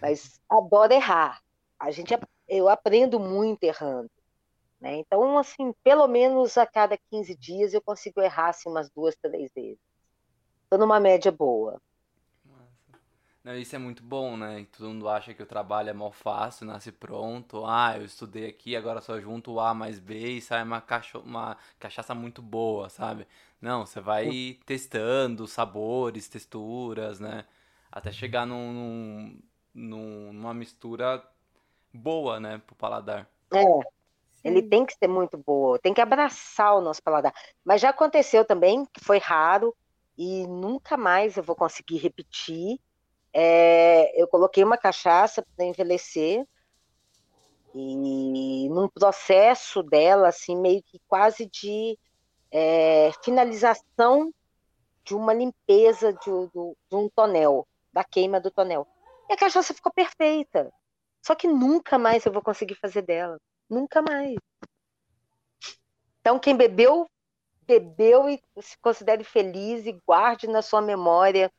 Mas 0.00 0.40
adoro 0.48 0.92
errar. 0.92 1.40
A 1.78 1.90
gente, 1.90 2.12
eu 2.48 2.68
aprendo 2.68 3.20
muito 3.20 3.62
errando. 3.64 4.10
Né? 4.80 4.96
Então, 4.96 5.36
assim, 5.38 5.72
pelo 5.84 6.08
menos 6.08 6.56
a 6.56 6.66
cada 6.66 6.96
15 7.10 7.36
dias 7.36 7.74
eu 7.74 7.82
consigo 7.82 8.20
errar 8.20 8.48
assim, 8.48 8.68
umas 8.68 8.90
duas, 8.90 9.14
três 9.16 9.50
vezes. 9.54 9.78
Estou 10.64 10.78
numa 10.78 10.98
média 10.98 11.30
boa. 11.30 11.80
Não, 13.42 13.56
isso 13.56 13.74
é 13.74 13.78
muito 13.78 14.02
bom, 14.02 14.36
né? 14.36 14.66
Todo 14.76 14.88
mundo 14.90 15.08
acha 15.08 15.32
que 15.32 15.42
o 15.42 15.46
trabalho 15.46 15.88
é 15.88 15.92
mal 15.94 16.12
fácil, 16.12 16.66
nasce 16.66 16.92
pronto. 16.92 17.64
Ah, 17.64 17.96
eu 17.96 18.04
estudei 18.04 18.46
aqui, 18.48 18.76
agora 18.76 19.00
só 19.00 19.18
junto 19.18 19.52
o 19.52 19.60
A 19.60 19.72
mais 19.72 19.98
B 19.98 20.36
e 20.36 20.42
sai 20.42 20.62
uma, 20.62 20.80
cacho 20.80 21.20
uma 21.20 21.56
cachaça 21.78 22.14
muito 22.14 22.42
boa, 22.42 22.90
sabe? 22.90 23.26
Não, 23.60 23.86
você 23.86 23.98
vai 24.00 24.58
testando 24.66 25.46
sabores, 25.46 26.28
texturas, 26.28 27.18
né? 27.18 27.46
Até 27.90 28.12
chegar 28.12 28.46
num, 28.46 29.38
num, 29.74 30.32
numa 30.32 30.52
mistura 30.52 31.26
boa, 31.92 32.38
né, 32.38 32.58
pro 32.66 32.74
paladar. 32.76 33.28
É, 33.52 33.64
ele 34.44 34.62
tem 34.62 34.86
que 34.86 34.94
ser 34.94 35.08
muito 35.08 35.38
boa, 35.38 35.78
tem 35.78 35.94
que 35.94 36.00
abraçar 36.00 36.76
o 36.76 36.80
nosso 36.80 37.02
paladar. 37.02 37.34
Mas 37.64 37.80
já 37.80 37.90
aconteceu 37.90 38.44
também, 38.44 38.84
que 38.86 39.04
foi 39.04 39.18
raro, 39.18 39.74
e 40.16 40.46
nunca 40.46 40.96
mais 40.96 41.36
eu 41.36 41.42
vou 41.42 41.56
conseguir 41.56 41.98
repetir 41.98 42.78
é, 43.32 44.20
eu 44.20 44.26
coloquei 44.26 44.64
uma 44.64 44.76
cachaça 44.76 45.44
para 45.56 45.64
envelhecer 45.64 46.46
e 47.74 48.68
num 48.68 48.88
processo 48.88 49.82
dela, 49.82 50.28
assim, 50.28 50.56
meio 50.56 50.82
que 50.82 51.00
quase 51.06 51.46
de 51.46 51.96
é, 52.50 53.12
finalização 53.22 54.32
de 55.04 55.14
uma 55.14 55.32
limpeza 55.32 56.12
de, 56.12 56.18
de, 56.18 56.76
de, 56.90 56.96
um 56.96 57.08
tonel, 57.08 57.66
da 57.92 58.02
queima 58.02 58.40
do 58.40 58.50
tonel. 58.50 58.86
E 59.28 59.32
a 59.32 59.36
cachaça 59.36 59.72
ficou 59.72 59.92
perfeita. 59.92 60.72
Só 61.22 61.34
que 61.34 61.46
nunca 61.46 61.98
mais 61.98 62.24
eu 62.26 62.32
vou 62.32 62.42
conseguir 62.42 62.74
fazer 62.74 63.02
dela. 63.02 63.38
Nunca 63.68 64.02
mais. 64.02 64.34
Então, 66.20 66.38
quem 66.38 66.56
bebeu, 66.56 67.08
bebeu 67.66 68.28
e 68.28 68.42
se 68.60 68.76
considere 68.78 69.22
feliz 69.22 69.86
e 69.86 69.92
guarde 70.06 70.48
na 70.48 70.60
sua 70.60 70.82
memória 70.82 71.52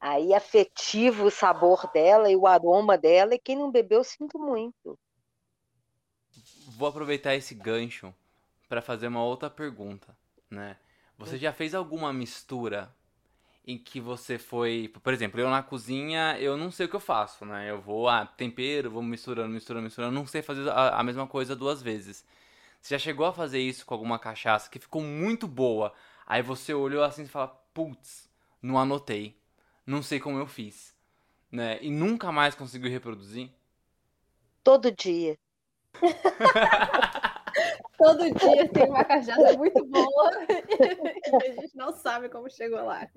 aí 0.00 0.34
afetivo 0.34 1.26
o 1.26 1.30
sabor 1.30 1.90
dela 1.92 2.30
e 2.30 2.36
o 2.36 2.46
aroma 2.46 2.96
dela, 2.96 3.34
e 3.34 3.38
quem 3.38 3.56
não 3.56 3.70
bebeu, 3.70 4.04
sinto 4.04 4.38
muito. 4.38 4.98
Vou 6.76 6.88
aproveitar 6.88 7.34
esse 7.34 7.54
gancho 7.54 8.14
para 8.68 8.82
fazer 8.82 9.06
uma 9.06 9.24
outra 9.24 9.48
pergunta, 9.48 10.16
né? 10.50 10.76
Você 11.18 11.38
já 11.38 11.52
fez 11.52 11.74
alguma 11.74 12.12
mistura 12.12 12.94
em 13.66 13.76
que 13.76 14.00
você 14.00 14.38
foi, 14.38 14.92
por 15.02 15.12
exemplo, 15.12 15.40
eu 15.40 15.50
na 15.50 15.62
cozinha, 15.62 16.38
eu 16.38 16.56
não 16.56 16.70
sei 16.70 16.86
o 16.86 16.88
que 16.88 16.94
eu 16.94 17.00
faço, 17.00 17.44
né? 17.44 17.68
Eu 17.70 17.80
vou, 17.80 18.08
ah, 18.08 18.24
tempero, 18.24 18.90
vou 18.90 19.02
misturando, 19.02 19.48
misturando, 19.48 19.84
misturando, 19.84 20.14
não 20.14 20.26
sei 20.26 20.42
fazer 20.42 20.68
a, 20.68 21.00
a 21.00 21.02
mesma 21.02 21.26
coisa 21.26 21.56
duas 21.56 21.82
vezes. 21.82 22.24
Você 22.80 22.94
já 22.94 22.98
chegou 22.98 23.26
a 23.26 23.32
fazer 23.32 23.58
isso 23.58 23.84
com 23.84 23.94
alguma 23.94 24.18
cachaça 24.18 24.70
que 24.70 24.78
ficou 24.78 25.02
muito 25.02 25.48
boa, 25.48 25.92
aí 26.26 26.42
você 26.42 26.72
olhou 26.74 27.02
assim 27.02 27.24
e 27.24 27.28
fala, 27.28 27.48
putz, 27.74 28.30
não 28.62 28.78
anotei 28.78 29.36
não 29.86 30.02
sei 30.02 30.18
como 30.18 30.38
eu 30.38 30.46
fiz, 30.46 30.94
né? 31.50 31.78
E 31.80 31.90
nunca 31.90 32.32
mais 32.32 32.54
conseguiu 32.54 32.90
reproduzir? 32.90 33.50
Todo 34.64 34.90
dia. 34.90 35.38
Todo 37.96 38.30
dia 38.30 38.68
tem 38.68 38.90
uma 38.90 39.04
cachaça 39.04 39.56
muito 39.56 39.82
boa 39.86 40.30
e 41.40 41.46
a 41.46 41.52
gente 41.54 41.74
não 41.74 41.92
sabe 41.92 42.28
como 42.28 42.50
chegou 42.50 42.84
lá. 42.84 43.08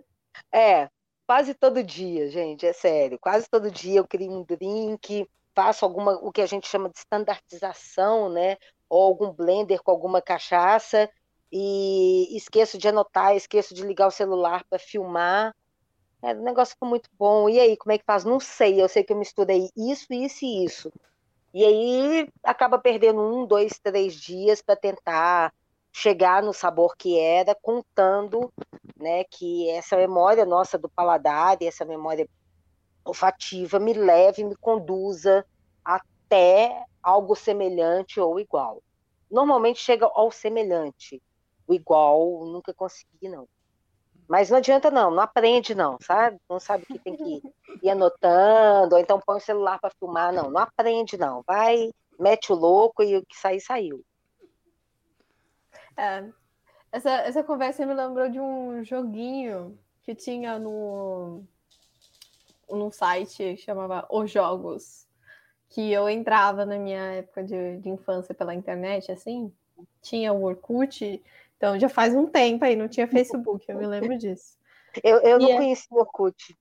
É, 0.54 0.90
quase 1.28 1.54
todo 1.54 1.84
dia, 1.84 2.30
gente, 2.30 2.66
é 2.66 2.72
sério. 2.72 3.20
Quase 3.20 3.50
todo 3.50 3.70
dia 3.70 4.00
eu 4.00 4.08
crio 4.08 4.32
um 4.32 4.44
drink, 4.44 5.28
faço 5.54 5.84
alguma, 5.84 6.14
o 6.24 6.32
que 6.32 6.42
a 6.42 6.46
gente 6.46 6.68
chama 6.68 6.90
de 6.90 6.98
standardização, 7.00 8.30
né? 8.30 8.56
Ou 8.88 9.04
algum 9.04 9.32
blender 9.32 9.82
com 9.84 9.92
alguma 9.92 10.22
cachaça 10.22 11.10
e 11.52 12.36
esqueço 12.38 12.78
de 12.78 12.88
anotar, 12.88 13.36
esqueço 13.36 13.74
de 13.74 13.84
ligar 13.84 14.08
o 14.08 14.12
celular 14.12 14.64
para 14.70 14.80
filmar. 14.80 15.54
É, 16.22 16.34
o 16.34 16.42
negócio 16.42 16.74
ficou 16.74 16.90
muito 16.90 17.10
bom. 17.18 17.50
E 17.50 17.60
aí, 17.60 17.78
como 17.78 17.92
é 17.92 17.98
que 17.98 18.06
faz? 18.06 18.24
Não 18.26 18.40
sei. 18.40 18.82
Eu 18.82 18.90
sei 18.90 19.04
que 19.04 19.14
eu 19.14 19.18
misturei 19.18 19.70
isso, 19.76 20.12
isso 20.14 20.46
e 20.46 20.66
isso. 20.66 20.92
E 21.54 21.66
aí 21.66 22.30
acaba 22.44 22.78
perdendo 22.78 23.22
um, 23.22 23.46
dois, 23.46 23.80
três 23.80 24.14
dias 24.14 24.62
para 24.62 24.76
tentar 24.76 25.54
chegar 25.92 26.44
no 26.44 26.54
sabor 26.54 26.96
que 26.96 27.20
era, 27.20 27.56
contando 27.56 28.54
né, 28.96 29.24
que 29.24 29.70
essa 29.72 29.98
memória 29.98 30.46
nossa 30.46 30.78
do 30.78 30.88
paladar 30.88 31.58
e 31.62 31.68
essa 31.68 31.84
memória 31.84 32.30
olfativa 33.04 33.80
me 33.80 33.94
leve, 33.94 34.44
me 34.44 34.56
conduza 34.58 35.44
até 35.84 36.84
algo 37.02 37.36
semelhante 37.36 38.20
ou 38.20 38.40
igual. 38.40 38.84
Normalmente 39.32 39.80
chega 39.80 40.06
ao 40.06 40.32
semelhante. 40.32 41.22
O 41.68 41.74
igual 41.74 42.46
nunca 42.46 42.74
consegui, 42.74 43.30
não. 43.30 43.48
Mas 44.30 44.52
não 44.52 44.60
adianta 44.60 44.92
não, 44.92 45.10
não 45.10 45.24
aprende 45.24 45.74
não, 45.74 45.98
sabe? 46.00 46.38
Não 46.48 46.60
sabe 46.60 46.86
que 46.86 47.00
tem 47.00 47.18
que 47.18 47.42
ir 47.82 47.90
anotando, 47.90 48.94
ou 48.94 49.02
então 49.02 49.20
põe 49.20 49.38
o 49.38 49.42
celular 49.42 49.80
para 49.80 49.90
filmar, 49.98 50.32
não, 50.32 50.52
não 50.52 50.62
aprende 50.62 51.18
não. 51.18 51.42
Vai, 51.48 51.90
mete 52.20 52.54
o 52.54 52.56
louco 52.56 53.02
e 53.02 53.18
o 53.18 53.26
que 53.26 53.36
sair, 53.36 53.60
saiu. 53.60 54.06
É, 55.98 56.30
essa, 56.92 57.10
essa 57.10 57.44
conversa 57.44 57.84
me 57.88 57.94
lembrou 57.96 58.30
de 58.30 58.40
um 58.40 58.84
joguinho 58.84 59.76
que 60.04 60.14
tinha 60.14 60.60
no, 60.60 61.44
no 62.70 62.92
site 62.92 63.56
que 63.56 63.58
chamava 63.58 64.06
Os 64.12 64.30
Jogos, 64.30 65.08
que 65.70 65.92
eu 65.92 66.08
entrava 66.08 66.68
na 66.68 66.78
minha 66.78 67.16
época 67.16 67.44
de, 67.44 67.78
de 67.78 67.90
infância 67.90 68.36
pela 68.36 68.54
internet, 68.54 69.12
assim, 69.12 69.52
tinha 70.04 70.32
o 70.32 70.44
Orkut, 70.44 71.20
então 71.60 71.78
já 71.78 71.90
faz 71.90 72.16
um 72.16 72.26
tempo 72.26 72.64
aí, 72.64 72.74
não 72.74 72.88
tinha 72.88 73.06
Facebook, 73.06 73.70
eu 73.70 73.78
me 73.78 73.86
lembro 73.86 74.18
disso. 74.18 74.58
Eu, 75.04 75.20
eu 75.20 75.38
não 75.38 75.50
é... 75.50 75.58
conheci 75.58 75.88
o 75.92 75.98
Orkut. 75.98 76.58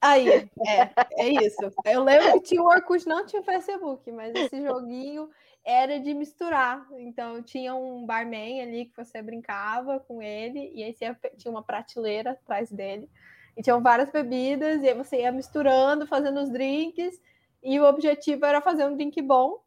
Aí, 0.00 0.28
é, 0.66 0.90
é 1.16 1.28
isso. 1.28 1.60
Eu 1.84 2.02
lembro 2.02 2.32
que 2.32 2.40
tinha 2.40 2.60
o 2.60 2.66
Orkut, 2.66 3.06
não 3.06 3.24
tinha 3.24 3.40
Facebook, 3.40 4.10
mas 4.10 4.34
esse 4.34 4.60
joguinho 4.62 5.30
era 5.64 6.00
de 6.00 6.12
misturar. 6.12 6.84
Então 6.98 7.40
tinha 7.40 7.72
um 7.72 8.04
barman 8.04 8.62
ali 8.62 8.86
que 8.86 8.96
você 8.96 9.22
brincava 9.22 10.00
com 10.00 10.20
ele, 10.20 10.72
e 10.74 10.82
aí 10.82 10.92
você 10.92 11.14
tinha 11.36 11.52
uma 11.52 11.62
prateleira 11.62 12.32
atrás 12.32 12.68
dele, 12.68 13.08
e 13.56 13.62
tinham 13.62 13.80
várias 13.80 14.10
bebidas, 14.10 14.82
e 14.82 14.88
aí 14.88 14.94
você 14.94 15.20
ia 15.20 15.30
misturando, 15.30 16.04
fazendo 16.04 16.40
os 16.40 16.50
drinks, 16.50 17.20
e 17.62 17.78
o 17.78 17.84
objetivo 17.84 18.44
era 18.44 18.60
fazer 18.60 18.86
um 18.86 18.96
drink 18.96 19.22
bom, 19.22 19.62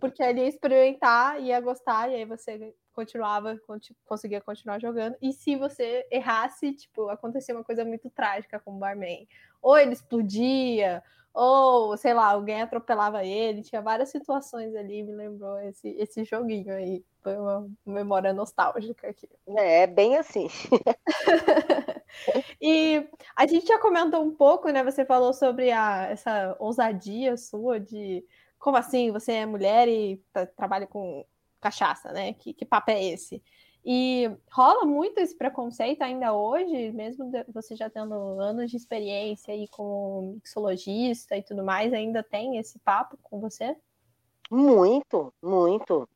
porque 0.00 0.20
ele 0.20 0.40
ia 0.40 0.48
experimentar, 0.48 1.40
ia 1.40 1.60
gostar, 1.60 2.10
e 2.10 2.16
aí 2.16 2.24
você 2.24 2.74
continuava, 2.92 3.58
conseguia 4.04 4.40
continuar 4.40 4.80
jogando. 4.80 5.16
E 5.20 5.32
se 5.32 5.56
você 5.56 6.06
errasse, 6.10 6.72
tipo, 6.72 7.08
acontecia 7.08 7.54
uma 7.54 7.64
coisa 7.64 7.84
muito 7.84 8.10
trágica 8.10 8.60
com 8.60 8.74
o 8.74 8.78
barman. 8.78 9.26
Ou 9.60 9.78
ele 9.78 9.92
explodia, 9.92 11.02
ou, 11.34 11.96
sei 11.96 12.12
lá, 12.12 12.26
alguém 12.32 12.60
atropelava 12.60 13.24
ele. 13.24 13.62
Tinha 13.62 13.80
várias 13.80 14.10
situações 14.10 14.74
ali, 14.74 15.02
me 15.02 15.12
lembrou 15.12 15.58
esse, 15.60 15.88
esse 15.98 16.24
joguinho 16.24 16.74
aí. 16.74 17.04
Foi 17.22 17.36
uma 17.36 17.70
memória 17.86 18.32
nostálgica 18.32 19.08
aqui. 19.08 19.28
É, 19.56 19.86
bem 19.86 20.16
assim. 20.16 20.48
e 22.60 23.08
a 23.34 23.46
gente 23.46 23.66
já 23.66 23.78
comentou 23.78 24.22
um 24.22 24.34
pouco, 24.34 24.68
né? 24.68 24.84
Você 24.84 25.04
falou 25.04 25.32
sobre 25.32 25.70
a, 25.70 26.08
essa 26.10 26.54
ousadia 26.58 27.36
sua 27.36 27.80
de 27.80 28.24
como 28.58 28.76
assim 28.76 29.10
você 29.10 29.32
é 29.32 29.46
mulher 29.46 29.88
e 29.88 30.22
trabalha 30.56 30.86
com 30.86 31.24
cachaça, 31.62 32.12
né? 32.12 32.34
Que, 32.34 32.52
que 32.52 32.66
papo 32.66 32.90
é 32.90 33.02
esse? 33.02 33.42
E 33.84 34.30
rola 34.50 34.84
muito 34.84 35.18
esse 35.18 35.36
preconceito 35.36 36.02
ainda 36.02 36.32
hoje, 36.32 36.92
mesmo 36.92 37.30
você 37.52 37.74
já 37.74 37.90
tendo 37.90 38.14
anos 38.40 38.70
de 38.70 38.76
experiência 38.76 39.52
aí 39.52 39.66
como 39.68 40.34
mixologista 40.34 41.36
e 41.36 41.42
tudo 41.42 41.64
mais, 41.64 41.92
ainda 41.92 42.22
tem 42.22 42.58
esse 42.58 42.78
papo 42.78 43.18
com 43.22 43.40
você? 43.40 43.76
Muito, 44.50 45.32
muito. 45.42 46.08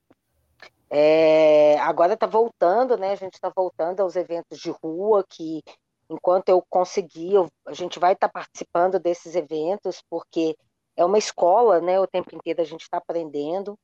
É, 0.89 1.77
agora 1.81 2.15
está 2.15 2.27
voltando, 2.27 2.97
né? 2.97 3.13
A 3.13 3.17
gente 3.17 3.35
está 3.35 3.51
voltando 3.55 4.01
aos 4.01 4.15
eventos 4.15 4.61
de 4.61 4.71
rua, 4.71 5.25
que 5.29 5.63
enquanto 6.09 6.51
eu 6.51 6.63
conseguir, 6.71 7.35
eu, 7.35 7.49
a 7.67 7.73
gente 7.73 7.99
vai 7.99 8.13
estar 8.13 8.29
tá 8.29 8.33
participando 8.33 9.01
desses 9.01 9.35
eventos, 9.35 10.01
porque 10.09 10.57
é 10.97 11.05
uma 11.05 11.19
escola, 11.19 11.81
né? 11.81 11.99
O 11.99 12.07
tempo 12.07 12.33
inteiro 12.33 12.63
a 12.63 12.65
gente 12.65 12.83
está 12.83 12.99
aprendendo 12.99 13.77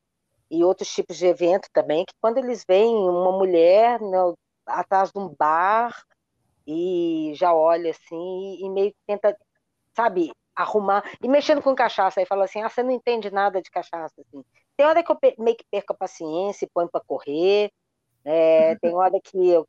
e 0.52 0.62
outros 0.62 0.92
tipos 0.92 1.16
de 1.16 1.26
evento 1.26 1.66
também, 1.72 2.04
que 2.04 2.12
quando 2.20 2.36
eles 2.36 2.62
veem 2.68 2.94
uma 2.94 3.32
mulher 3.32 3.98
né, 4.02 4.18
atrás 4.66 5.10
de 5.10 5.18
um 5.18 5.34
bar 5.34 6.04
e 6.66 7.32
já 7.34 7.54
olha 7.54 7.90
assim 7.90 8.58
e 8.60 8.68
meio 8.68 8.90
que 8.90 8.98
tenta, 9.06 9.34
sabe, 9.96 10.30
arrumar 10.54 11.02
e 11.22 11.26
mexendo 11.26 11.62
com 11.62 11.74
cachaça 11.74 12.20
e 12.20 12.26
fala 12.26 12.44
assim, 12.44 12.60
ah, 12.60 12.68
você 12.68 12.82
não 12.82 12.90
entende 12.90 13.30
nada 13.30 13.62
de 13.62 13.70
cachaça, 13.70 14.14
assim. 14.20 14.44
Tem 14.76 14.86
hora 14.86 15.02
que 15.02 15.10
eu 15.10 15.18
meio 15.38 15.56
que 15.56 15.64
perco 15.70 15.94
a 15.94 15.96
paciência 15.96 16.66
e 16.66 16.70
põe 16.72 16.86
para 16.86 17.00
correr, 17.00 17.72
é, 18.22 18.76
tem 18.76 18.94
hora 18.94 19.18
que 19.24 19.48
eu 19.48 19.66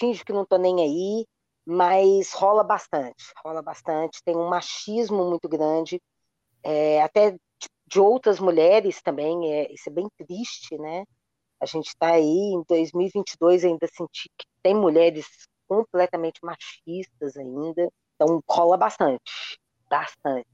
finjo 0.00 0.24
que 0.24 0.32
não 0.32 0.44
estou 0.44 0.58
nem 0.58 0.80
aí, 0.80 1.26
mas 1.66 2.32
rola 2.32 2.64
bastante, 2.64 3.24
rola 3.44 3.60
bastante, 3.60 4.22
tem 4.24 4.34
um 4.34 4.48
machismo 4.48 5.28
muito 5.28 5.50
grande, 5.50 6.00
é, 6.62 7.02
até 7.02 7.36
de 7.86 8.00
outras 8.00 8.40
mulheres 8.40 9.00
também, 9.00 9.52
é, 9.52 9.72
isso 9.72 9.88
é 9.88 9.92
bem 9.92 10.08
triste, 10.18 10.76
né? 10.78 11.04
A 11.60 11.66
gente 11.66 11.86
está 11.88 12.12
aí 12.12 12.24
em 12.24 12.62
2022 12.68 13.64
ainda 13.64 13.86
sentir 13.86 14.28
que 14.36 14.46
tem 14.62 14.74
mulheres 14.74 15.26
completamente 15.68 16.40
machistas 16.42 17.36
ainda, 17.36 17.88
então 18.14 18.42
rola 18.48 18.76
bastante, 18.76 19.58
bastante. 19.88 20.46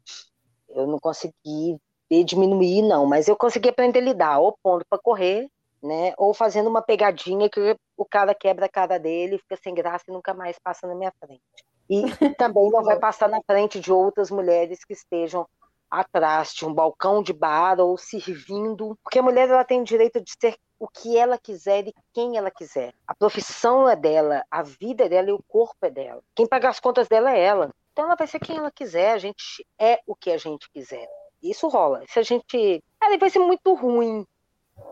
Eu 0.68 0.86
não 0.86 0.98
consegui 0.98 1.78
ver 2.10 2.24
diminuir, 2.24 2.82
não, 2.82 3.06
mas 3.06 3.28
eu 3.28 3.36
consegui 3.36 3.70
aprender 3.70 3.98
a 4.00 4.02
lidar, 4.02 4.38
ou 4.38 4.56
pondo 4.62 4.84
para 4.88 4.98
correr, 4.98 5.48
né? 5.82 6.14
Ou 6.16 6.32
fazendo 6.32 6.68
uma 6.68 6.82
pegadinha 6.82 7.48
que 7.48 7.76
o 7.96 8.04
cara 8.04 8.34
quebra 8.34 8.66
a 8.66 8.68
cara 8.68 8.98
dele, 8.98 9.38
fica 9.38 9.56
sem 9.56 9.74
graça 9.74 10.04
e 10.08 10.12
nunca 10.12 10.32
mais 10.32 10.58
passa 10.58 10.86
na 10.86 10.94
minha 10.94 11.12
frente. 11.18 11.42
E 11.90 12.02
também 12.38 12.70
não 12.70 12.82
vai 12.82 12.98
passar 12.98 13.28
na 13.28 13.40
frente 13.42 13.80
de 13.80 13.92
outras 13.92 14.30
mulheres 14.30 14.84
que 14.84 14.92
estejam 14.92 15.46
atrás 15.92 16.54
de 16.54 16.64
um 16.64 16.72
balcão 16.72 17.22
de 17.22 17.34
bar 17.34 17.78
ou 17.78 17.98
servindo, 17.98 18.98
porque 19.02 19.18
a 19.18 19.22
mulher 19.22 19.50
ela 19.50 19.62
tem 19.62 19.82
o 19.82 19.84
direito 19.84 20.22
de 20.22 20.32
ser 20.40 20.56
o 20.78 20.88
que 20.88 21.18
ela 21.18 21.36
quiser 21.36 21.86
e 21.86 21.94
quem 22.14 22.38
ela 22.38 22.50
quiser. 22.50 22.94
A 23.06 23.14
profissão 23.14 23.86
é 23.86 23.94
dela, 23.94 24.42
a 24.50 24.62
vida 24.62 25.04
é 25.04 25.08
dela 25.10 25.28
e 25.28 25.32
o 25.32 25.42
corpo 25.46 25.76
é 25.82 25.90
dela. 25.90 26.22
Quem 26.34 26.46
paga 26.46 26.70
as 26.70 26.80
contas 26.80 27.08
dela 27.08 27.30
é 27.30 27.40
ela. 27.40 27.70
Então 27.92 28.06
ela 28.06 28.16
vai 28.16 28.26
ser 28.26 28.40
quem 28.40 28.56
ela 28.56 28.70
quiser, 28.70 29.12
a 29.12 29.18
gente 29.18 29.66
é 29.78 30.00
o 30.06 30.16
que 30.16 30.30
a 30.30 30.38
gente 30.38 30.70
quiser. 30.70 31.06
Isso 31.42 31.68
rola. 31.68 32.02
Se 32.08 32.18
a 32.18 32.22
gente. 32.22 32.82
Cara, 32.98 33.18
vai 33.18 33.28
ser 33.28 33.40
muito 33.40 33.74
ruim 33.74 34.26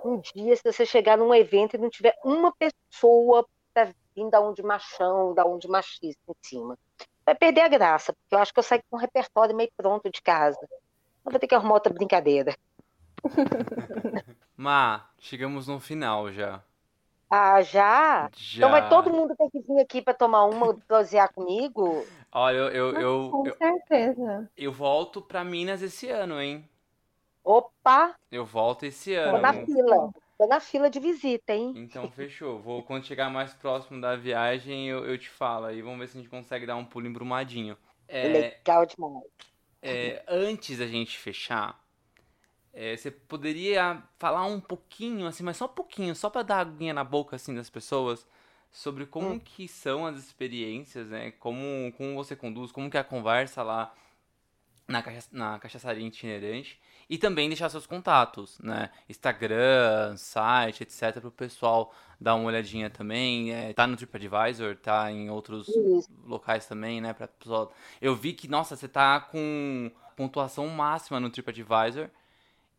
um 0.05 0.21
dia 0.21 0.55
se 0.55 0.63
você 0.63 0.85
chegar 0.85 1.17
num 1.17 1.35
evento 1.35 1.75
e 1.75 1.79
não 1.79 1.89
tiver 1.89 2.15
uma 2.23 2.53
pessoa 2.53 3.47
pra 3.73 3.87
vir 4.15 4.29
da 4.31 4.41
um 4.41 4.53
de 4.53 4.63
machão, 4.63 5.33
da 5.33 5.47
um 5.47 5.57
de 5.57 5.67
machista 5.67 6.21
em 6.29 6.35
cima. 6.43 6.79
Vai 7.25 7.35
perder 7.35 7.63
a 7.63 7.69
graça, 7.69 8.13
porque 8.13 8.35
eu 8.35 8.39
acho 8.39 8.53
que 8.53 8.59
eu 8.59 8.63
saio 8.63 8.83
com 8.91 8.97
um 8.97 9.01
repertório 9.01 9.57
meio 9.57 9.71
pronto 9.77 10.11
de 10.11 10.21
casa. 10.21 10.59
Eu 11.25 11.31
vou 11.31 11.39
ter 11.39 11.47
que 11.47 11.55
arrumar 11.55 11.75
outra 11.75 11.93
brincadeira. 11.93 12.55
Má, 14.57 15.09
chegamos 15.19 15.67
no 15.67 15.81
final 15.81 16.33
já. 16.33 16.63
Ah, 17.29 17.63
já? 17.63 18.29
já? 18.35 18.57
Então 18.57 18.71
vai 18.71 18.89
todo 18.89 19.11
mundo 19.11 19.37
ter 19.37 19.49
que 19.51 19.61
vir 19.61 19.81
aqui 19.81 20.03
para 20.03 20.15
tomar 20.15 20.45
uma, 20.47 20.75
prosear 20.75 21.33
comigo? 21.33 22.05
Olha, 22.33 22.57
eu, 22.57 22.69
eu, 22.69 23.01
eu, 23.01 23.31
Com 23.31 23.45
certeza. 23.55 24.51
Eu 24.57 24.73
volto 24.73 25.23
para 25.23 25.45
Minas 25.45 25.81
esse 25.81 26.09
ano, 26.09 26.41
hein? 26.41 26.69
Opa! 27.45 28.17
Eu 28.31 28.45
volto 28.45 28.85
esse 28.85 29.15
ano. 29.15 29.37
Tô 29.37 29.43
na 29.43 29.53
fila. 29.53 30.11
Tô 30.39 30.47
na 30.47 30.59
fila 30.59 30.91
de 30.91 30.99
visita, 30.99 31.53
hein? 31.53 31.73
Então 31.77 32.11
fechou. 32.11 32.59
Vou, 32.59 32.83
quando 32.83 33.05
chegar 33.05 33.31
mais 33.31 33.53
próximo 33.55 34.01
da 34.01 34.17
viagem, 34.17 34.89
eu, 34.89 35.05
eu 35.05 35.19
te 35.19 35.29
falo. 35.29 35.67
Aí 35.67 35.83
vamos 35.83 35.99
ver 35.99 36.09
se 36.09 36.19
a 36.19 36.21
gente 36.21 36.31
consegue 36.31 36.67
dar 36.67 36.77
um 36.77 36.85
pulo 36.85 37.07
embrumadinho. 37.07 37.77
É, 38.09 38.27
Legal 38.27 38.87
demais. 38.87 39.25
É, 39.83 40.23
antes 40.29 40.79
da 40.79 40.87
gente 40.87 41.17
fechar, 41.19 41.83
é, 42.73 42.97
você 42.97 43.11
poderia 43.11 44.03
falar 44.19 44.45
um 44.47 44.61
pouquinho, 44.61 45.27
assim, 45.27 45.43
mas 45.43 45.57
só 45.57 45.65
um 45.65 45.69
pouquinho, 45.69 46.15
só 46.15 46.31
para 46.31 46.43
dar 46.43 46.59
aguinha 46.61 46.95
na 46.95 47.03
boca, 47.03 47.37
assim, 47.37 47.55
das 47.55 47.71
pessoas, 47.71 48.27
sobre 48.71 49.07
como 49.07 49.31
hum. 49.31 49.41
que 49.41 49.67
são 49.67 50.07
as 50.07 50.17
experiências, 50.19 51.09
né? 51.09 51.33
Como, 51.33 51.93
como 51.97 52.15
você 52.15 52.37
conduz, 52.37 52.71
como 52.71 52.91
que 52.91 52.97
é 52.97 53.01
a 53.01 53.05
conversa 53.05 53.63
lá 53.63 53.95
na, 54.87 55.03
cacha, 55.03 55.29
na 55.33 55.59
cachaçaria 55.59 56.07
itinerante. 56.07 56.81
E 57.11 57.19
também 57.19 57.49
deixar 57.49 57.69
seus 57.69 57.89
contatos, 57.89 58.57
né? 58.61 58.89
Instagram, 59.09 60.17
site, 60.17 60.85
etc. 60.85 61.19
para 61.19 61.27
o 61.27 61.33
pessoal 61.33 61.93
dar 62.21 62.37
uma 62.37 62.45
olhadinha 62.45 62.89
também. 62.89 63.53
É, 63.53 63.73
tá 63.73 63.85
no 63.85 63.97
TripAdvisor, 63.97 64.77
tá 64.77 65.11
em 65.11 65.29
outros 65.29 65.67
Isso. 65.67 66.09
locais 66.25 66.67
também, 66.67 67.01
né? 67.01 67.13
Pra 67.13 67.27
pessoal... 67.27 67.73
Eu 68.01 68.15
vi 68.15 68.33
que, 68.33 68.47
nossa, 68.47 68.77
você 68.77 68.87
tá 68.87 69.19
com 69.19 69.91
pontuação 70.17 70.69
máxima 70.69 71.19
no 71.19 71.29
TripAdvisor. 71.29 72.09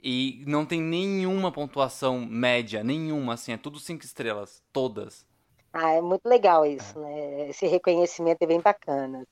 E 0.01 0.43
não 0.47 0.65
tem 0.65 0.81
nenhuma 0.81 1.51
pontuação 1.51 2.25
média, 2.25 2.83
nenhuma, 2.85 3.33
assim, 3.33 3.51
é 3.51 3.57
tudo 3.57 3.79
cinco 3.79 4.05
estrelas, 4.05 4.63
todas. 4.71 5.27
Ah, 5.73 5.91
é 5.91 6.01
muito 6.01 6.27
legal 6.27 6.65
isso, 6.65 6.97
né? 6.97 7.49
Esse 7.49 7.67
reconhecimento 7.67 8.41
é 8.41 8.47
bem 8.47 8.61
bacana. 8.61 9.27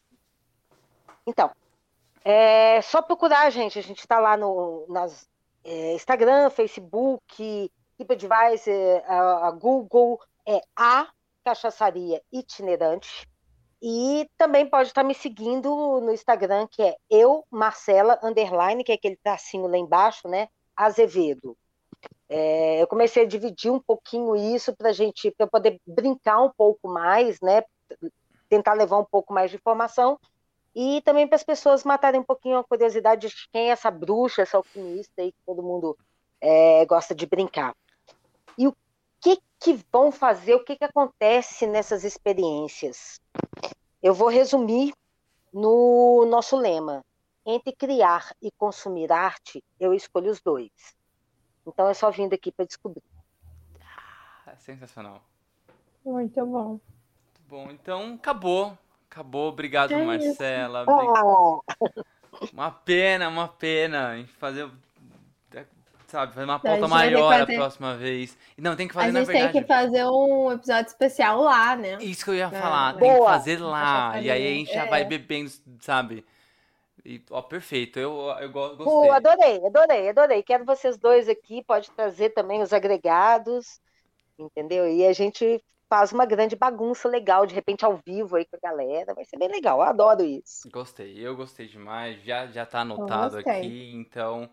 Então, 1.25 1.49
é 2.23 2.81
só 2.81 3.01
procurar, 3.01 3.49
gente. 3.49 3.79
A 3.79 3.81
gente 3.81 3.99
está 3.99 4.19
lá 4.19 4.35
no 4.35 4.85
nas, 4.89 5.27
é, 5.63 5.93
Instagram, 5.93 6.49
Facebook, 6.49 7.71
TripAdvisor, 7.97 9.03
a, 9.05 9.47
a 9.47 9.51
Google, 9.51 10.19
é 10.47 10.61
a 10.75 11.07
Cachaçaria 11.43 12.21
Itinerante. 12.31 13.27
E 13.81 14.29
também 14.37 14.69
pode 14.69 14.89
estar 14.89 15.03
me 15.03 15.15
seguindo 15.15 16.01
no 16.01 16.11
Instagram, 16.11 16.67
que 16.69 16.81
é 16.81 16.97
eu, 17.09 17.45
Marcela, 17.49 18.19
underline, 18.21 18.83
que 18.83 18.91
é 18.91 18.95
aquele 18.95 19.15
tracinho 19.15 19.67
lá 19.67 19.77
embaixo, 19.77 20.27
né? 20.27 20.49
Azevedo. 20.75 21.57
É, 22.27 22.81
eu 22.81 22.87
comecei 22.87 23.23
a 23.23 23.27
dividir 23.27 23.71
um 23.71 23.79
pouquinho 23.79 24.35
isso 24.35 24.75
para 24.75 24.91
gente, 24.91 25.31
para 25.31 25.47
poder 25.47 25.79
brincar 25.85 26.41
um 26.41 26.51
pouco 26.55 26.87
mais, 26.89 27.39
né? 27.41 27.63
Tentar 28.49 28.73
levar 28.73 28.97
um 28.97 29.05
pouco 29.05 29.33
mais 29.33 29.49
de 29.49 29.57
informação 29.57 30.19
e 30.75 31.01
também 31.01 31.27
para 31.27 31.35
as 31.35 31.43
pessoas 31.43 31.83
matarem 31.83 32.19
um 32.19 32.23
pouquinho 32.23 32.57
a 32.57 32.63
curiosidade 32.63 33.27
de 33.27 33.49
quem 33.51 33.69
é 33.69 33.71
essa 33.71 33.89
bruxa, 33.89 34.41
essa 34.41 34.57
alquimista 34.57 35.21
aí 35.21 35.31
que 35.31 35.41
todo 35.45 35.63
mundo 35.63 35.97
é, 36.39 36.85
gosta 36.85 37.15
de 37.15 37.25
brincar. 37.25 37.75
E 38.57 38.67
o 38.67 38.75
que 39.21 39.39
que 39.59 39.79
vão 39.91 40.11
fazer, 40.11 40.55
o 40.55 40.63
que 40.63 40.77
que 40.77 40.85
acontece 40.85 41.67
nessas 41.67 42.03
experiências? 42.03 43.19
Eu 44.01 44.13
vou 44.13 44.29
resumir 44.29 44.93
no 45.51 46.25
nosso 46.25 46.55
lema. 46.55 47.03
Entre 47.45 47.73
criar 47.73 48.33
e 48.41 48.51
consumir 48.51 49.11
arte, 49.11 49.63
eu 49.79 49.93
escolho 49.93 50.31
os 50.31 50.39
dois. 50.39 50.71
Então 51.65 51.89
é 51.89 51.93
só 51.93 52.11
vindo 52.11 52.33
aqui 52.33 52.51
para 52.51 52.65
descobrir. 52.65 53.03
Ah, 54.45 54.55
sensacional. 54.57 55.21
Muito 56.05 56.45
bom. 56.45 56.69
Muito 56.69 57.41
bom, 57.47 57.71
então 57.71 58.13
acabou. 58.13 58.77
Acabou, 59.09 59.49
obrigado, 59.49 59.93
é 59.93 60.05
Marcela. 60.05 60.85
Oh. 60.87 61.61
Uma 62.53 62.69
pena, 62.69 63.27
uma 63.27 63.47
pena. 63.47 64.23
Fazer. 64.37 64.69
Sabe, 66.07 66.33
fazer 66.33 66.45
uma 66.45 66.59
pauta 66.59 66.87
maior 66.87 67.31
fazer... 67.31 67.53
a 67.53 67.57
próxima 67.57 67.95
vez. 67.95 68.35
Não, 68.57 68.75
tem 68.75 68.87
que 68.87 68.93
fazer, 68.95 69.11
na 69.11 69.23
verdade. 69.23 69.53
tem 69.53 69.61
que 69.61 69.67
fazer 69.67 70.05
um 70.05 70.51
episódio 70.51 70.87
especial 70.87 71.41
lá, 71.41 71.75
né? 71.75 71.97
Isso 72.01 72.25
que 72.25 72.31
eu 72.31 72.35
ia 72.35 72.49
falar. 72.49 72.95
É. 72.95 72.99
Tem 72.99 73.13
Boa. 73.13 73.31
que 73.31 73.37
fazer 73.37 73.59
lá. 73.59 74.19
E 74.19 74.31
aí 74.31 74.47
a 74.47 74.55
gente 74.55 74.73
já 74.73 74.85
vai 74.85 75.01
é. 75.01 75.05
bebendo, 75.05 75.51
sabe? 75.79 76.25
E, 77.05 77.21
ó, 77.29 77.43
perfeito. 77.43 77.99
Eu, 77.99 78.35
eu 78.39 78.49
gostei. 78.51 78.85
Pô, 78.85 79.11
adorei, 79.11 79.65
adorei, 79.65 80.09
adorei. 80.09 80.43
Quero 80.43 80.65
vocês 80.65 80.97
dois 80.97 81.29
aqui. 81.29 81.63
Pode 81.63 81.91
trazer 81.91 82.29
também 82.29 82.61
os 82.61 82.73
agregados, 82.73 83.79
entendeu? 84.37 84.87
E 84.87 85.05
a 85.05 85.13
gente 85.13 85.63
faz 85.89 86.13
uma 86.13 86.25
grande 86.25 86.55
bagunça 86.55 87.09
legal, 87.09 87.45
de 87.45 87.55
repente 87.55 87.83
ao 87.83 87.97
vivo 87.97 88.35
aí 88.35 88.45
com 88.45 88.55
a 88.55 88.69
galera. 88.69 89.13
Vai 89.15 89.25
ser 89.25 89.37
bem 89.37 89.49
legal, 89.49 89.79
eu 89.79 89.83
adoro 89.83 90.23
isso. 90.23 90.69
Gostei, 90.71 91.17
eu 91.17 91.35
gostei 91.35 91.67
demais. 91.67 92.23
Já, 92.23 92.45
já 92.47 92.65
tá 92.65 92.81
anotado 92.81 93.39
aqui, 93.39 93.91
então 93.95 94.49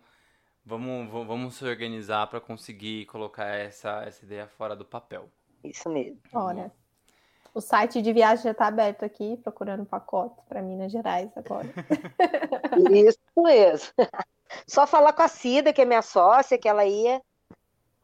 vamos, 0.64 1.10
vamos 1.10 1.54
se 1.54 1.64
organizar 1.64 2.26
para 2.28 2.40
conseguir 2.40 3.04
colocar 3.06 3.46
essa, 3.46 4.02
essa 4.04 4.24
ideia 4.24 4.48
fora 4.48 4.74
do 4.74 4.84
papel. 4.84 5.28
Isso 5.62 5.88
mesmo. 5.90 6.18
Olha. 6.32 6.72
O 7.54 7.60
site 7.60 8.02
de 8.02 8.12
viagem 8.12 8.44
já 8.44 8.50
está 8.50 8.66
aberto 8.66 9.02
aqui, 9.02 9.38
procurando 9.38 9.86
pacotes 9.86 10.44
para 10.46 10.60
Minas 10.60 10.92
Gerais 10.92 11.30
agora. 11.36 11.66
Isso 12.92 13.18
mesmo. 13.36 13.92
Só 14.66 14.86
falar 14.86 15.12
com 15.12 15.22
a 15.22 15.28
Cida, 15.28 15.72
que 15.72 15.80
é 15.80 15.84
minha 15.84 16.02
sócia, 16.02 16.58
que 16.58 16.68
ela 16.68 16.84
ia 16.84 17.20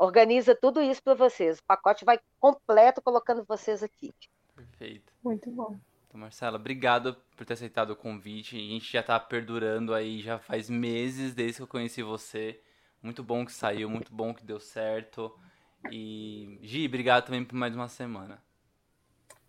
organiza 0.03 0.53
tudo 0.55 0.83
isso 0.83 1.01
para 1.01 1.15
vocês. 1.15 1.61
O 1.61 1.65
pacote 1.65 2.05
vai 2.05 2.19
completo 2.41 3.01
colocando 3.01 3.45
vocês 3.45 3.85
aqui. 3.85 4.13
Perfeito. 4.55 5.13
Muito 5.23 5.49
bom. 5.49 5.77
Então, 6.09 6.21
Marcela, 6.21 6.57
obrigado 6.57 7.17
por 7.37 7.47
ter 7.47 7.53
aceitado 7.53 7.91
o 7.91 7.97
convite. 7.97 8.57
A 8.57 8.59
gente 8.59 8.93
já 8.93 9.03
tá 9.03 9.19
perdurando 9.21 9.95
aí 9.95 10.21
já 10.21 10.41
faz 10.41 10.69
meses 10.69 11.35
desde 11.35 11.59
que 11.59 11.63
eu 11.63 11.69
conheci 11.69 12.03
você. 12.03 12.61
Muito 13.01 13.23
bom 13.23 13.47
que 13.47 13.53
saiu, 13.53 13.89
muito 13.89 14.13
bom 14.13 14.35
que 14.35 14.45
deu 14.45 14.59
certo. 14.59 15.33
E, 15.91 16.59
Gi, 16.63 16.87
obrigado 16.87 17.27
também 17.27 17.45
por 17.45 17.55
mais 17.55 17.75
uma 17.75 17.89
semana. 17.89 18.43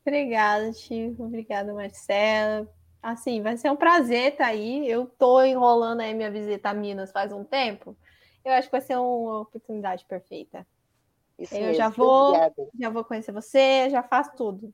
Obrigada, 0.06 0.72
Chico. 0.72 1.24
Obrigada, 1.24 1.74
Marcela. 1.74 2.70
Assim, 3.02 3.42
vai 3.42 3.58
ser 3.58 3.72
um 3.72 3.76
prazer 3.76 4.34
estar 4.34 4.48
aí. 4.48 4.88
Eu 4.88 5.08
tô 5.08 5.44
enrolando 5.44 6.02
aí 6.02 6.14
minha 6.14 6.30
visita 6.30 6.70
a 6.70 6.74
Minas 6.74 7.12
faz 7.12 7.32
um 7.32 7.44
tempo. 7.44 7.98
Eu 8.44 8.54
acho 8.54 8.68
que 8.68 8.74
vai 8.74 8.82
ser 8.82 8.98
uma 8.98 9.42
oportunidade 9.42 10.06
perfeita. 10.06 10.66
Isso 11.38 11.56
eu 11.56 11.62
mesmo. 11.62 11.76
já 11.76 11.90
vou, 11.90 12.30
Obrigada. 12.30 12.70
já 12.80 12.90
vou 12.90 13.04
conhecer 13.04 13.32
você, 13.32 13.90
já 13.90 14.04
faço 14.04 14.36
tudo. 14.36 14.74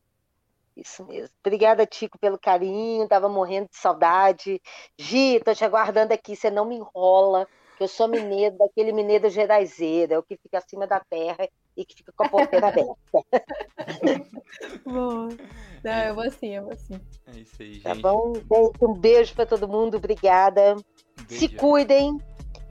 Isso 0.76 1.06
mesmo. 1.06 1.36
Obrigada, 1.46 1.86
Tico, 1.86 2.18
pelo 2.18 2.40
carinho. 2.40 3.08
Tava 3.08 3.28
morrendo 3.28 3.68
de 3.70 3.78
saudade. 3.78 4.62
Gi, 4.98 5.40
tô 5.44 5.54
te 5.54 5.66
aguardando 5.66 6.14
aqui. 6.14 6.36
Você 6.36 6.50
não 6.50 6.66
me 6.66 6.76
enrola, 6.76 7.48
que 7.78 7.84
eu 7.84 7.88
sou 7.88 8.08
mineiro, 8.08 8.58
daquele 8.58 8.92
mineiro 8.92 9.30
geraizeiro, 9.30 10.14
é 10.14 10.18
o 10.20 10.24
que 10.24 10.38
fica 10.38 10.58
acima 10.58 10.86
da 10.88 11.00
terra 11.00 11.48
e 11.76 11.86
que 11.86 11.96
fica 11.96 12.12
com 12.12 12.26
a 12.26 12.30
porteira 12.30 12.68
aberta. 12.68 12.96
Vou. 14.86 15.30
Não, 15.84 16.04
eu 16.04 16.16
vou 16.16 16.32
sim, 16.32 16.56
eu 16.56 16.64
vou 16.64 16.76
sim. 16.76 17.00
É 17.28 17.40
isso 17.40 17.62
aí, 17.62 17.74
gente. 17.74 17.84
Tá 17.84 17.96
bom? 17.96 18.34
Um 18.82 18.94
beijo 18.94 19.34
para 19.34 19.46
todo 19.46 19.68
mundo. 19.68 19.98
Obrigada. 19.98 20.76
Se 21.28 21.48
cuidem. 21.48 22.18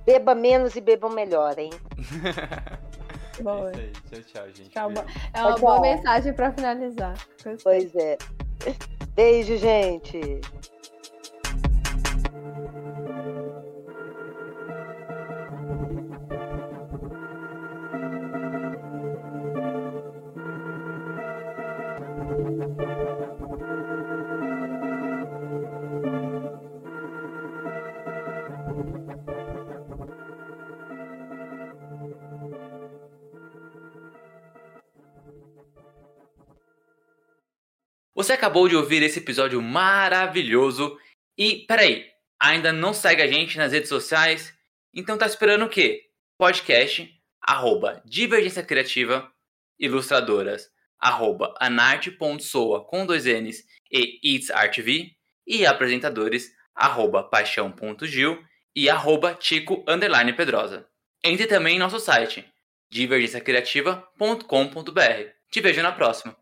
Beba 0.08 0.34
menos 0.34 0.74
e 0.74 0.80
bebam 0.80 1.10
melhor, 1.10 1.58
hein? 1.58 1.68
Boa. 3.42 3.70
É 3.72 3.72
isso 3.74 3.78
aí. 4.14 4.22
Tchau, 4.22 4.22
tchau, 4.22 4.46
gente. 4.54 4.78
É 4.78 4.86
uma 4.86 5.04
Tchau, 5.04 5.58
boa 5.60 5.74
tchau. 5.74 5.80
mensagem 5.82 6.32
para 6.32 6.50
finalizar. 6.50 7.14
Pois 7.62 7.94
é. 7.94 8.16
Beijo, 9.14 9.58
gente. 9.58 10.40
Você 38.28 38.34
acabou 38.34 38.68
de 38.68 38.76
ouvir 38.76 39.02
esse 39.02 39.20
episódio 39.20 39.62
maravilhoso 39.62 40.98
e, 41.34 41.64
peraí, 41.66 42.04
ainda 42.38 42.74
não 42.74 42.92
segue 42.92 43.22
a 43.22 43.26
gente 43.26 43.56
nas 43.56 43.72
redes 43.72 43.88
sociais? 43.88 44.52
Então 44.92 45.16
tá 45.16 45.24
esperando 45.24 45.64
o 45.64 45.68
quê? 45.70 46.10
Podcast, 46.36 47.10
arroba 47.40 48.02
Divergência 48.04 48.62
Criativa, 48.62 49.32
ilustradoras, 49.78 50.70
arroba 51.00 51.54
anarte.soa 51.58 52.84
com 52.84 53.06
dois 53.06 53.24
N's 53.24 53.64
e 53.90 54.20
itsartv 54.22 55.16
e 55.46 55.64
apresentadores, 55.64 56.52
arroba 56.74 57.22
paixão.gil 57.22 58.44
e 58.76 58.90
arroba 58.90 59.34
tico 59.36 59.82
underline 59.88 60.34
pedrosa. 60.34 60.86
Entre 61.24 61.46
também 61.46 61.76
em 61.76 61.78
nosso 61.78 61.98
site, 61.98 62.44
divergenciacriativa.com.br. 62.90 65.30
Te 65.50 65.62
vejo 65.62 65.82
na 65.82 65.92
próxima. 65.92 66.38